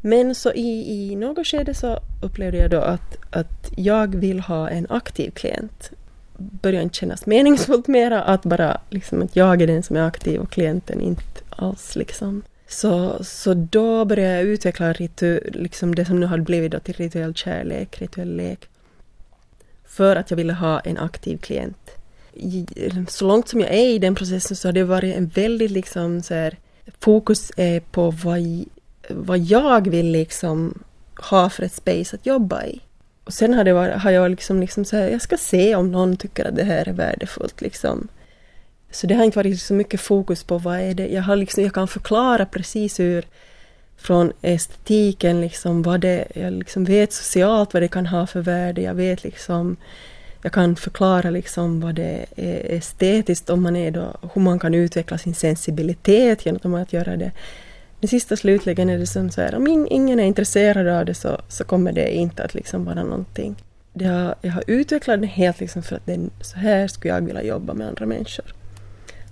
Men 0.00 0.34
så 0.34 0.52
i, 0.52 0.92
i 0.92 1.16
något 1.16 1.46
skede 1.46 1.74
så 1.74 1.98
upplevde 2.22 2.58
jag 2.58 2.70
då 2.70 2.80
att, 2.80 3.16
att 3.30 3.72
jag 3.76 4.14
vill 4.14 4.40
ha 4.40 4.68
en 4.68 4.86
aktiv 4.90 5.30
klient 5.30 5.90
börjar 6.42 6.82
inte 6.82 6.98
kännas 6.98 7.26
meningsfullt 7.26 7.86
mera 7.86 8.22
att 8.22 8.42
bara 8.42 8.80
liksom 8.90 9.22
att 9.22 9.36
jag 9.36 9.62
är 9.62 9.66
den 9.66 9.82
som 9.82 9.96
är 9.96 10.00
aktiv 10.00 10.40
och 10.40 10.50
klienten 10.50 11.00
inte 11.00 11.40
alls 11.50 11.96
liksom. 11.96 12.42
Så, 12.68 13.24
så 13.24 13.54
då 13.54 14.04
började 14.04 14.34
jag 14.34 14.44
utveckla 14.44 14.92
ritu, 14.92 15.40
liksom 15.52 15.94
det 15.94 16.04
som 16.04 16.20
nu 16.20 16.26
hade 16.26 16.42
blivit 16.42 16.72
då 16.72 16.78
till 16.78 16.94
rituell 16.94 17.34
kärlek, 17.34 18.00
rituell 18.00 18.36
lek. 18.36 18.68
För 19.84 20.16
att 20.16 20.30
jag 20.30 20.36
ville 20.36 20.52
ha 20.52 20.80
en 20.80 20.98
aktiv 20.98 21.38
klient. 21.38 21.90
Så 23.08 23.26
långt 23.26 23.48
som 23.48 23.60
jag 23.60 23.70
är 23.70 23.88
i 23.88 23.98
den 23.98 24.14
processen 24.14 24.56
så 24.56 24.68
har 24.68 24.72
det 24.72 24.84
varit 24.84 25.16
en 25.16 25.26
väldigt 25.26 25.70
liksom 25.70 26.22
så 26.22 26.34
här, 26.34 26.58
fokus 26.98 27.52
är 27.56 27.80
på 27.80 28.10
vad, 28.10 28.64
vad 29.08 29.38
jag 29.38 29.88
vill 29.88 30.06
liksom 30.06 30.82
ha 31.30 31.50
för 31.50 31.62
ett 31.62 31.72
space 31.72 32.16
att 32.16 32.26
jobba 32.26 32.64
i. 32.64 32.80
Och 33.24 33.32
sen 33.32 33.54
har, 33.54 33.64
det 33.64 33.72
varit, 33.72 33.94
har 33.94 34.10
jag 34.10 34.30
liksom, 34.30 34.60
liksom 34.60 34.84
så 34.84 34.96
här, 34.96 35.08
jag 35.08 35.20
ska 35.20 35.36
se 35.36 35.74
om 35.74 35.92
någon 35.92 36.16
tycker 36.16 36.44
att 36.44 36.56
det 36.56 36.64
här 36.64 36.88
är 36.88 36.92
värdefullt 36.92 37.60
liksom. 37.60 38.08
Så 38.90 39.06
det 39.06 39.14
har 39.14 39.24
inte 39.24 39.38
varit 39.38 39.60
så 39.60 39.74
mycket 39.74 40.00
fokus 40.00 40.44
på 40.44 40.58
vad 40.58 40.80
är 40.80 40.94
det, 40.94 41.08
jag, 41.08 41.22
har 41.22 41.36
liksom, 41.36 41.62
jag 41.62 41.74
kan 41.74 41.88
förklara 41.88 42.46
precis 42.46 43.00
hur 43.00 43.24
från 43.96 44.32
estetiken 44.42 45.40
liksom 45.40 45.82
vad 45.82 46.00
det, 46.00 46.24
jag 46.34 46.52
liksom 46.52 46.84
vet 46.84 47.12
socialt 47.12 47.74
vad 47.74 47.82
det 47.82 47.88
kan 47.88 48.06
ha 48.06 48.26
för 48.26 48.40
värde, 48.40 48.82
jag 48.82 48.94
vet 48.94 49.24
liksom 49.24 49.76
jag 50.42 50.52
kan 50.52 50.76
förklara 50.76 51.30
liksom 51.30 51.80
vad 51.80 51.94
det 51.94 52.26
är 52.36 52.76
estetiskt 52.76 53.50
om 53.50 53.62
man 53.62 53.76
är 53.76 53.90
då, 53.90 54.14
hur 54.34 54.42
man 54.42 54.58
kan 54.58 54.74
utveckla 54.74 55.18
sin 55.18 55.34
sensibilitet 55.34 56.46
genom 56.46 56.74
att 56.74 56.92
göra 56.92 57.16
det 57.16 57.32
men 58.02 58.08
sista 58.08 58.36
slutligen 58.36 58.90
är 58.90 58.98
det 58.98 59.06
som 59.06 59.30
så 59.30 59.40
här, 59.40 59.54
om 59.54 59.86
ingen 59.90 60.20
är 60.20 60.24
intresserad 60.24 60.88
av 60.88 61.04
det 61.04 61.14
så, 61.14 61.40
så 61.48 61.64
kommer 61.64 61.92
det 61.92 62.14
inte 62.14 62.44
att 62.44 62.54
liksom 62.54 62.84
vara 62.84 63.02
någonting. 63.04 63.56
Det 63.92 64.04
har, 64.04 64.34
jag 64.40 64.52
har 64.52 64.64
utvecklat 64.66 65.20
det 65.20 65.26
helt 65.26 65.60
liksom 65.60 65.82
för 65.82 65.96
att 65.96 66.06
det, 66.06 66.20
så 66.40 66.58
här 66.58 66.88
skulle 66.88 67.14
jag 67.14 67.20
vilja 67.20 67.42
jobba 67.42 67.74
med 67.74 67.88
andra 67.88 68.06
människor. 68.06 68.54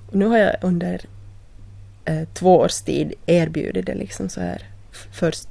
Och 0.09 0.16
nu 0.16 0.26
har 0.26 0.38
jag 0.38 0.56
under 0.62 1.00
eh, 2.04 2.28
två 2.35 2.56
års 2.56 2.80
tid 2.80 3.14
erbjudit 3.26 3.87
det 3.87 3.94
liksom 3.94 4.28
så 4.28 4.40
här 4.40 4.62
först 5.12 5.48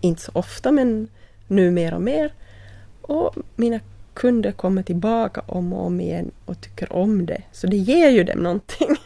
inte 0.00 0.22
så 0.22 0.30
ofta 0.34 0.72
men 0.72 1.08
nu 1.46 1.70
mer 1.70 1.94
och 1.94 2.02
mer. 2.02 2.32
Och 3.02 3.36
mina 3.56 3.80
kunder 4.14 4.52
kommer 4.52 4.82
tillbaka 4.82 5.42
om 5.46 5.72
och 5.72 5.86
om 5.86 6.00
igen 6.00 6.30
och 6.44 6.60
tycker 6.60 6.92
om 6.92 7.26
det. 7.26 7.42
Så 7.52 7.66
det 7.66 7.76
ger 7.76 8.10
ju 8.10 8.24
dem 8.24 8.38
någonting. 8.38 8.96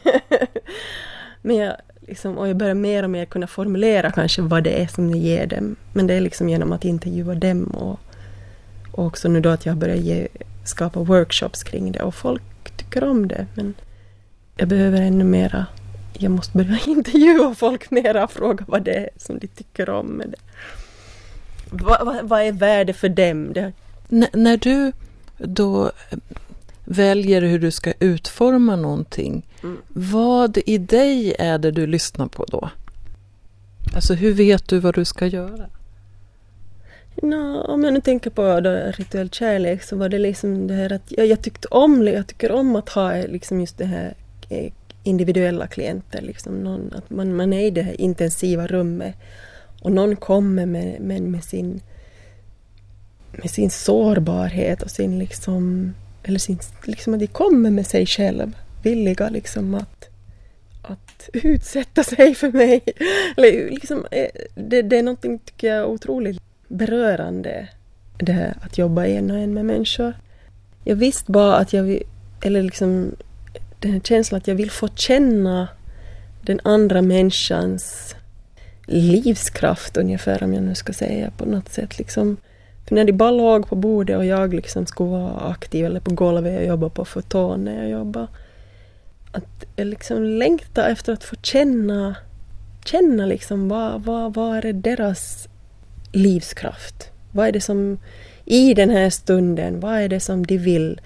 men 1.42 1.57
jag, 1.57 1.76
Liksom, 2.09 2.38
och 2.38 2.49
jag 2.49 2.57
börjar 2.57 2.75
mer 2.75 3.03
och 3.03 3.11
mer 3.11 3.25
kunna 3.25 3.47
formulera 3.47 4.11
kanske 4.11 4.42
vad 4.42 4.64
det 4.64 4.83
är 4.83 4.87
som 4.87 5.11
jag 5.11 5.18
ger 5.18 5.47
dem. 5.47 5.77
Men 5.92 6.07
det 6.07 6.14
är 6.14 6.21
liksom 6.21 6.49
genom 6.49 6.73
att 6.73 6.85
intervjua 6.85 7.35
dem 7.35 7.64
och, 7.64 8.01
och 8.92 9.07
också 9.07 9.29
nu 9.29 9.40
då 9.40 9.49
att 9.49 9.66
jag 9.66 9.77
börjar 9.77 9.97
ge, 9.97 10.29
skapa 10.64 11.01
workshops 11.01 11.62
kring 11.62 11.92
det 11.92 12.03
och 12.03 12.14
folk 12.14 12.42
tycker 12.77 13.05
om 13.05 13.29
det. 13.29 13.47
Men 13.55 13.75
jag 14.57 14.68
behöver 14.68 15.01
ännu 15.01 15.25
mera, 15.25 15.66
jag 16.12 16.31
måste 16.31 16.57
börja 16.57 16.79
intervjua 16.87 17.55
folk 17.55 17.90
mera 17.90 18.25
och 18.25 18.33
fråga 18.33 18.64
vad 18.68 18.83
det 18.83 18.94
är 18.94 19.11
som 19.16 19.38
de 19.38 19.47
tycker 19.47 19.90
om 19.90 20.07
med 20.07 20.29
det. 20.29 20.40
Vad, 21.71 22.07
vad, 22.07 22.29
vad 22.29 22.42
är 22.42 22.53
värde 22.53 22.92
för 22.92 23.09
dem? 23.09 23.53
Det... 23.53 23.73
när 24.33 24.57
du 24.57 24.92
då 25.38 25.92
väljer 26.88 27.42
hur 27.42 27.59
du 27.59 27.70
ska 27.70 27.92
utforma 28.01 28.77
någonting, 28.77 29.46
mm. 29.62 29.77
vad 29.88 30.59
i 30.66 30.79
dig 30.79 31.35
är 31.38 31.59
det 31.59 31.70
du 31.70 31.87
lyssnar 31.87 32.27
på 32.27 32.44
då? 32.44 32.70
Alltså 33.94 34.14
hur 34.14 34.33
vet 34.33 34.68
du 34.68 34.79
vad 34.79 34.94
du 34.94 35.05
ska 35.05 35.27
göra? 35.27 35.66
No, 37.22 37.61
om 37.61 37.85
jag 37.85 37.94
nu 37.94 38.01
tänker 38.01 38.31
på 38.31 38.61
då, 38.61 38.70
rituell 38.70 39.31
kärlek 39.31 39.83
så 39.83 39.96
var 39.96 40.09
det 40.09 40.18
liksom 40.18 40.66
det 40.66 40.74
här 40.74 40.92
att 40.92 41.12
jag, 41.16 41.27
jag 41.27 41.42
tyckte 41.42 41.68
om, 41.68 42.07
jag 42.07 42.27
tycker 42.27 42.53
om 42.53 42.77
att 42.77 42.88
ha 42.88 43.12
liksom 43.12 43.61
just 43.61 43.79
det 43.79 43.85
här 43.85 44.14
eh, 44.48 44.72
individuella 45.03 45.66
klienter. 45.66 46.22
Liksom 46.22 46.55
någon, 46.55 46.92
att 46.94 47.11
man, 47.11 47.37
man 47.37 47.53
är 47.53 47.66
i 47.66 47.70
det 47.70 47.83
här 47.83 48.01
intensiva 48.01 48.66
rummet 48.66 49.14
och 49.83 49.92
någon 49.92 50.16
kommer 50.16 50.66
med, 50.66 51.01
med, 51.01 51.22
med, 51.22 51.44
sin, 51.44 51.81
med 53.33 53.51
sin 53.51 53.70
sårbarhet 53.70 54.83
och 54.83 54.90
sin 54.90 55.18
liksom 55.18 55.94
eller 56.22 56.38
sin, 56.38 56.59
liksom 56.85 57.14
att 57.14 57.20
de 57.20 57.26
kommer 57.26 57.70
med 57.70 57.87
sig 57.87 58.07
själv, 58.07 58.57
villiga 58.83 59.28
liksom 59.28 59.74
att, 59.74 60.09
att 60.83 61.28
utsätta 61.33 62.04
sig 62.04 62.35
för 62.35 62.52
mig. 62.52 62.83
Eller 63.37 63.70
liksom, 63.70 64.07
eh, 64.11 64.28
det, 64.54 64.83
det 64.83 64.98
är 64.98 65.02
någonting, 65.02 65.38
tycker 65.38 65.74
jag, 65.74 65.90
otroligt 65.90 66.42
berörande, 66.68 67.68
det 68.18 68.33
här 68.33 68.57
att 68.61 68.78
jobba 68.78 69.07
en 69.07 69.31
och 69.31 69.38
en 69.38 69.54
med 69.54 69.64
människor. 69.64 70.12
Jag 70.85 70.96
visste 70.96 71.33
bara 71.33 71.57
att 71.57 71.72
jag 71.72 71.83
vill, 71.83 72.02
eller 72.42 72.62
liksom 72.62 73.14
den 73.81 73.92
här 73.92 74.00
känslan 74.00 74.38
att 74.38 74.48
jag 74.48 74.54
vill 74.54 74.70
få 74.70 74.88
känna 74.88 75.68
den 76.42 76.61
andra 76.64 77.02
människans 77.02 78.14
livskraft 78.87 79.96
ungefär, 79.96 80.42
om 80.42 80.54
jag 80.54 80.62
nu 80.62 80.74
ska 80.74 80.92
säga 80.92 81.31
på 81.31 81.44
något 81.44 81.68
sätt. 81.68 81.98
Liksom, 81.98 82.37
för 82.88 82.94
när 82.94 83.05
de 83.05 83.12
bara 83.12 83.31
låg 83.31 83.68
på 83.68 83.77
bordet 83.77 84.16
och 84.16 84.24
jag 84.24 84.55
liksom 84.55 84.87
skulle 84.87 85.11
vara 85.11 85.51
aktiv 85.51 85.87
eller 85.87 86.01
på 86.01 86.14
golvet 86.14 86.59
och 86.59 86.66
jobba 86.66 86.88
på 86.88 87.05
foton 87.05 87.64
när 87.64 87.83
jag 87.83 87.90
jobbade. 87.90 88.27
Att 89.33 89.64
jag 89.77 89.87
liksom 89.87 90.22
längta 90.22 90.88
efter 90.88 91.12
att 91.12 91.24
få 91.24 91.37
känna, 91.42 92.16
känna 92.85 93.27
liksom 93.27 93.68
vad, 93.68 94.03
vad, 94.03 94.35
vad 94.35 94.64
är 94.64 94.72
deras 94.72 95.48
livskraft? 96.12 97.11
Vad 97.33 97.48
är 97.48 97.53
det 97.53 97.61
som 97.61 97.98
i 98.44 98.74
den 98.74 98.90
här 98.90 99.11
stunden, 99.11 99.81
vad 99.81 99.94
är 99.94 100.09
det 100.09 100.20
som 100.20 100.46
de 100.46 100.59
vill, 100.59 101.01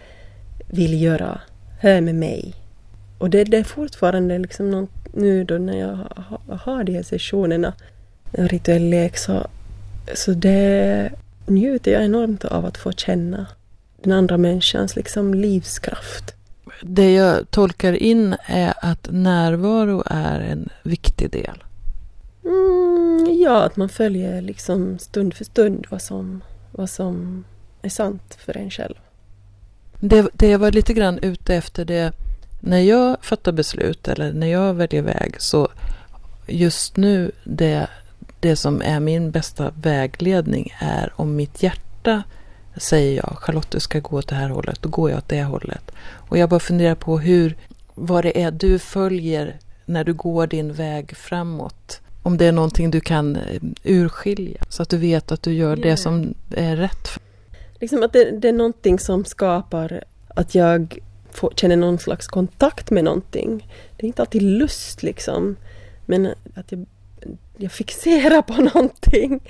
vill 0.69 1.03
göra 1.03 1.41
här 1.81 2.01
med 2.01 2.15
mig? 2.15 2.55
Och 3.19 3.31
det, 3.31 3.45
det 3.45 3.57
är 3.57 3.65
fortfarande 3.65 4.39
liksom 4.39 4.71
något, 4.71 5.15
nu 5.15 5.45
då 5.45 5.59
när 5.59 5.79
jag 5.79 5.99
har, 6.17 6.57
har 6.57 6.85
de 6.85 6.95
här 6.95 7.03
sessionerna, 7.03 7.73
en 8.33 8.49
rituell 8.49 8.83
lek, 8.83 9.17
så, 9.17 9.47
så 10.15 10.33
det 10.33 11.11
njuter 11.47 11.93
jag 11.93 12.05
enormt 12.05 12.45
av 12.45 12.65
att 12.65 12.79
få 12.79 12.93
känna 12.93 13.47
den 14.03 14.13
andra 14.13 14.39
människans 14.39 14.97
liksom 14.97 15.35
livskraft. 15.35 16.35
Det 16.83 17.13
jag 17.13 17.51
tolkar 17.51 17.93
in 17.93 18.37
är 18.47 18.75
att 18.83 19.09
närvaro 19.11 20.03
är 20.07 20.41
en 20.41 20.69
viktig 20.83 21.31
del. 21.31 21.65
Mm, 22.45 23.41
ja, 23.41 23.63
att 23.63 23.77
man 23.77 23.89
följer 23.89 24.41
liksom 24.41 24.99
stund 24.99 25.35
för 25.35 25.45
stund 25.45 25.87
vad 25.91 26.03
som, 26.03 26.45
vad 26.71 26.91
som 26.91 27.45
är 27.83 27.89
sant 27.89 28.39
för 28.39 28.57
en 28.57 28.71
själv. 28.71 28.95
Det, 30.01 30.29
det 30.33 30.49
jag 30.49 30.59
var 30.59 30.71
lite 30.73 30.95
grann 30.95 31.19
ute 31.19 31.55
efter 31.55 31.85
det 31.85 32.13
när 32.61 32.81
jag 32.81 33.17
fattar 33.21 33.53
beslut 33.53 34.09
eller 34.09 34.33
när 34.33 34.47
jag 34.47 34.75
väljer 34.75 35.03
väg 35.03 35.35
så 35.39 35.69
just 36.47 36.97
nu 36.97 37.33
det, 37.45 37.89
det 38.43 38.57
som 38.57 38.83
är 38.83 39.01
min 39.01 39.31
bästa 39.31 39.73
vägledning 39.83 40.75
är 40.79 41.13
om 41.17 41.37
mitt 41.37 41.63
hjärta 41.63 42.23
säger 42.77 43.17
jag 43.17 43.39
Charlotte 43.39 43.71
du 43.71 43.81
ska 43.81 44.01
gå 44.01 44.19
åt 44.19 44.29
det 44.29 44.35
här 44.35 44.49
hållet, 44.49 44.83
då 44.83 44.89
går 44.89 45.11
jag 45.11 45.19
åt 45.19 45.29
det 45.29 45.43
hållet. 45.43 45.91
Och 46.29 46.39
jag 46.39 46.49
bara 46.49 46.61
funderar 46.61 46.95
på 46.95 47.19
hur, 47.19 47.57
vad 47.95 48.25
det 48.25 48.43
är 48.43 48.51
du 48.51 48.79
följer 48.79 49.59
när 49.85 50.05
du 50.05 50.15
går 50.15 50.47
din 50.47 50.73
väg 50.73 51.17
framåt. 51.17 52.01
Om 52.23 52.37
det 52.37 52.47
är 52.47 52.53
någonting 52.53 52.91
du 52.91 53.01
kan 53.01 53.37
eh, 53.37 53.63
urskilja 53.85 54.63
så 54.69 54.83
att 54.83 54.89
du 54.89 54.97
vet 54.97 55.33
att 55.33 55.43
du 55.43 55.53
gör 55.53 55.77
yeah. 55.79 55.91
det 55.91 55.97
som 55.97 56.35
är 56.51 56.77
rätt. 56.77 57.09
Liksom 57.81 58.03
att 58.03 58.13
det, 58.13 58.31
det, 58.31 58.49
är 58.49 58.53
någonting 58.53 58.99
som 58.99 59.25
skapar 59.25 60.05
att 60.29 60.55
jag 60.55 60.99
får, 61.31 61.53
känner 61.57 61.77
någon 61.77 61.99
slags 61.99 62.27
kontakt 62.27 62.91
med 62.91 63.05
någonting. 63.05 63.69
Det 63.97 64.07
är 64.07 64.07
inte 64.07 64.23
alltid 64.23 64.43
lust 64.43 65.03
liksom. 65.03 65.57
Men 66.07 66.35
att 66.55 66.73
jag, 66.73 66.87
jag 67.63 67.73
fixerar 67.73 68.43
på 68.43 68.53
någonting. 68.75 69.41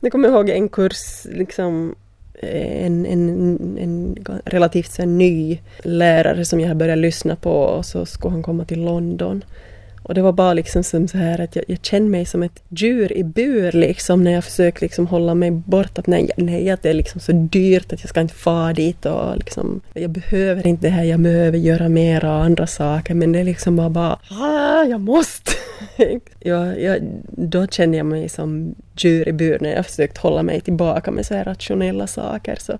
Jag 0.00 0.12
kommer 0.12 0.28
ihåg 0.28 0.48
en 0.48 0.68
kurs 0.68 1.24
liksom 1.24 1.94
eh, 2.34 2.86
en, 2.86 3.06
en, 3.06 3.78
en 3.78 4.16
relativt 4.44 4.92
så 4.92 5.04
ny 5.04 5.58
lärare 5.82 6.44
som 6.44 6.60
jag 6.60 6.76
började 6.76 7.00
lyssna 7.00 7.36
på 7.36 7.52
och 7.52 7.86
så 7.86 8.06
skulle 8.06 8.32
han 8.32 8.42
komma 8.42 8.64
till 8.64 8.84
London. 8.84 9.44
Och 10.08 10.14
det 10.14 10.22
var 10.22 10.32
bara 10.32 10.52
liksom 10.52 10.84
som 10.84 11.08
så 11.08 11.18
här 11.18 11.40
att 11.40 11.56
jag, 11.56 11.64
jag 11.68 11.78
kände 11.82 12.10
mig 12.10 12.24
som 12.24 12.42
ett 12.42 12.62
djur 12.68 13.12
i 13.12 13.24
bur 13.24 13.72
liksom 13.72 14.24
när 14.24 14.30
jag 14.32 14.44
försökte 14.44 14.84
liksom 14.84 15.06
hålla 15.06 15.34
mig 15.34 15.50
bort. 15.50 15.98
Att 15.98 16.06
nej, 16.06 16.30
nej, 16.36 16.70
att 16.70 16.82
det 16.82 16.90
är 16.90 16.94
liksom 16.94 17.20
så 17.20 17.32
dyrt 17.32 17.92
att 17.92 18.00
jag 18.00 18.08
ska 18.08 18.20
inte 18.20 18.34
fara 18.34 18.72
dit 18.72 19.06
och 19.06 19.36
liksom 19.36 19.80
jag 19.94 20.10
behöver 20.10 20.66
inte 20.66 20.86
det 20.86 20.90
här, 20.90 21.04
jag 21.04 21.20
behöver 21.20 21.58
göra 21.58 21.88
mera 21.88 22.32
andra 22.32 22.66
saker 22.66 23.14
men 23.14 23.32
det 23.32 23.38
är 23.38 23.44
liksom 23.44 23.76
bara, 23.76 23.90
bara 23.90 24.18
ah, 24.30 24.84
jag 24.84 25.00
måste. 25.00 25.52
jag, 26.40 26.82
jag, 26.82 26.98
då 27.30 27.66
kände 27.66 27.96
jag 27.96 28.06
mig 28.06 28.28
som 28.28 28.74
djur 28.96 29.28
i 29.28 29.32
bur 29.32 29.58
när 29.60 29.74
jag 29.74 29.86
försökte 29.86 30.20
hålla 30.20 30.42
mig 30.42 30.60
tillbaka 30.60 31.10
med 31.10 31.26
så 31.26 31.34
här 31.34 31.44
rationella 31.44 32.06
saker. 32.06 32.56
Så, 32.60 32.78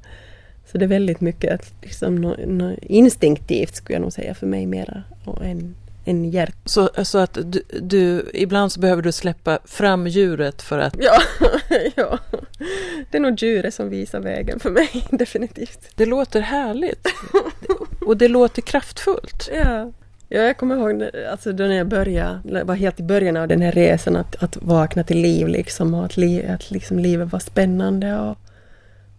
så 0.72 0.78
det 0.78 0.84
är 0.84 0.88
väldigt 0.88 1.20
mycket 1.20 1.72
liksom, 1.82 2.14
no, 2.14 2.34
no, 2.46 2.76
instinktivt 2.82 3.74
skulle 3.74 3.94
jag 3.94 4.02
nog 4.02 4.12
säga 4.12 4.34
för 4.34 4.46
mig 4.46 4.66
mera 4.66 5.02
än 5.42 5.74
en 6.08 6.30
hjärt. 6.30 6.54
Så, 6.64 6.90
så 7.04 7.18
att 7.18 7.38
du, 7.42 7.62
du, 7.80 8.30
ibland 8.34 8.72
så 8.72 8.80
behöver 8.80 9.02
du 9.02 9.12
släppa 9.12 9.58
fram 9.64 10.06
djuret 10.06 10.62
för 10.62 10.78
att... 10.78 10.96
Ja, 10.98 11.20
ja. 11.94 12.18
Det 13.10 13.18
är 13.18 13.20
nog 13.20 13.42
djuret 13.42 13.74
som 13.74 13.88
visar 13.88 14.20
vägen 14.20 14.60
för 14.60 14.70
mig, 14.70 15.06
definitivt. 15.10 15.90
Det 15.94 16.06
låter 16.06 16.40
härligt. 16.40 17.06
Och 18.06 18.16
det 18.16 18.28
låter 18.28 18.62
kraftfullt. 18.62 19.48
Ja. 19.52 19.92
Ja, 20.30 20.40
jag 20.40 20.56
kommer 20.56 20.76
ihåg 20.76 21.10
alltså 21.30 21.52
då 21.52 21.64
när 21.64 21.74
jag 21.74 21.88
började, 21.88 22.64
var 22.64 22.74
helt 22.74 23.00
i 23.00 23.02
början 23.02 23.36
av 23.36 23.48
den 23.48 23.62
här 23.62 23.72
resan, 23.72 24.16
att, 24.16 24.42
att 24.42 24.56
vakna 24.56 25.04
till 25.04 25.18
liv 25.18 25.48
liksom 25.48 25.94
och 25.94 26.04
att, 26.04 26.16
li, 26.16 26.46
att 26.46 26.70
liksom 26.70 26.98
livet 26.98 27.32
var 27.32 27.38
spännande 27.38 28.18
och, 28.18 28.38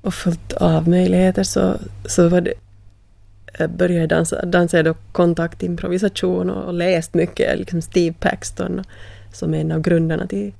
och 0.01 0.13
fullt 0.13 0.53
av 0.53 0.89
möjligheter 0.89 1.43
så, 1.43 1.75
så 2.05 2.29
var 2.29 2.41
det 2.41 2.53
Eh, 3.59 3.67
började 3.67 4.07
dansa, 4.07 4.45
dansa 4.45 4.83
då 4.83 4.95
kontaktimprovisation 5.11 6.49
och, 6.49 6.63
och 6.63 6.73
läst 6.73 7.13
mycket, 7.13 7.59
liksom 7.59 7.81
Steve 7.81 8.15
Paxton 8.19 8.83
som 9.33 9.53
är 9.53 9.61
en 9.61 9.71
av 9.71 9.81
grundarna 9.81 10.27
till, 10.27 10.53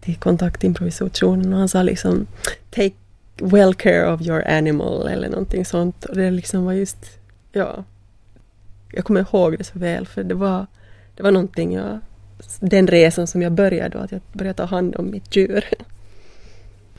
till 0.00 0.16
kontaktimprovisationen 0.16 1.52
och 1.52 1.58
han 1.58 1.68
sa 1.68 1.82
liksom 1.82 2.26
Take 2.70 2.94
well 3.40 3.74
care 3.74 4.12
of 4.12 4.22
your 4.22 4.48
animal 4.48 5.08
eller 5.08 5.28
någonting 5.28 5.64
sånt 5.64 6.04
och 6.04 6.16
det 6.16 6.30
liksom 6.30 6.64
var 6.64 6.72
just, 6.72 7.18
ja, 7.52 7.84
jag 8.92 9.04
kommer 9.04 9.20
ihåg 9.20 9.58
det 9.58 9.64
så 9.64 9.78
väl 9.78 10.06
för 10.06 10.24
det 10.24 10.34
var, 10.34 10.66
det 11.16 11.22
var 11.22 11.30
någonting 11.30 11.74
jag, 11.74 11.98
den 12.60 12.86
resan 12.86 13.26
som 13.26 13.42
jag 13.42 13.52
började 13.52 13.88
då, 13.88 13.98
att 13.98 14.12
jag 14.12 14.20
började 14.32 14.56
ta 14.56 14.64
hand 14.64 14.96
om 14.96 15.10
mitt 15.10 15.36
djur. 15.36 15.64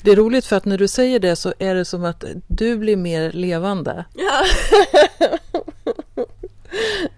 Det 0.04 0.12
är 0.12 0.16
roligt 0.16 0.46
för 0.46 0.56
att 0.56 0.66
när 0.66 0.78
du 0.78 0.88
säger 0.88 1.20
det 1.20 1.36
så 1.36 1.54
är 1.60 1.76
det 1.76 1.86
som 1.86 2.06
att 2.06 2.24
du 2.48 2.78
blir 2.78 2.96
mer 2.96 3.32
levande. 3.32 4.06
Ja. 4.16 4.46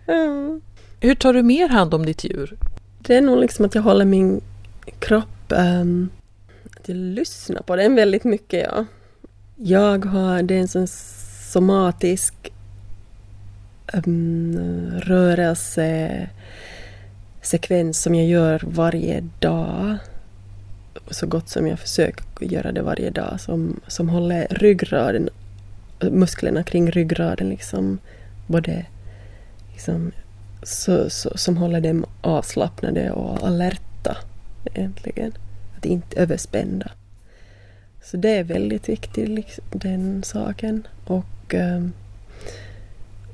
mm. 0.08 0.62
Hur 1.00 1.16
tar 1.16 1.34
du 1.34 1.44
mer 1.44 1.70
hand 1.70 1.94
om 1.94 2.06
ditt 2.06 2.24
djur? 2.24 2.58
Det 3.00 3.16
är 3.16 3.22
nog 3.22 3.40
liksom 3.40 3.66
att 3.66 3.76
jag 3.76 3.82
håller 3.82 4.06
min 4.06 4.42
kropp, 5.00 5.28
um, 5.48 6.10
att 6.78 6.88
jag 6.88 6.98
lyssnar 6.98 7.62
på 7.62 7.76
den 7.76 7.96
väldigt 7.96 8.24
mycket. 8.24 8.70
Ja. 8.72 8.86
Jag 9.56 10.06
har, 10.06 10.42
det 10.42 10.56
är 10.56 10.60
en 10.60 10.68
sån 10.68 10.88
somatisk 11.52 12.34
um, 13.94 14.92
rörelsesekvens 15.04 18.02
som 18.02 18.16
jag 18.16 18.28
gör 18.28 18.62
varje 18.64 19.24
dag 19.40 19.98
så 21.12 21.28
gott 21.28 21.50
som 21.50 21.68
jag 21.68 21.80
försöker 21.80 22.26
göra 22.40 22.72
det 22.72 22.82
varje 22.82 23.10
dag 23.10 23.40
som, 23.42 23.80
som 23.88 24.10
håller 24.10 24.48
ryggraden, 24.50 25.30
musklerna 26.02 26.64
kring 26.64 26.92
ryggraden 26.92 27.50
liksom 27.50 28.00
både 28.48 28.86
liksom, 29.74 30.12
så, 30.64 31.10
så, 31.10 31.32
som 31.36 31.58
håller 31.58 31.82
dem 31.82 32.06
avslappnade 32.22 33.12
och 33.12 33.48
alerta 33.48 34.18
egentligen. 34.66 35.32
Att 35.78 35.86
inte 35.86 36.20
överspända. 36.20 36.92
Så 38.04 38.18
det 38.18 38.30
är 38.30 38.44
väldigt 38.44 38.90
viktigt, 38.90 39.30
liksom, 39.30 39.64
den 39.72 40.24
saken. 40.24 40.88
Och 41.06 41.54
um, 41.54 41.94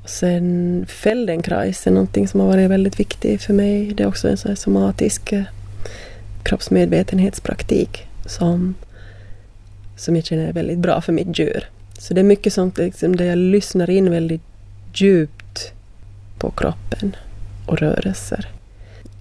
sen 0.04 0.86
Feldenkrais 0.88 1.86
är 1.86 1.90
någonting 1.90 2.28
som 2.28 2.40
har 2.40 2.46
varit 2.46 2.70
väldigt 2.70 3.00
viktigt 3.00 3.42
för 3.42 3.54
mig. 3.54 3.94
Det 3.94 4.02
är 4.02 4.06
också 4.06 4.28
en 4.28 4.36
sån 4.36 4.48
här 4.48 4.56
somatisk 4.56 5.32
eh, 5.32 5.42
kroppsmedvetenhetspraktik 6.42 8.06
som, 8.26 8.74
som 9.96 10.16
jag 10.16 10.24
känner 10.24 10.48
är 10.48 10.52
väldigt 10.52 10.78
bra 10.78 11.00
för 11.00 11.12
mitt 11.12 11.38
djur. 11.38 11.68
Så 11.98 12.14
det 12.14 12.20
är 12.20 12.24
mycket 12.24 12.52
sånt 12.52 12.78
liksom, 12.78 13.16
där 13.16 13.24
jag 13.24 13.38
lyssnar 13.38 13.90
in 13.90 14.10
väldigt 14.10 14.42
djupt 14.94 15.72
på 16.38 16.50
kroppen 16.50 17.16
och 17.66 17.78
rörelser. 17.78 18.48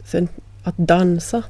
Sen 0.06 0.28
att 0.64 0.78
dansa, 0.78 1.44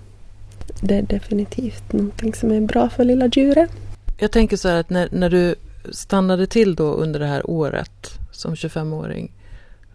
det 0.81 0.95
är 0.95 1.01
definitivt 1.01 1.93
någonting 1.93 2.33
som 2.33 2.51
är 2.51 2.61
bra 2.61 2.89
för 2.89 3.03
lilla 3.03 3.27
djuret. 3.27 3.71
Jag 4.17 4.31
tänker 4.31 4.57
så 4.57 4.67
här 4.69 4.75
att 4.75 4.89
när, 4.89 5.09
när 5.11 5.29
du 5.29 5.55
stannade 5.91 6.47
till 6.47 6.75
då 6.75 6.93
under 6.93 7.19
det 7.19 7.27
här 7.27 7.49
året 7.49 8.19
som 8.31 8.55
25-åring 8.55 9.31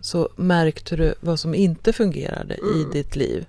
så 0.00 0.28
märkte 0.36 0.96
du 0.96 1.14
vad 1.20 1.40
som 1.40 1.54
inte 1.54 1.92
fungerade 1.92 2.54
mm. 2.54 2.80
i 2.80 2.92
ditt 2.92 3.16
liv. 3.16 3.46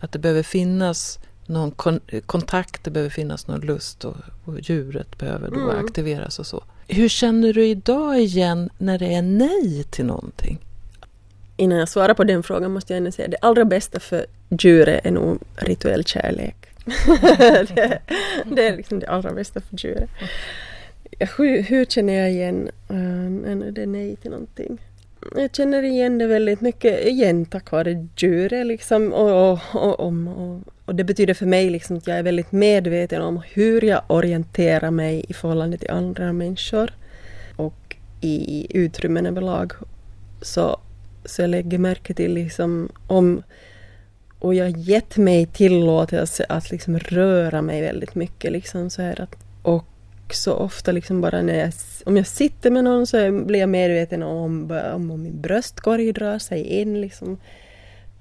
Att 0.00 0.12
det 0.12 0.18
behöver 0.18 0.42
finnas 0.42 1.18
någon 1.50 1.70
kon 1.70 2.00
kontakt, 2.26 2.84
det 2.84 2.90
behöver 2.90 3.10
finnas 3.10 3.46
någon 3.46 3.60
lust 3.60 4.04
och, 4.04 4.16
och 4.44 4.60
djuret 4.60 5.18
behöver 5.18 5.50
då 5.50 5.70
mm. 5.70 5.84
aktiveras 5.84 6.38
och 6.38 6.46
så. 6.46 6.64
Hur 6.88 7.08
känner 7.08 7.52
du 7.52 7.66
idag 7.66 8.20
igen 8.20 8.70
när 8.78 8.98
det 8.98 9.14
är 9.14 9.22
nej 9.22 9.84
till 9.90 10.04
någonting? 10.04 10.58
Innan 11.56 11.78
jag 11.78 11.88
svarar 11.88 12.14
på 12.14 12.24
den 12.24 12.42
frågan 12.42 12.72
måste 12.72 12.92
jag 12.92 12.98
ändå 12.98 13.12
säga 13.12 13.26
att 13.26 13.30
det 13.30 13.38
allra 13.40 13.64
bästa 13.64 14.00
för 14.00 14.26
djuret 14.48 15.06
är 15.06 15.10
nog 15.10 15.38
rituell 15.56 16.04
kärlek. 16.04 16.56
det, 17.74 18.00
det, 18.44 18.68
är 18.68 18.76
liksom 18.76 19.00
det 19.00 19.06
allra 19.06 19.32
bästa 19.32 19.60
för 19.60 19.76
djuret. 19.76 20.10
Hur, 21.36 21.62
hur 21.62 21.84
känner 21.84 22.12
jag 22.12 22.30
igen 22.30 22.70
uh, 22.90 22.96
när 23.56 23.70
det 23.70 23.82
är 23.82 23.86
nej 23.86 24.16
till 24.16 24.30
någonting? 24.30 24.78
Jag 25.36 25.54
känner 25.56 25.82
igen 25.82 26.18
det 26.18 26.26
väldigt 26.26 26.60
mycket 26.60 27.06
igen 27.06 27.44
tack 27.44 27.70
vare 27.70 28.06
djuret 28.16 28.66
liksom 28.66 29.12
och, 29.12 29.52
och, 29.52 29.58
och, 29.74 30.00
och, 30.00 30.60
och 30.84 30.94
det 30.94 31.04
betyder 31.04 31.34
för 31.34 31.46
mig 31.46 31.70
liksom 31.70 31.96
att 31.96 32.06
jag 32.06 32.18
är 32.18 32.22
väldigt 32.22 32.52
medveten 32.52 33.22
om 33.22 33.42
hur 33.52 33.84
jag 33.84 34.02
orienterar 34.06 34.90
mig 34.90 35.24
i 35.28 35.32
förhållande 35.32 35.78
till 35.78 35.90
andra 35.90 36.32
människor 36.32 36.92
och 37.56 37.96
i 38.20 38.66
utrymmen 38.70 39.26
överlag. 39.26 39.72
Så, 40.42 40.80
så 41.24 41.42
jag 41.42 41.50
lägger 41.50 41.78
märke 41.78 42.14
till 42.14 42.34
liksom 42.34 42.88
om 43.06 43.42
och 44.38 44.54
jag 44.54 44.64
har 44.64 44.78
gett 44.78 45.16
mig 45.16 45.46
tillåtelse 45.46 46.46
att 46.48 46.70
liksom 46.70 46.98
röra 46.98 47.62
mig 47.62 47.82
väldigt 47.82 48.14
mycket. 48.14 48.52
Liksom 48.52 48.90
så 48.90 49.02
här 49.02 49.20
att, 49.20 49.36
och 49.62 49.84
också 50.30 50.52
ofta 50.52 50.92
liksom 50.92 51.20
bara 51.20 51.42
när 51.42 51.58
jag, 51.58 51.72
om 52.06 52.16
jag 52.16 52.26
sitter 52.26 52.70
med 52.70 52.84
någon 52.84 53.06
så 53.06 53.32
blir 53.32 53.60
jag 53.60 53.68
medveten 53.68 54.22
om, 54.22 54.70
om, 54.94 55.10
om 55.10 55.22
min 55.22 55.40
bröstkorg 55.40 56.12
drar 56.12 56.38
sig 56.38 56.62
in. 56.62 57.00
Liksom. 57.00 57.38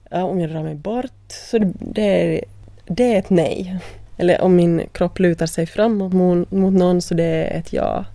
Ja, 0.10 0.24
om 0.24 0.40
jag 0.40 0.50
drar 0.50 0.64
mig 0.64 0.76
bort. 0.76 1.22
Så 1.28 1.58
det, 1.58 1.74
det, 1.80 2.02
är, 2.02 2.44
det 2.86 3.14
är 3.14 3.20
ett 3.20 3.30
nej. 3.30 3.80
Eller 4.18 4.42
om 4.42 4.56
min 4.56 4.82
kropp 4.92 5.20
lutar 5.20 5.46
sig 5.46 5.66
framåt 5.66 6.14
mot, 6.14 6.52
mot 6.52 6.74
någon 6.74 7.02
så 7.02 7.14
det 7.14 7.24
är 7.24 7.60
ett 7.60 7.74
ja. 7.74 8.06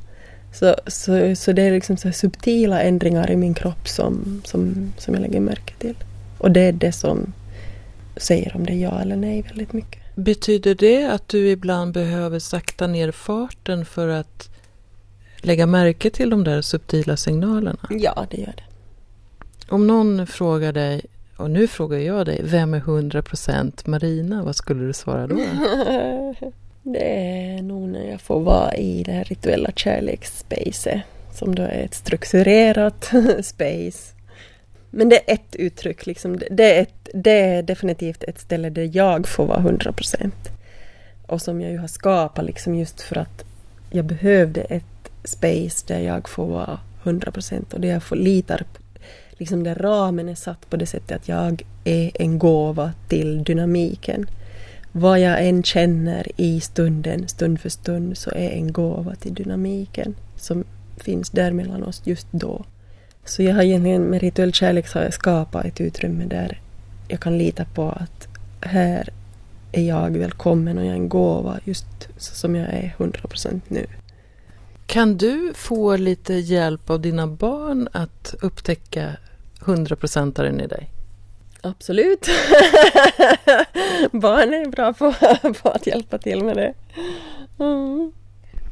Så, 0.53 0.75
så, 0.87 1.37
så 1.37 1.53
det 1.53 1.63
är 1.63 1.71
liksom 1.71 1.97
så 1.97 2.13
subtila 2.13 2.83
ändringar 2.83 3.31
i 3.31 3.37
min 3.37 3.55
kropp 3.55 3.89
som, 3.89 4.43
som, 4.45 4.93
som 4.99 5.15
jag 5.15 5.21
lägger 5.21 5.41
märke 5.41 5.75
till. 5.79 5.97
Och 6.39 6.51
det 6.51 6.61
är 6.61 6.73
det 6.73 6.93
som 6.93 7.33
säger 8.17 8.57
om 8.57 8.67
det 8.67 8.73
är 8.73 8.77
ja 8.77 9.01
eller 9.01 9.17
nej 9.17 9.43
väldigt 9.43 9.73
mycket. 9.73 10.04
Betyder 10.15 10.75
det 10.75 11.05
att 11.05 11.29
du 11.29 11.49
ibland 11.49 11.93
behöver 11.93 12.39
sakta 12.39 12.87
ner 12.87 13.11
farten 13.11 13.85
för 13.85 14.09
att 14.09 14.49
lägga 15.37 15.67
märke 15.67 16.11
till 16.11 16.31
de 16.31 16.45
där 16.45 16.63
subtila 16.63 17.17
signalerna? 17.17 17.89
Ja, 17.91 18.27
det 18.31 18.37
gör 18.37 18.55
det. 18.57 18.65
Om 19.69 19.87
någon 19.87 20.27
frågar 20.27 20.73
dig, 20.73 21.03
och 21.37 21.51
nu 21.51 21.67
frågar 21.67 21.99
jag 21.99 22.27
dig, 22.27 22.41
vem 22.45 22.75
är 22.75 22.81
100% 22.81 23.89
Marina? 23.89 24.45
Vad 24.45 24.57
skulle 24.57 24.87
du 24.87 24.93
svara 24.93 25.27
då? 25.27 25.35
det 26.83 27.27
är 27.57 27.63
nog 27.63 27.89
när 27.89 28.11
jag 28.11 28.21
får 28.21 28.41
vara 28.41 28.75
i 28.75 29.03
det 29.03 29.13
här 29.13 29.25
rituella 29.25 29.71
kärleksspacet 29.77 31.03
som 31.33 31.55
då 31.55 31.63
är 31.63 31.85
ett 31.85 31.95
strukturerat 31.95 33.05
space. 33.43 34.14
Men 34.97 35.09
det 35.09 35.31
är 35.31 35.35
ett 35.35 35.57
uttryck, 35.57 36.07
liksom. 36.07 36.39
det, 36.51 36.77
är 36.77 36.83
ett, 36.83 37.09
det 37.15 37.41
är 37.41 37.63
definitivt 37.63 38.25
ett 38.25 38.39
ställe 38.39 38.71
där 38.71 38.91
jag 38.97 39.29
får 39.29 39.47
vara 39.47 39.59
100 39.59 39.93
procent. 39.93 40.49
Och 41.27 41.43
som 41.43 41.61
jag 41.61 41.73
ju 41.73 41.79
har 41.79 41.89
skapat 41.89 42.45
liksom 42.45 42.75
just 42.75 43.01
för 43.01 43.19
att 43.19 43.45
jag 43.91 44.05
behövde 44.05 44.61
ett 44.61 45.11
space 45.25 45.85
där 45.87 46.01
jag 46.01 46.29
får 46.29 46.47
vara 46.47 46.81
100 47.03 47.33
procent 47.33 47.75
och 47.75 47.81
där 47.81 47.89
jag 47.89 48.03
får 48.03 48.17
litar 48.17 48.59
på 48.59 48.85
liksom 49.39 49.65
där 49.65 49.75
ramen 49.75 50.29
är 50.29 50.35
satt 50.35 50.71
på 50.71 50.77
det 50.77 50.87
sättet 50.87 51.17
att 51.17 51.29
jag 51.29 51.63
är 51.85 52.11
en 52.15 52.39
gåva 52.39 52.93
till 53.09 53.45
dynamiken. 53.45 54.27
Vad 54.93 55.21
jag 55.21 55.47
än 55.47 55.63
känner 55.63 56.27
i 56.37 56.61
stunden, 56.61 57.29
stund 57.29 57.61
för 57.61 57.69
stund, 57.69 58.19
så 58.19 58.31
är 58.31 58.51
en 58.51 58.73
gåva 58.73 59.15
till 59.15 59.35
dynamiken 59.35 60.15
som 60.37 60.65
finns 60.97 61.31
där 61.31 61.53
mellan 61.53 61.83
oss 61.83 62.03
just 62.05 62.27
då. 62.31 62.65
Så 63.25 63.43
jag 63.43 63.55
har 63.55 63.63
egentligen 63.63 64.03
med 64.03 64.21
rituell 64.21 64.53
kärlek 64.53 64.89
så 64.89 64.99
har 64.99 65.05
jag 65.05 65.15
skapat 65.15 65.65
ett 65.65 65.81
utrymme 65.81 66.25
där 66.25 66.61
jag 67.09 67.21
kan 67.21 67.39
lita 67.39 67.65
på 67.65 67.89
att 67.89 68.29
här 68.61 69.09
är 69.73 69.83
jag 69.83 70.11
välkommen 70.11 70.79
och 70.79 70.85
jag 70.85 70.91
är 70.91 70.97
en 70.97 71.09
gåva 71.09 71.59
just 71.65 71.87
så 72.17 72.35
som 72.35 72.57
jag 72.57 72.69
är 72.69 72.95
100% 72.99 73.61
nu. 73.69 73.87
Kan 74.87 75.17
du 75.17 75.53
få 75.55 75.97
lite 75.97 76.35
hjälp 76.35 76.91
av 76.91 77.01
dina 77.01 77.27
barn 77.27 77.89
att 77.93 78.35
upptäcka 78.41 79.17
hundraprocentaren 79.61 80.61
i 80.61 80.67
dig? 80.67 80.91
Absolut. 81.61 82.27
barn 84.13 84.55
är 84.55 84.71
bra 84.71 84.93
på, 84.93 85.15
på, 85.63 85.69
att 85.69 85.87
hjälpa 85.87 86.19
till 86.19 86.45
med 86.45 86.57
det. 86.57 86.75
Mm. 87.59 88.13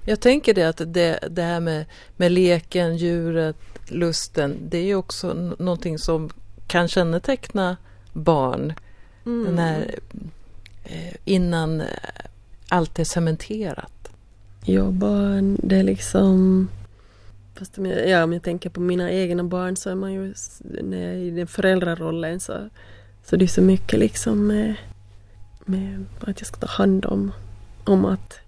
Jag 0.05 0.21
tänker 0.21 0.55
det 0.55 0.65
att 0.65 0.83
det, 0.87 1.19
det 1.31 1.43
här 1.43 1.61
med, 1.61 1.85
med 2.17 2.33
leken, 2.33 2.97
djuret, 2.97 3.57
lusten, 3.88 4.57
det 4.69 4.79
är 4.79 4.85
ju 4.85 4.95
också 4.95 5.35
någonting 5.59 5.99
som 5.99 6.31
kan 6.67 6.88
känneteckna 6.88 7.77
barn 8.12 8.73
mm. 9.27 9.55
när, 9.55 9.95
eh, 10.85 11.15
innan 11.25 11.81
eh, 11.81 11.87
allt 12.69 12.99
är 12.99 13.05
cementerat. 13.05 14.11
Ja, 14.65 14.85
barn, 14.85 15.59
det 15.62 15.77
är 15.77 15.83
liksom... 15.83 16.69
Fast 17.55 17.79
om 17.79 17.87
jag, 17.87 18.09
ja, 18.09 18.25
om 18.25 18.33
jag 18.33 18.43
tänker 18.43 18.71
på 18.71 18.81
mina 18.81 19.11
egna 19.11 19.45
barn 19.45 19.77
så 19.77 19.91
är 19.91 19.95
man 19.95 20.12
ju 20.12 20.35
när 20.83 21.15
i 21.15 21.31
den 21.31 21.47
föräldrarollen 21.47 22.41
så, 22.41 22.69
så 23.25 23.37
det 23.37 23.45
är 23.45 23.47
så 23.49 23.62
mycket 23.62 23.99
liksom 23.99 24.47
med, 24.47 24.75
med 25.65 26.05
att 26.21 26.41
jag 26.41 26.47
ska 26.47 26.57
ta 26.57 26.67
hand 26.67 27.07
om, 27.07 27.33
om 27.85 28.05
att 28.05 28.41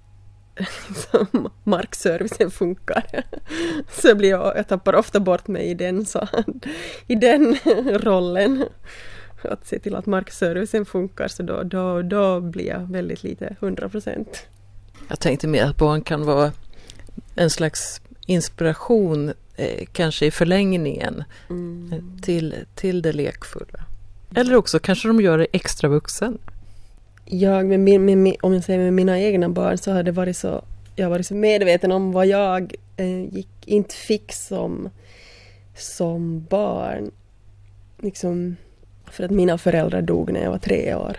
liksom, 0.57 1.51
markservicen 1.65 2.51
funkar. 2.51 3.25
Så 3.89 4.15
blir 4.15 4.31
jag, 4.31 4.57
jag 4.57 4.69
tappar 4.69 4.95
ofta 4.95 5.21
bort 5.21 5.49
mig 5.49 5.67
i 5.67 5.75
den, 5.75 6.07
så, 6.07 6.29
i 7.07 7.15
den 7.15 7.57
rollen. 7.87 8.65
Att 9.43 9.67
se 9.67 9.79
till 9.79 9.95
att 9.95 10.07
markservicen 10.07 10.87
funkar 10.87 11.29
så 11.29 11.43
då, 11.43 11.63
då, 11.63 12.03
då 12.03 12.41
blir 12.41 12.67
jag 12.67 12.93
väldigt 12.93 13.23
lite 13.23 13.57
hundra 13.61 13.89
procent. 13.89 14.47
Jag 15.09 15.21
tänkte 15.21 15.47
mer 15.47 15.65
att 15.65 15.77
barn 15.77 16.03
kan 16.03 16.25
vara 16.25 16.53
en 17.35 17.51
slags 17.51 18.01
inspiration, 18.27 19.33
eh, 19.57 19.87
kanske 19.93 20.27
i 20.27 20.31
förlängningen, 20.31 21.25
mm. 21.51 22.21
Till, 22.23 22.55
till 22.75 23.03
det 23.03 23.13
lekfulla. 23.13 23.85
Eller 24.35 24.57
också 24.57 24.79
kanske 24.79 25.09
de 25.09 25.21
gör 25.21 25.39
det 25.39 25.47
extra 25.53 25.89
vuxen. 25.89 26.39
Jag, 27.25 27.67
med 27.67 27.81
min, 27.81 28.23
med, 28.23 28.37
om 28.41 28.55
jag 28.55 28.65
säger 28.65 28.79
med 28.79 28.93
mina 28.93 29.21
egna 29.21 29.49
barn 29.49 29.79
så 29.79 29.93
har 29.93 30.03
det 30.03 30.13
varit 30.13 30.37
så, 30.37 30.65
jag 30.97 31.05
har 31.05 31.11
varit 31.11 31.27
så 31.27 31.35
medveten 31.35 31.93
om 31.93 32.13
vad 32.13 32.27
jag 32.27 32.75
eh, 32.97 33.25
gick, 33.25 33.49
inte 33.65 33.95
fick 33.95 34.33
som, 34.33 34.91
som 35.77 36.47
barn. 36.51 37.11
Liksom, 37.99 38.57
för 39.11 39.25
att 39.25 39.31
mina 39.31 39.59
föräldrar 39.59 40.03
dog 40.03 40.33
när 40.33 40.43
jag 40.43 40.51
var 40.51 40.59
tre 40.59 40.95
år. 40.95 41.17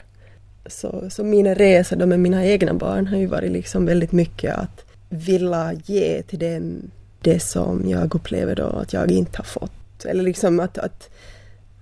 Så, 0.66 1.10
så 1.10 1.24
mina 1.24 1.54
resor 1.54 1.96
då 1.96 2.06
med 2.06 2.20
mina 2.20 2.46
egna 2.46 2.74
barn 2.74 3.08
har 3.08 3.18
ju 3.18 3.26
varit 3.26 3.52
liksom 3.52 3.86
väldigt 3.86 4.12
mycket 4.12 4.56
att 4.56 4.86
vilja 5.10 5.74
ge 5.86 6.22
till 6.22 6.40
dem 6.40 6.92
det 7.22 7.40
som 7.40 7.90
jag 7.90 8.16
upplever 8.16 8.56
då 8.56 8.66
att 8.68 8.94
jag 8.94 9.12
inte 9.12 9.38
har 9.38 9.46
fått. 9.46 10.06
Eller 10.06 10.24
liksom 10.24 10.60
att, 10.60 10.78
att 10.78 11.10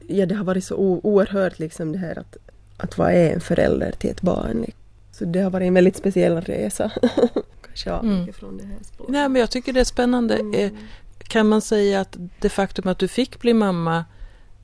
ja, 0.07 0.25
det 0.25 0.35
har 0.35 0.43
varit 0.43 0.63
så 0.63 0.75
oerhört 0.75 1.59
liksom 1.59 1.91
det 1.91 1.97
här 1.97 2.19
att, 2.19 2.37
att 2.83 2.97
vara 2.97 3.11
en 3.11 3.41
förälder 3.41 3.91
till 3.91 4.09
ett 4.09 4.21
barn. 4.21 4.65
Så 5.11 5.25
det 5.25 5.39
har 5.39 5.49
varit 5.49 5.67
en 5.67 5.73
väldigt 5.73 5.95
speciell 5.95 6.41
resa. 6.41 6.91
Kanske 7.65 7.89
mm. 7.89 8.33
från 8.33 8.57
det 8.57 8.63
här 8.63 8.77
spåret. 8.83 9.11
Nej, 9.11 9.29
men 9.29 9.39
jag 9.39 9.51
tycker 9.51 9.73
det 9.73 9.79
är 9.79 9.83
spännande. 9.83 10.35
Mm. 10.35 10.53
Eh, 10.53 10.71
kan 11.17 11.47
man 11.47 11.61
säga 11.61 12.01
att 12.01 12.17
det 12.39 12.49
faktum 12.49 12.87
att 12.87 12.99
du 12.99 13.07
fick 13.07 13.39
bli 13.39 13.53
mamma 13.53 14.05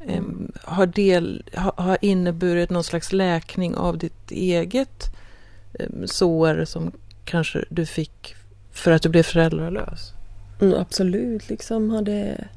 mm. 0.07 0.51
har, 0.63 0.85
del, 0.85 1.43
har, 1.53 1.73
har 1.77 1.97
inneburit 2.01 2.69
någon 2.69 2.83
slags 2.83 3.13
läkning 3.13 3.75
av 3.75 3.97
ditt 3.97 4.31
eget 4.31 5.15
sår 6.05 6.65
som 6.65 6.91
kanske 7.25 7.65
du 7.69 7.85
fick 7.85 8.35
för 8.71 8.91
att 8.91 9.01
du 9.01 9.09
blev 9.09 9.23
föräldralös? 9.23 10.13
Mm, 10.61 10.79
absolut, 10.79 11.49
liksom 11.49 11.89
hade... 11.89 12.47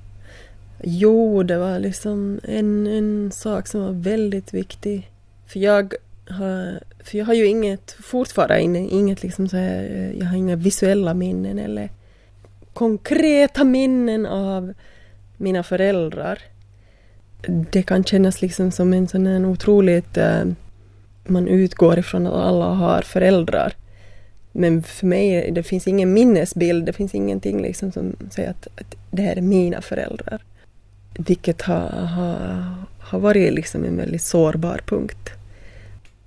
Jo, 0.84 1.42
det 1.42 1.58
var 1.58 1.78
liksom 1.78 2.40
en, 2.42 2.86
en 2.86 3.32
sak 3.32 3.68
som 3.68 3.80
var 3.80 3.92
väldigt 3.92 4.54
viktig. 4.54 5.10
För 5.52 5.60
jag 5.60 5.94
har, 6.28 6.80
för 7.04 7.18
jag 7.18 7.24
har 7.24 7.34
ju 7.34 7.46
inget, 7.46 7.92
fortfarande 7.92 8.78
inget 8.78 9.22
liksom 9.22 9.48
så 9.48 9.56
här, 9.56 9.84
eh, 9.84 10.18
jag 10.18 10.26
har 10.26 10.36
inga 10.36 10.56
visuella 10.56 11.14
minnen 11.14 11.58
eller 11.58 11.90
konkreta 12.72 13.64
minnen 13.64 14.26
av 14.26 14.74
mina 15.36 15.62
föräldrar 15.62 16.38
det 17.46 17.82
kan 17.82 18.04
kännas 18.04 18.42
liksom 18.42 18.70
som 18.70 18.92
en 18.92 19.08
sån 19.08 19.26
här 19.26 19.46
otroligt... 19.46 20.16
Eh, 20.16 20.44
man 21.24 21.48
utgår 21.48 21.98
ifrån 21.98 22.26
att 22.26 22.32
alla 22.32 22.64
har 22.64 23.02
föräldrar. 23.02 23.72
Men 24.52 24.82
för 24.82 25.06
mig, 25.06 25.50
det 25.52 25.62
finns 25.62 25.86
ingen 25.86 26.12
minnesbild, 26.12 26.86
det 26.86 26.92
finns 26.92 27.14
ingenting 27.14 27.62
liksom 27.62 27.92
som 27.92 28.16
säger 28.30 28.50
att, 28.50 28.68
att 28.80 28.94
det 29.10 29.22
här 29.22 29.36
är 29.36 29.42
mina 29.42 29.80
föräldrar. 29.80 30.42
Vilket 31.18 31.62
har, 31.62 31.88
har, 31.90 32.36
har 32.98 33.18
varit 33.18 33.52
liksom 33.52 33.84
en 33.84 33.96
väldigt 33.96 34.22
sårbar 34.22 34.80
punkt. 34.86 35.30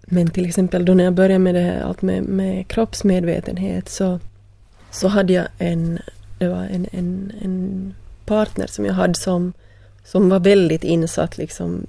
Men 0.05 0.29
till 0.29 0.45
exempel 0.45 0.85
då 0.85 0.93
när 0.93 1.03
jag 1.03 1.13
började 1.13 1.39
med 1.39 1.55
det 1.55 1.61
här, 1.61 1.81
allt 1.81 2.01
med, 2.01 2.23
med 2.23 2.67
kroppsmedvetenhet 2.67 3.89
så, 3.89 4.19
så 4.91 5.07
hade 5.07 5.33
jag 5.33 5.47
en, 5.57 5.99
det 6.37 6.47
var 6.47 6.63
en, 6.63 6.87
en, 6.91 7.31
en 7.41 7.93
partner 8.25 8.67
som 8.67 8.85
jag 8.85 8.93
hade 8.93 9.15
som 9.15 9.53
som 10.05 10.29
var 10.29 10.39
väldigt 10.39 10.83
insatt, 10.83 11.37
liksom 11.37 11.85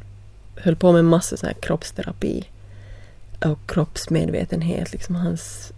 höll 0.57 0.77
på 0.77 0.93
med 0.93 1.05
massa 1.05 1.37
sån 1.37 1.47
här 1.47 1.55
kroppsterapi 1.55 2.45
och 3.45 3.59
kroppsmedvetenhet, 3.67 4.93
liksom 4.93 5.15
hans 5.15 5.73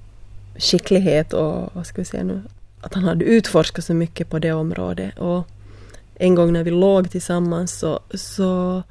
skicklighet 0.56 1.32
och 1.32 1.70
vad 1.72 1.86
ska 1.86 2.00
vi 2.00 2.04
säga 2.04 2.24
nu, 2.24 2.42
att 2.80 2.94
han 2.94 3.04
hade 3.04 3.24
utforskat 3.24 3.84
så 3.84 3.94
mycket 3.94 4.30
på 4.30 4.38
det 4.38 4.52
området. 4.52 5.18
Och 5.18 5.46
en 6.14 6.34
gång 6.34 6.52
när 6.52 6.64
vi 6.64 6.70
låg 6.70 7.10
tillsammans 7.10 7.78
så, 7.78 8.00
så 8.14 8.82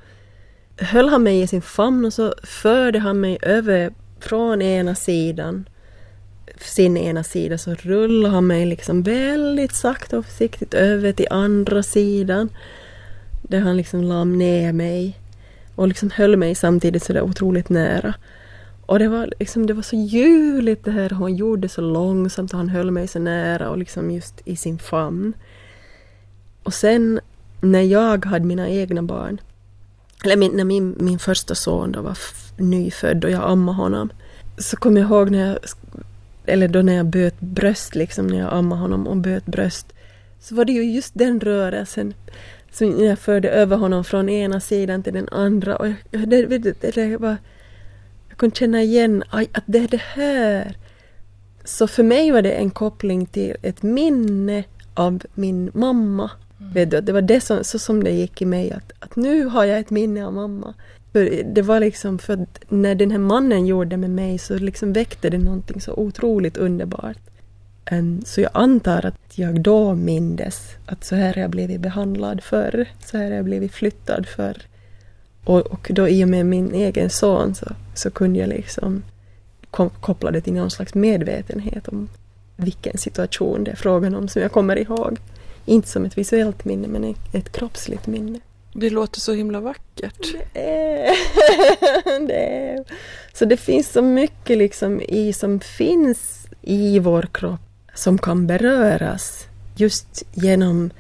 höll 0.78 1.10
han 1.10 1.24
mig 1.24 1.42
i 1.42 1.48
sin 1.48 1.62
famn 1.62 2.06
och 2.06 2.14
så 2.14 2.34
förde 2.44 3.00
han 3.00 3.20
mig 3.20 3.38
över 3.42 3.94
från 4.20 4.62
ena 4.62 4.96
sidan, 4.96 5.70
sin 6.62 6.98
ena 6.98 7.24
sida, 7.24 7.58
så 7.58 7.74
rullade 7.76 8.34
han 8.34 8.48
mig 8.48 8.66
liksom 8.66 9.04
väldigt 9.04 9.76
sakta 9.76 10.18
och 10.18 10.26
försiktigt 10.26 10.74
över 10.74 11.12
till 11.12 11.28
andra 11.30 11.84
sidan. 11.84 12.50
Där 13.42 13.60
han 13.60 13.78
liksom 13.78 14.04
la 14.04 14.24
ner 14.24 14.74
mig 14.74 15.20
och 15.76 15.88
liksom 15.88 16.10
höll 16.10 16.38
mig 16.38 16.56
samtidigt 16.56 17.04
så 17.04 17.14
där 17.14 17.22
otroligt 17.22 17.70
nära. 17.70 18.14
Och 18.86 19.00
det 19.00 19.08
var, 19.08 19.34
liksom, 19.40 19.66
det 19.66 19.74
var 19.74 19.82
så 19.82 19.96
ljuvligt 19.96 20.86
det 20.86 20.92
här, 20.92 21.10
han 21.10 21.36
gjorde 21.36 21.70
så 21.70 21.82
långsamt 21.82 22.54
och 22.54 22.58
han 22.58 22.70
höll 22.70 22.92
mig 22.92 23.08
så 23.08 23.20
nära 23.20 23.70
och 23.70 23.78
liksom 23.78 24.12
just 24.12 24.42
i 24.46 24.56
sin 24.56 24.80
famn. 24.80 25.34
Och 26.64 26.74
sen 26.74 27.20
när 27.62 27.82
jag 27.82 28.26
hade 28.26 28.46
mina 28.46 28.70
egna 28.70 29.04
barn, 29.04 29.42
eller 30.24 30.38
min, 30.38 30.52
när 30.52 30.64
min, 30.64 30.96
min 31.00 31.20
första 31.20 31.56
son 31.56 31.92
då 31.92 32.02
var 32.02 32.18
nyfödd 32.58 33.26
och 33.26 33.32
jag 33.32 33.44
ammade 33.44 33.78
honom, 33.78 34.10
så 34.58 34.78
kom 34.78 34.98
jag 34.98 35.10
ihåg 35.10 35.30
när 35.30 35.48
jag, 35.48 35.58
eller 36.46 36.68
då 36.68 36.82
när 36.82 36.94
jag 36.94 37.06
böt 37.06 37.40
bröst, 37.40 37.96
liksom 37.96 38.28
när 38.28 38.38
jag 38.38 38.54
ammade 38.54 38.82
honom 38.82 39.08
och 39.08 39.18
böt 39.18 39.46
bröst, 39.46 39.94
så 40.40 40.56
var 40.56 40.66
det 40.66 40.74
ju 40.74 40.84
just 40.84 41.12
den 41.16 41.40
rörelsen 41.40 42.14
som 42.72 43.06
jag 43.06 43.20
förde 43.20 43.50
över 43.50 43.78
honom 43.78 44.04
från 44.04 44.30
ena 44.30 44.60
sidan 44.60 45.04
till 45.04 45.14
den 45.14 45.30
andra. 45.30 45.76
Och 45.76 45.88
jag, 45.88 46.30
det, 46.30 46.58
det, 46.58 46.96
det 46.96 47.18
var, 47.18 47.38
jag 48.30 48.38
kunde 48.38 48.56
känna 48.56 48.82
igen 48.82 49.24
att 49.30 49.64
det 49.66 49.80
är 49.80 49.88
det 49.88 50.02
här. 50.02 50.78
Så 51.64 51.88
för 51.88 52.04
mig 52.04 52.32
var 52.32 52.42
det 52.42 52.52
en 52.52 52.72
koppling 52.72 53.26
till 53.26 53.56
ett 53.62 53.84
minne 53.84 54.64
av 54.94 55.22
min 55.34 55.72
mamma. 55.74 56.32
Mm. 56.60 56.74
Vet 56.74 56.92
du, 56.92 57.02
det 57.02 57.14
var 57.14 57.22
det 57.22 57.42
som, 57.42 57.64
så 57.64 57.80
som 57.80 58.04
det 58.04 58.12
gick 58.12 58.42
i 58.42 58.46
mig, 58.46 58.72
att, 58.72 58.92
att 59.00 59.16
nu 59.16 59.46
har 59.46 59.66
jag 59.66 59.80
ett 59.80 59.90
minne 59.90 60.26
av 60.26 60.34
mamma. 60.34 60.74
För 61.12 61.44
det 61.44 61.62
var 61.62 61.80
liksom 61.80 62.20
för 62.20 62.34
att 62.34 62.60
när 62.70 62.96
den 62.96 63.12
här 63.12 63.20
mannen 63.20 63.66
gjorde 63.66 63.90
det 63.90 63.98
med 63.98 64.10
mig 64.10 64.38
så 64.38 64.58
liksom 64.58 64.94
väckte 64.94 65.30
det 65.30 65.38
någonting 65.38 65.82
så 65.82 65.94
otroligt 65.94 66.58
underbart. 66.58 67.18
Ehm, 67.86 68.22
så 68.26 68.42
jag 68.42 68.52
antar 68.54 69.06
att 69.06 69.38
jag 69.38 69.62
då 69.62 69.94
mindes 69.94 70.76
att 70.86 71.04
så 71.04 71.16
här 71.16 71.34
har 71.34 71.42
jag 71.42 71.52
blivit 71.52 71.82
behandlad 71.82 72.44
förr, 72.44 72.88
så 73.06 73.18
här 73.18 73.26
har 73.26 73.36
jag 73.36 73.46
blivit 73.46 73.72
flyttad 73.72 74.28
förr. 74.28 74.58
Och, 75.44 75.66
och 75.66 75.88
då 75.94 76.08
i 76.08 76.24
och 76.24 76.30
med 76.30 76.46
min 76.46 76.74
egen 76.74 77.10
son 77.10 77.56
så, 77.56 77.66
så 77.94 78.12
kunde 78.12 78.40
jag 78.40 78.50
liksom 78.50 79.04
koppla 80.02 80.32
det 80.32 80.42
till 80.42 80.54
någon 80.54 80.72
slags 80.72 80.96
medvetenhet 80.96 81.88
om 81.88 82.10
vilken 82.56 82.98
situation 82.98 83.64
det 83.64 83.72
är 83.72 83.76
frågan 83.76 84.16
om 84.16 84.28
som 84.28 84.42
jag 84.42 84.52
kommer 84.52 84.76
ihåg. 84.76 85.18
Inte 85.68 85.88
som 85.88 86.06
ett 86.06 86.18
visuellt 86.18 86.66
minne 86.66 86.88
men 86.88 87.16
ett, 87.34 87.52
kroppsligt 87.52 88.08
minne. 88.08 88.40
Det 88.74 88.90
låter 88.90 89.20
så 89.20 89.34
himla 89.34 89.60
vackert. 89.60 90.34
Det 90.54 90.60
är, 90.62 91.16
det 92.28 92.70
är. 92.70 92.86
Så 93.34 93.46
det 93.46 93.58
finns 93.58 93.92
så 93.92 94.02
mycket 94.02 94.58
liksom 94.58 95.02
i 95.02 95.34
som 95.34 95.60
finns 95.60 96.48
i 96.62 97.00
vår 97.00 97.30
kropp 97.32 97.60
som 97.94 98.18
kan 98.18 98.48
beröras 98.48 99.48
just 99.76 100.24
genom 100.34 100.92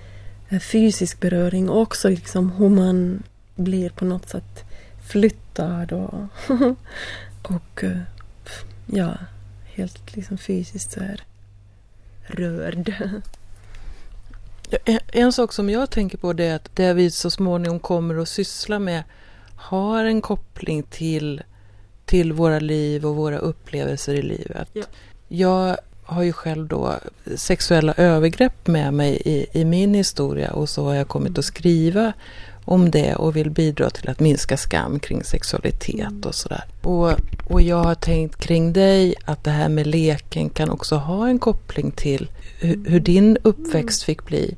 fysisk 0.61 1.19
beröring 1.19 1.69
och 1.69 1.81
också 1.81 2.09
liksom 2.09 2.51
hur 2.51 2.69
man 2.69 3.23
blir 3.55 3.89
på 3.89 4.05
något 4.05 4.29
sätt 4.29 4.63
flyttad 5.09 5.91
och, 5.91 6.13
och 7.41 7.83
ja, 8.85 9.17
helt 9.65 10.15
liksom 10.15 10.37
fysiskt 10.37 10.91
så 10.91 10.99
här 10.99 11.23
rörd. 12.27 12.93
En 15.07 15.31
sak 15.31 15.53
som 15.53 15.69
jag 15.69 15.89
tänker 15.89 16.17
på 16.17 16.33
det 16.33 16.45
är 16.45 16.55
att 16.55 16.75
det 16.75 16.93
vi 16.93 17.11
så 17.11 17.31
småningom 17.31 17.79
kommer 17.79 18.21
att 18.21 18.29
syssla 18.29 18.79
med 18.79 19.03
har 19.55 20.05
en 20.05 20.21
koppling 20.21 20.83
till, 20.83 21.43
till 22.05 22.33
våra 22.33 22.59
liv 22.59 23.05
och 23.05 23.15
våra 23.15 23.37
upplevelser 23.37 24.13
i 24.13 24.21
livet. 24.21 24.69
Ja. 24.73 24.83
Jag 25.27 25.77
har 26.03 26.23
ju 26.23 26.33
själv 26.33 26.67
då 26.67 26.93
sexuella 27.35 27.93
övergrepp 27.97 28.67
med 28.67 28.93
mig 28.93 29.21
i, 29.25 29.45
i 29.61 29.65
min 29.65 29.93
historia 29.93 30.51
och 30.51 30.69
så 30.69 30.85
har 30.85 30.93
jag 30.93 31.07
kommit 31.07 31.31
att 31.31 31.37
mm. 31.37 31.43
skriva 31.43 32.13
om 32.67 32.91
det 32.91 33.15
och 33.15 33.35
vill 33.35 33.49
bidra 33.49 33.89
till 33.89 34.09
att 34.09 34.19
minska 34.19 34.57
skam 34.57 34.99
kring 34.99 35.23
sexualitet 35.23 35.99
mm. 35.99 36.21
och 36.25 36.35
sådär. 36.35 36.63
Och, 36.81 37.11
och 37.47 37.61
jag 37.61 37.83
har 37.83 37.95
tänkt 37.95 38.35
kring 38.35 38.73
dig 38.73 39.15
att 39.25 39.43
det 39.43 39.51
här 39.51 39.69
med 39.69 39.87
leken 39.87 40.49
kan 40.49 40.69
också 40.69 40.95
ha 40.95 41.27
en 41.27 41.39
koppling 41.39 41.91
till 41.91 42.29
hur, 42.59 42.89
hur 42.89 42.99
din 42.99 43.37
uppväxt 43.43 44.03
fick 44.03 44.25
bli. 44.25 44.57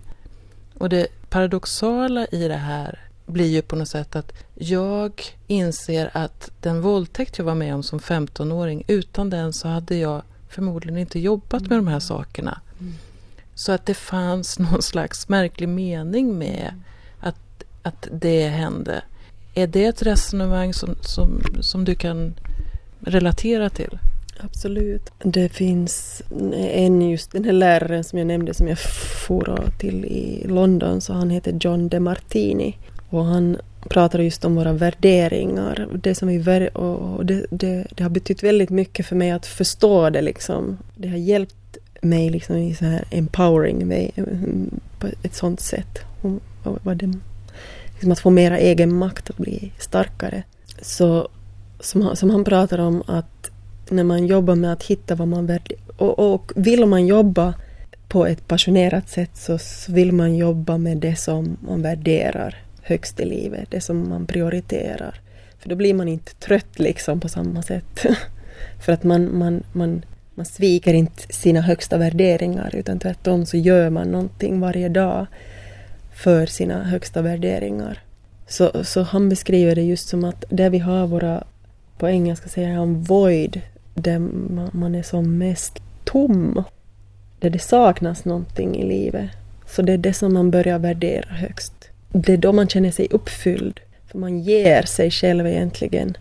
Och 0.78 0.90
det 0.90 1.08
paradoxala 1.30 2.26
i 2.32 2.48
det 2.48 2.56
här 2.58 3.00
blir 3.26 3.48
ju 3.48 3.62
på 3.62 3.76
något 3.76 3.90
sätt 3.90 4.16
att 4.16 4.34
jag 4.56 5.24
inser 5.48 6.10
att 6.14 6.52
den 6.62 6.82
våldtäkt 6.82 7.38
jag 7.38 7.46
var 7.46 7.56
med 7.56 7.76
om 7.76 7.84
som 7.84 8.00
15-åring, 8.00 8.84
utan 8.88 9.30
den 9.30 9.54
så 9.54 9.68
hade 9.68 9.96
jag 9.96 10.22
förmodligen 10.50 10.98
inte 10.98 11.20
jobbat 11.20 11.62
med 11.62 11.78
de 11.78 11.88
här 11.88 12.00
sakerna. 12.00 12.62
Mm. 12.80 12.94
Så 13.56 13.72
att 13.72 13.86
det 13.86 13.94
fanns 13.94 14.60
någon 14.72 14.82
slags 14.82 15.30
märklig 15.30 15.70
mening 15.70 16.38
med 16.38 16.74
att, 17.84 18.08
det 18.12 18.48
hände. 18.48 19.02
Är 19.54 19.68
det 19.68 19.86
ett 19.86 20.02
resonemang 20.02 20.74
som, 20.74 20.96
som, 21.02 21.42
som 21.62 21.86
du 21.86 21.96
kan 21.96 22.34
relatera 23.00 23.70
till? 23.70 24.00
Absolut. 24.40 25.12
Det 25.24 25.50
finns 25.50 26.22
en 26.74 27.02
just 27.10 27.32
den 27.32 27.46
här 27.46 27.52
läraren 27.52 28.04
som 28.04 28.20
jag 28.20 28.28
nämnde 28.28 28.54
som 28.54 28.68
jag 28.68 28.80
for 29.28 29.72
till 29.80 30.06
i 30.06 30.46
London 30.48 31.02
så 31.02 31.14
han 31.14 31.30
heter 31.30 31.58
John 31.60 31.90
DeMartini 31.90 32.78
och 33.10 33.26
han 33.26 33.58
pratar 33.90 34.20
just 34.20 34.46
om 34.46 34.56
våra 34.56 34.74
värderingar. 34.74 35.88
Det, 35.94 36.16
som 36.16 36.28
vi 36.28 36.70
och 36.74 37.26
det, 37.26 37.46
det, 37.50 37.88
det, 37.96 38.04
har 38.04 38.10
betytt 38.10 38.44
väldigt 38.44 38.70
mycket 38.70 39.06
för 39.06 39.16
mig 39.16 39.32
att 39.32 39.46
förstå 39.46 40.10
det 40.10 40.22
liksom. 40.22 40.78
Det 40.96 41.08
har 41.08 41.18
hjälpt 41.18 41.78
mig 42.02 42.30
liksom 42.30 42.56
i 42.56 42.76
så 42.76 42.86
här 42.86 43.04
empowering 43.12 43.88
mig 43.88 44.12
på 45.00 45.08
ett 45.24 45.36
sånt 45.36 45.60
sätt. 45.60 46.00
Och, 46.64 46.96
det, 46.96 47.14
liksom 48.00 48.12
att 48.12 48.20
få 48.20 48.30
mera 48.30 48.58
egen 48.58 48.96
makt, 48.96 49.30
att 49.30 49.38
bli 49.38 49.72
starkare. 49.80 50.44
Så 50.82 51.30
som, 51.80 52.16
som 52.16 52.30
han 52.30 52.44
pratar 52.44 52.80
om 52.80 53.04
att 53.08 53.52
när 53.90 54.04
man 54.04 54.28
jobbar 54.28 54.56
med 54.56 54.74
att 54.74 54.84
hitta 54.84 55.16
vad 55.16 55.28
man 55.28 55.46
värderar 55.46 55.80
och, 55.98 56.34
och 56.34 56.52
vill 56.56 56.86
man 56.86 57.08
jobba 57.08 57.54
på 58.08 58.26
ett 58.26 58.48
passionerat 58.48 59.10
sätt 59.10 59.38
så 59.38 59.58
vill 59.88 60.12
man 60.12 60.36
jobba 60.36 60.78
med 60.78 60.98
det 60.98 61.16
som 61.16 61.58
man 61.62 61.82
värderar 61.82 62.56
högst 62.82 63.20
i 63.20 63.26
livet, 63.26 63.68
det 63.72 63.82
som 63.82 64.10
man 64.10 64.26
prioriterar. 64.26 65.22
För 65.60 65.70
då 65.70 65.76
blir 65.76 65.94
man 65.94 66.08
inte 66.08 66.36
trött 66.36 66.80
liksom 66.80 67.20
på 67.20 67.30
samma 67.30 67.62
sätt. 67.62 68.06
För 68.80 68.92
att 68.94 69.04
man, 69.04 69.38
man, 69.38 69.64
man, 69.72 70.06
man 70.36 70.46
sviker 70.46 70.94
inte 70.94 71.34
sina 71.34 71.62
högsta 71.62 71.98
värderingar 71.98 72.76
utan 72.76 73.00
tvärtom 73.00 73.46
så 73.46 73.58
gör 73.58 73.90
man 73.90 74.12
någonting 74.12 74.60
varje 74.60 74.90
dag 74.90 75.28
för 76.24 76.46
sina 76.46 76.84
högsta 76.84 77.22
värderingar. 77.22 78.00
Så, 78.48 78.84
så 78.84 79.02
han 79.02 79.30
beskriver 79.30 79.76
det 79.76 79.82
just 79.82 80.08
som 80.08 80.24
att 80.24 80.46
där 80.50 80.70
vi 80.70 80.80
har 80.80 81.08
våra, 81.08 81.44
på 81.98 82.10
engelska 82.10 82.50
säger 82.50 82.74
han 82.74 83.04
void, 83.04 83.62
där 83.94 84.20
man 84.78 84.96
är 84.96 85.04
som 85.04 85.38
mest 85.38 85.80
tom, 86.04 86.64
där 87.40 87.50
det 87.50 87.60
saknas 87.60 88.26
någonting 88.26 88.76
i 88.76 88.86
livet. 88.86 89.30
Så 89.68 89.82
det 89.82 89.94
är 89.94 89.98
det 89.98 90.14
som 90.14 90.34
man 90.34 90.52
börjar 90.52 90.80
värdera 90.80 91.30
högst 91.30 91.80
det 92.12 92.34
är 92.34 92.38
då 92.38 92.52
man 92.54 92.68
känner 92.68 92.92
sig 92.92 93.08
uppfylld. 93.12 93.80
För 94.08 94.20
man 94.20 94.40
ger 94.40 94.84
sig 94.84 95.12
själv 95.12 95.48
egentligen 95.48 96.18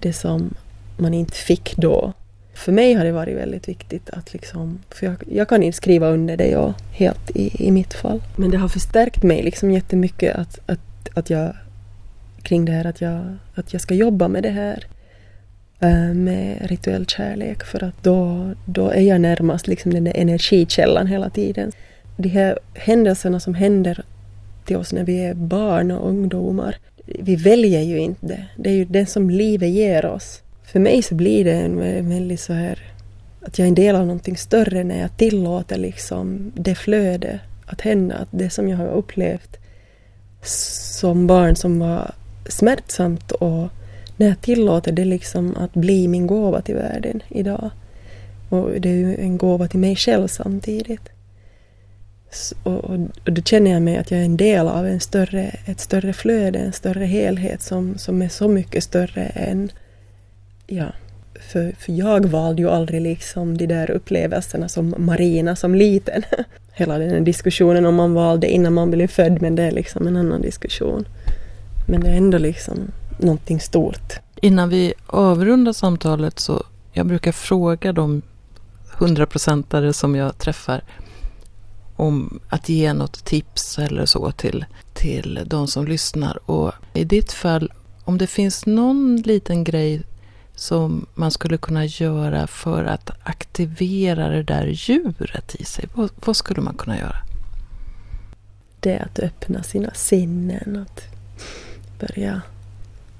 det 0.00 0.12
som 0.12 0.54
man 0.96 1.14
inte 1.14 1.36
fick 1.36 1.76
då. 1.76 2.12
För 2.54 2.72
mig 2.72 2.94
har 2.94 3.04
det 3.04 3.12
varit 3.12 3.36
väldigt 3.36 3.68
viktigt 3.68 4.10
att 4.10 4.32
liksom, 4.32 4.78
för 4.90 5.06
jag, 5.06 5.16
jag 5.30 5.48
kan 5.48 5.62
inte 5.62 5.76
skriva 5.76 6.08
under 6.08 6.36
det 6.36 6.48
jag, 6.48 6.74
helt 6.92 7.30
i, 7.36 7.66
i 7.66 7.70
mitt 7.70 7.94
fall. 7.94 8.22
Men 8.36 8.50
det 8.50 8.56
har 8.56 8.68
förstärkt 8.68 9.22
mig 9.22 9.42
liksom 9.42 9.70
jättemycket 9.70 10.36
att, 10.36 10.58
att, 10.66 11.08
att 11.14 11.30
jag, 11.30 11.56
kring 12.42 12.64
det 12.64 12.72
här 12.72 12.84
att 12.84 13.00
jag, 13.00 13.36
att 13.54 13.72
jag 13.72 13.82
ska 13.82 13.94
jobba 13.94 14.28
med 14.28 14.42
det 14.42 14.50
här 14.50 14.86
eh, 15.80 16.14
med 16.14 16.58
rituell 16.70 17.06
kärlek 17.06 17.64
för 17.64 17.84
att 17.84 18.02
då, 18.02 18.50
då 18.64 18.88
är 18.90 19.02
jag 19.02 19.20
närmast 19.20 19.66
liksom 19.66 19.94
den 19.94 20.04
där 20.04 20.16
energikällan 20.16 21.06
hela 21.06 21.30
tiden. 21.30 21.72
De 22.16 22.28
här 22.28 22.58
händelserna 22.74 23.40
som 23.40 23.54
händer 23.54 24.04
till 24.64 24.76
oss 24.76 24.92
när 24.92 25.04
vi 25.04 25.24
är 25.24 25.34
barn 25.34 25.90
och 25.90 26.08
ungdomar. 26.08 26.76
Vi 27.06 27.36
väljer 27.36 27.82
ju 27.82 27.98
inte 27.98 28.26
det. 28.26 28.46
Det 28.56 28.70
är 28.70 28.74
ju 28.74 28.84
det 28.84 29.06
som 29.06 29.30
livet 29.30 29.70
ger 29.70 30.06
oss. 30.06 30.41
För 30.72 30.80
mig 30.80 31.02
så 31.02 31.14
blir 31.14 31.44
det 31.44 31.52
en 31.52 32.08
väldigt 32.08 32.40
så 32.40 32.52
här 32.52 32.78
att 33.40 33.58
jag 33.58 33.64
är 33.66 33.68
en 33.68 33.74
del 33.74 33.96
av 33.96 34.06
någonting 34.06 34.36
större 34.36 34.84
när 34.84 35.00
jag 35.00 35.16
tillåter 35.16 35.76
liksom 35.76 36.52
det 36.54 36.74
flöde 36.74 37.40
att 37.66 37.80
hända. 37.80 38.14
Att 38.14 38.28
det 38.30 38.50
som 38.50 38.68
jag 38.68 38.76
har 38.76 38.88
upplevt 38.88 39.56
som 40.42 41.26
barn 41.26 41.56
som 41.56 41.78
var 41.78 42.14
smärtsamt 42.48 43.30
och 43.32 43.68
när 44.16 44.28
jag 44.28 44.40
tillåter 44.40 44.92
det 44.92 45.04
liksom 45.04 45.56
att 45.56 45.74
bli 45.74 46.08
min 46.08 46.26
gåva 46.26 46.62
till 46.62 46.74
världen 46.74 47.22
idag. 47.28 47.70
Och 48.48 48.80
det 48.80 48.88
är 48.88 48.96
ju 48.96 49.16
en 49.16 49.38
gåva 49.38 49.68
till 49.68 49.80
mig 49.80 49.96
själv 49.96 50.28
samtidigt. 50.28 51.08
Så, 52.30 52.54
och, 52.62 52.84
och 53.26 53.32
då 53.32 53.42
känner 53.42 53.70
jag 53.70 53.82
mig 53.82 53.96
att 53.96 54.10
jag 54.10 54.20
är 54.20 54.24
en 54.24 54.36
del 54.36 54.68
av 54.68 54.86
en 54.86 55.00
större, 55.00 55.42
ett 55.66 55.80
större 55.80 56.12
flöde, 56.12 56.58
en 56.58 56.72
större 56.72 57.04
helhet 57.04 57.62
som, 57.62 57.98
som 57.98 58.22
är 58.22 58.28
så 58.28 58.48
mycket 58.48 58.84
större 58.84 59.24
än... 59.24 59.70
Ja, 60.74 60.92
för, 61.52 61.74
för 61.78 61.92
jag 61.92 62.26
valde 62.26 62.62
ju 62.62 62.70
aldrig 62.70 63.02
liksom 63.02 63.56
de 63.58 63.66
där 63.66 63.90
upplevelserna 63.90 64.68
som 64.68 64.94
Marina 64.98 65.56
som 65.56 65.74
liten. 65.74 66.22
Hela 66.72 66.98
den 66.98 67.10
här 67.10 67.20
diskussionen 67.20 67.86
om 67.86 67.94
man 67.94 68.14
valde 68.14 68.48
innan 68.48 68.72
man 68.72 68.90
blev 68.90 69.06
född, 69.06 69.42
men 69.42 69.54
det 69.54 69.62
är 69.62 69.70
liksom 69.70 70.06
en 70.06 70.16
annan 70.16 70.42
diskussion. 70.42 71.04
Men 71.88 72.00
det 72.00 72.08
är 72.08 72.14
ändå 72.14 72.38
liksom 72.38 72.92
någonting 73.18 73.60
stort. 73.60 74.12
Innan 74.36 74.68
vi 74.68 74.94
avrundar 75.06 75.72
samtalet 75.72 76.40
så 76.40 76.64
jag 76.92 77.06
brukar 77.06 77.32
fråga 77.32 77.92
de 77.92 78.22
hundraprocentare 78.98 79.92
som 79.92 80.14
jag 80.14 80.38
träffar 80.38 80.84
om 81.96 82.40
att 82.48 82.68
ge 82.68 82.92
något 82.92 83.24
tips 83.24 83.78
eller 83.78 84.06
så 84.06 84.30
till, 84.30 84.64
till 84.92 85.40
de 85.46 85.66
som 85.66 85.86
lyssnar. 85.86 86.50
Och 86.50 86.72
i 86.94 87.04
ditt 87.04 87.32
fall, 87.32 87.72
om 88.04 88.18
det 88.18 88.26
finns 88.26 88.66
någon 88.66 89.16
liten 89.16 89.64
grej 89.64 90.02
som 90.54 91.06
man 91.14 91.30
skulle 91.30 91.56
kunna 91.56 91.84
göra 91.84 92.46
för 92.46 92.84
att 92.84 93.10
aktivera 93.22 94.28
det 94.28 94.42
där 94.42 94.66
djuret 94.66 95.54
i 95.54 95.64
sig, 95.64 95.88
vad, 95.94 96.10
vad 96.24 96.36
skulle 96.36 96.60
man 96.60 96.74
kunna 96.74 96.98
göra? 96.98 97.16
det 98.82 98.92
är 98.92 99.04
att 99.04 99.18
öppna 99.18 99.62
sina 99.62 99.90
sinnen, 99.94 100.86
att 100.86 101.04
börja 102.00 102.42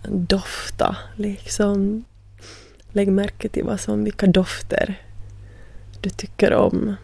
dofta 0.08 0.96
liksom. 1.16 2.04
Lägg 2.92 3.08
märke 3.08 3.48
till 3.48 3.64
vad 3.64 3.80
som, 3.80 4.04
vilka 4.04 4.26
dofter 4.26 5.02
du 6.00 6.10
tycker 6.10 6.54
om. 6.54 6.96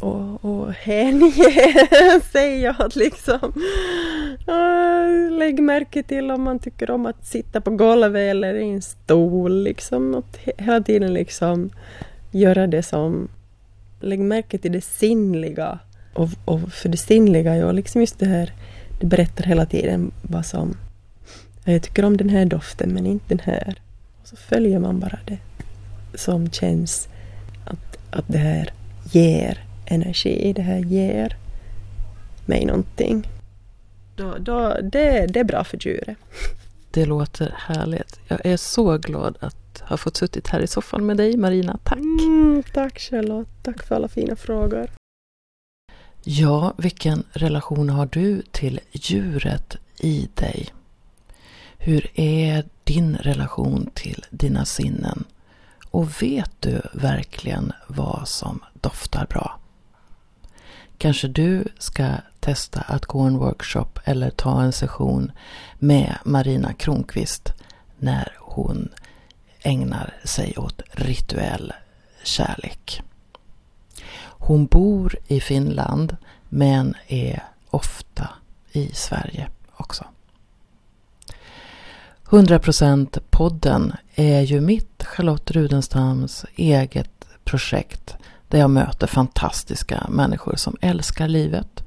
Och, 0.00 0.44
och 0.44 0.72
hänge 0.72 1.32
sig 2.32 2.70
åt 2.70 2.96
liksom. 2.96 3.52
Ah, 4.46 5.06
lägg 5.30 5.62
märke 5.62 6.02
till 6.02 6.30
om 6.30 6.42
man 6.42 6.58
tycker 6.58 6.90
om 6.90 7.06
att 7.06 7.26
sitta 7.26 7.60
på 7.60 7.70
golvet 7.70 8.30
eller 8.30 8.54
i 8.54 8.70
en 8.70 8.82
stol 8.82 9.62
liksom. 9.62 10.14
Att 10.14 10.38
hela 10.56 10.80
tiden 10.80 11.14
liksom 11.14 11.70
göra 12.30 12.66
det 12.66 12.82
som... 12.82 13.28
Lägg 14.00 14.20
märke 14.20 14.58
till 14.58 14.72
det 14.72 14.84
sinnliga. 14.84 15.78
Och, 16.14 16.28
och 16.44 16.72
för 16.72 16.88
det 16.88 16.96
sinnliga, 16.96 17.56
ja, 17.56 17.72
liksom 17.72 18.00
just 18.00 18.18
det 18.18 18.26
här, 18.26 18.52
det 19.00 19.06
berättar 19.06 19.44
hela 19.44 19.66
tiden 19.66 20.10
vad 20.22 20.46
som... 20.46 20.76
Jag 21.64 21.82
tycker 21.82 22.04
om 22.04 22.16
den 22.16 22.28
här 22.28 22.44
doften 22.44 22.90
men 22.94 23.06
inte 23.06 23.24
den 23.28 23.40
här. 23.44 23.80
Och 24.22 24.28
så 24.28 24.36
följer 24.36 24.78
man 24.78 25.00
bara 25.00 25.18
det 25.26 25.38
som 26.14 26.50
känns 26.50 27.08
att, 27.64 27.98
att 28.10 28.24
det 28.28 28.38
här 28.38 28.72
ger 29.12 29.69
energi, 29.90 30.52
det 30.52 30.62
här 30.62 30.78
ger 30.78 31.36
mig 32.46 32.64
någonting. 32.64 33.28
Då, 34.16 34.38
då, 34.38 34.76
det, 34.82 35.26
det 35.26 35.40
är 35.40 35.44
bra 35.44 35.64
för 35.64 35.78
djuret. 35.86 36.18
Det 36.90 37.06
låter 37.06 37.54
härligt. 37.58 38.20
Jag 38.28 38.46
är 38.46 38.56
så 38.56 38.98
glad 38.98 39.36
att 39.40 39.82
ha 39.88 39.96
fått 39.96 40.16
suttit 40.16 40.48
här 40.48 40.60
i 40.60 40.66
soffan 40.66 41.06
med 41.06 41.16
dig 41.16 41.36
Marina. 41.36 41.78
Tack! 41.84 41.98
Mm, 41.98 42.62
tack 42.74 42.98
Charlotte. 42.98 43.48
Tack 43.62 43.82
för 43.82 43.94
alla 43.94 44.08
fina 44.08 44.36
frågor. 44.36 44.90
Ja, 46.24 46.74
vilken 46.76 47.24
relation 47.32 47.90
har 47.90 48.06
du 48.06 48.42
till 48.50 48.80
djuret 48.92 49.76
i 49.98 50.28
dig? 50.34 50.68
Hur 51.78 52.10
är 52.20 52.64
din 52.84 53.16
relation 53.16 53.90
till 53.94 54.24
dina 54.30 54.64
sinnen? 54.64 55.24
Och 55.90 56.22
vet 56.22 56.50
du 56.60 56.82
verkligen 56.92 57.72
vad 57.88 58.28
som 58.28 58.60
doftar 58.80 59.26
bra? 59.26 59.59
Kanske 61.00 61.28
du 61.28 61.64
ska 61.78 62.14
testa 62.40 62.80
att 62.80 63.06
gå 63.06 63.20
en 63.20 63.38
workshop 63.38 63.88
eller 64.04 64.30
ta 64.30 64.62
en 64.62 64.72
session 64.72 65.32
med 65.78 66.18
Marina 66.24 66.72
Kronqvist 66.72 67.52
när 67.98 68.36
hon 68.38 68.88
ägnar 69.62 70.14
sig 70.24 70.58
åt 70.58 70.82
rituell 70.92 71.72
kärlek. 72.22 73.02
Hon 74.22 74.66
bor 74.66 75.16
i 75.26 75.40
Finland 75.40 76.16
men 76.48 76.94
är 77.06 77.44
ofta 77.70 78.28
i 78.72 78.90
Sverige 78.92 79.48
också. 79.76 80.04
100% 82.24 83.20
podden 83.30 83.92
är 84.14 84.40
ju 84.40 84.60
mitt 84.60 85.04
Charlotte 85.04 85.50
Rudenstams 85.50 86.44
eget 86.56 87.26
projekt 87.44 88.16
där 88.50 88.58
jag 88.58 88.70
möter 88.70 89.06
fantastiska 89.06 90.06
människor 90.08 90.56
som 90.56 90.76
älskar 90.80 91.28
livet. 91.28 91.84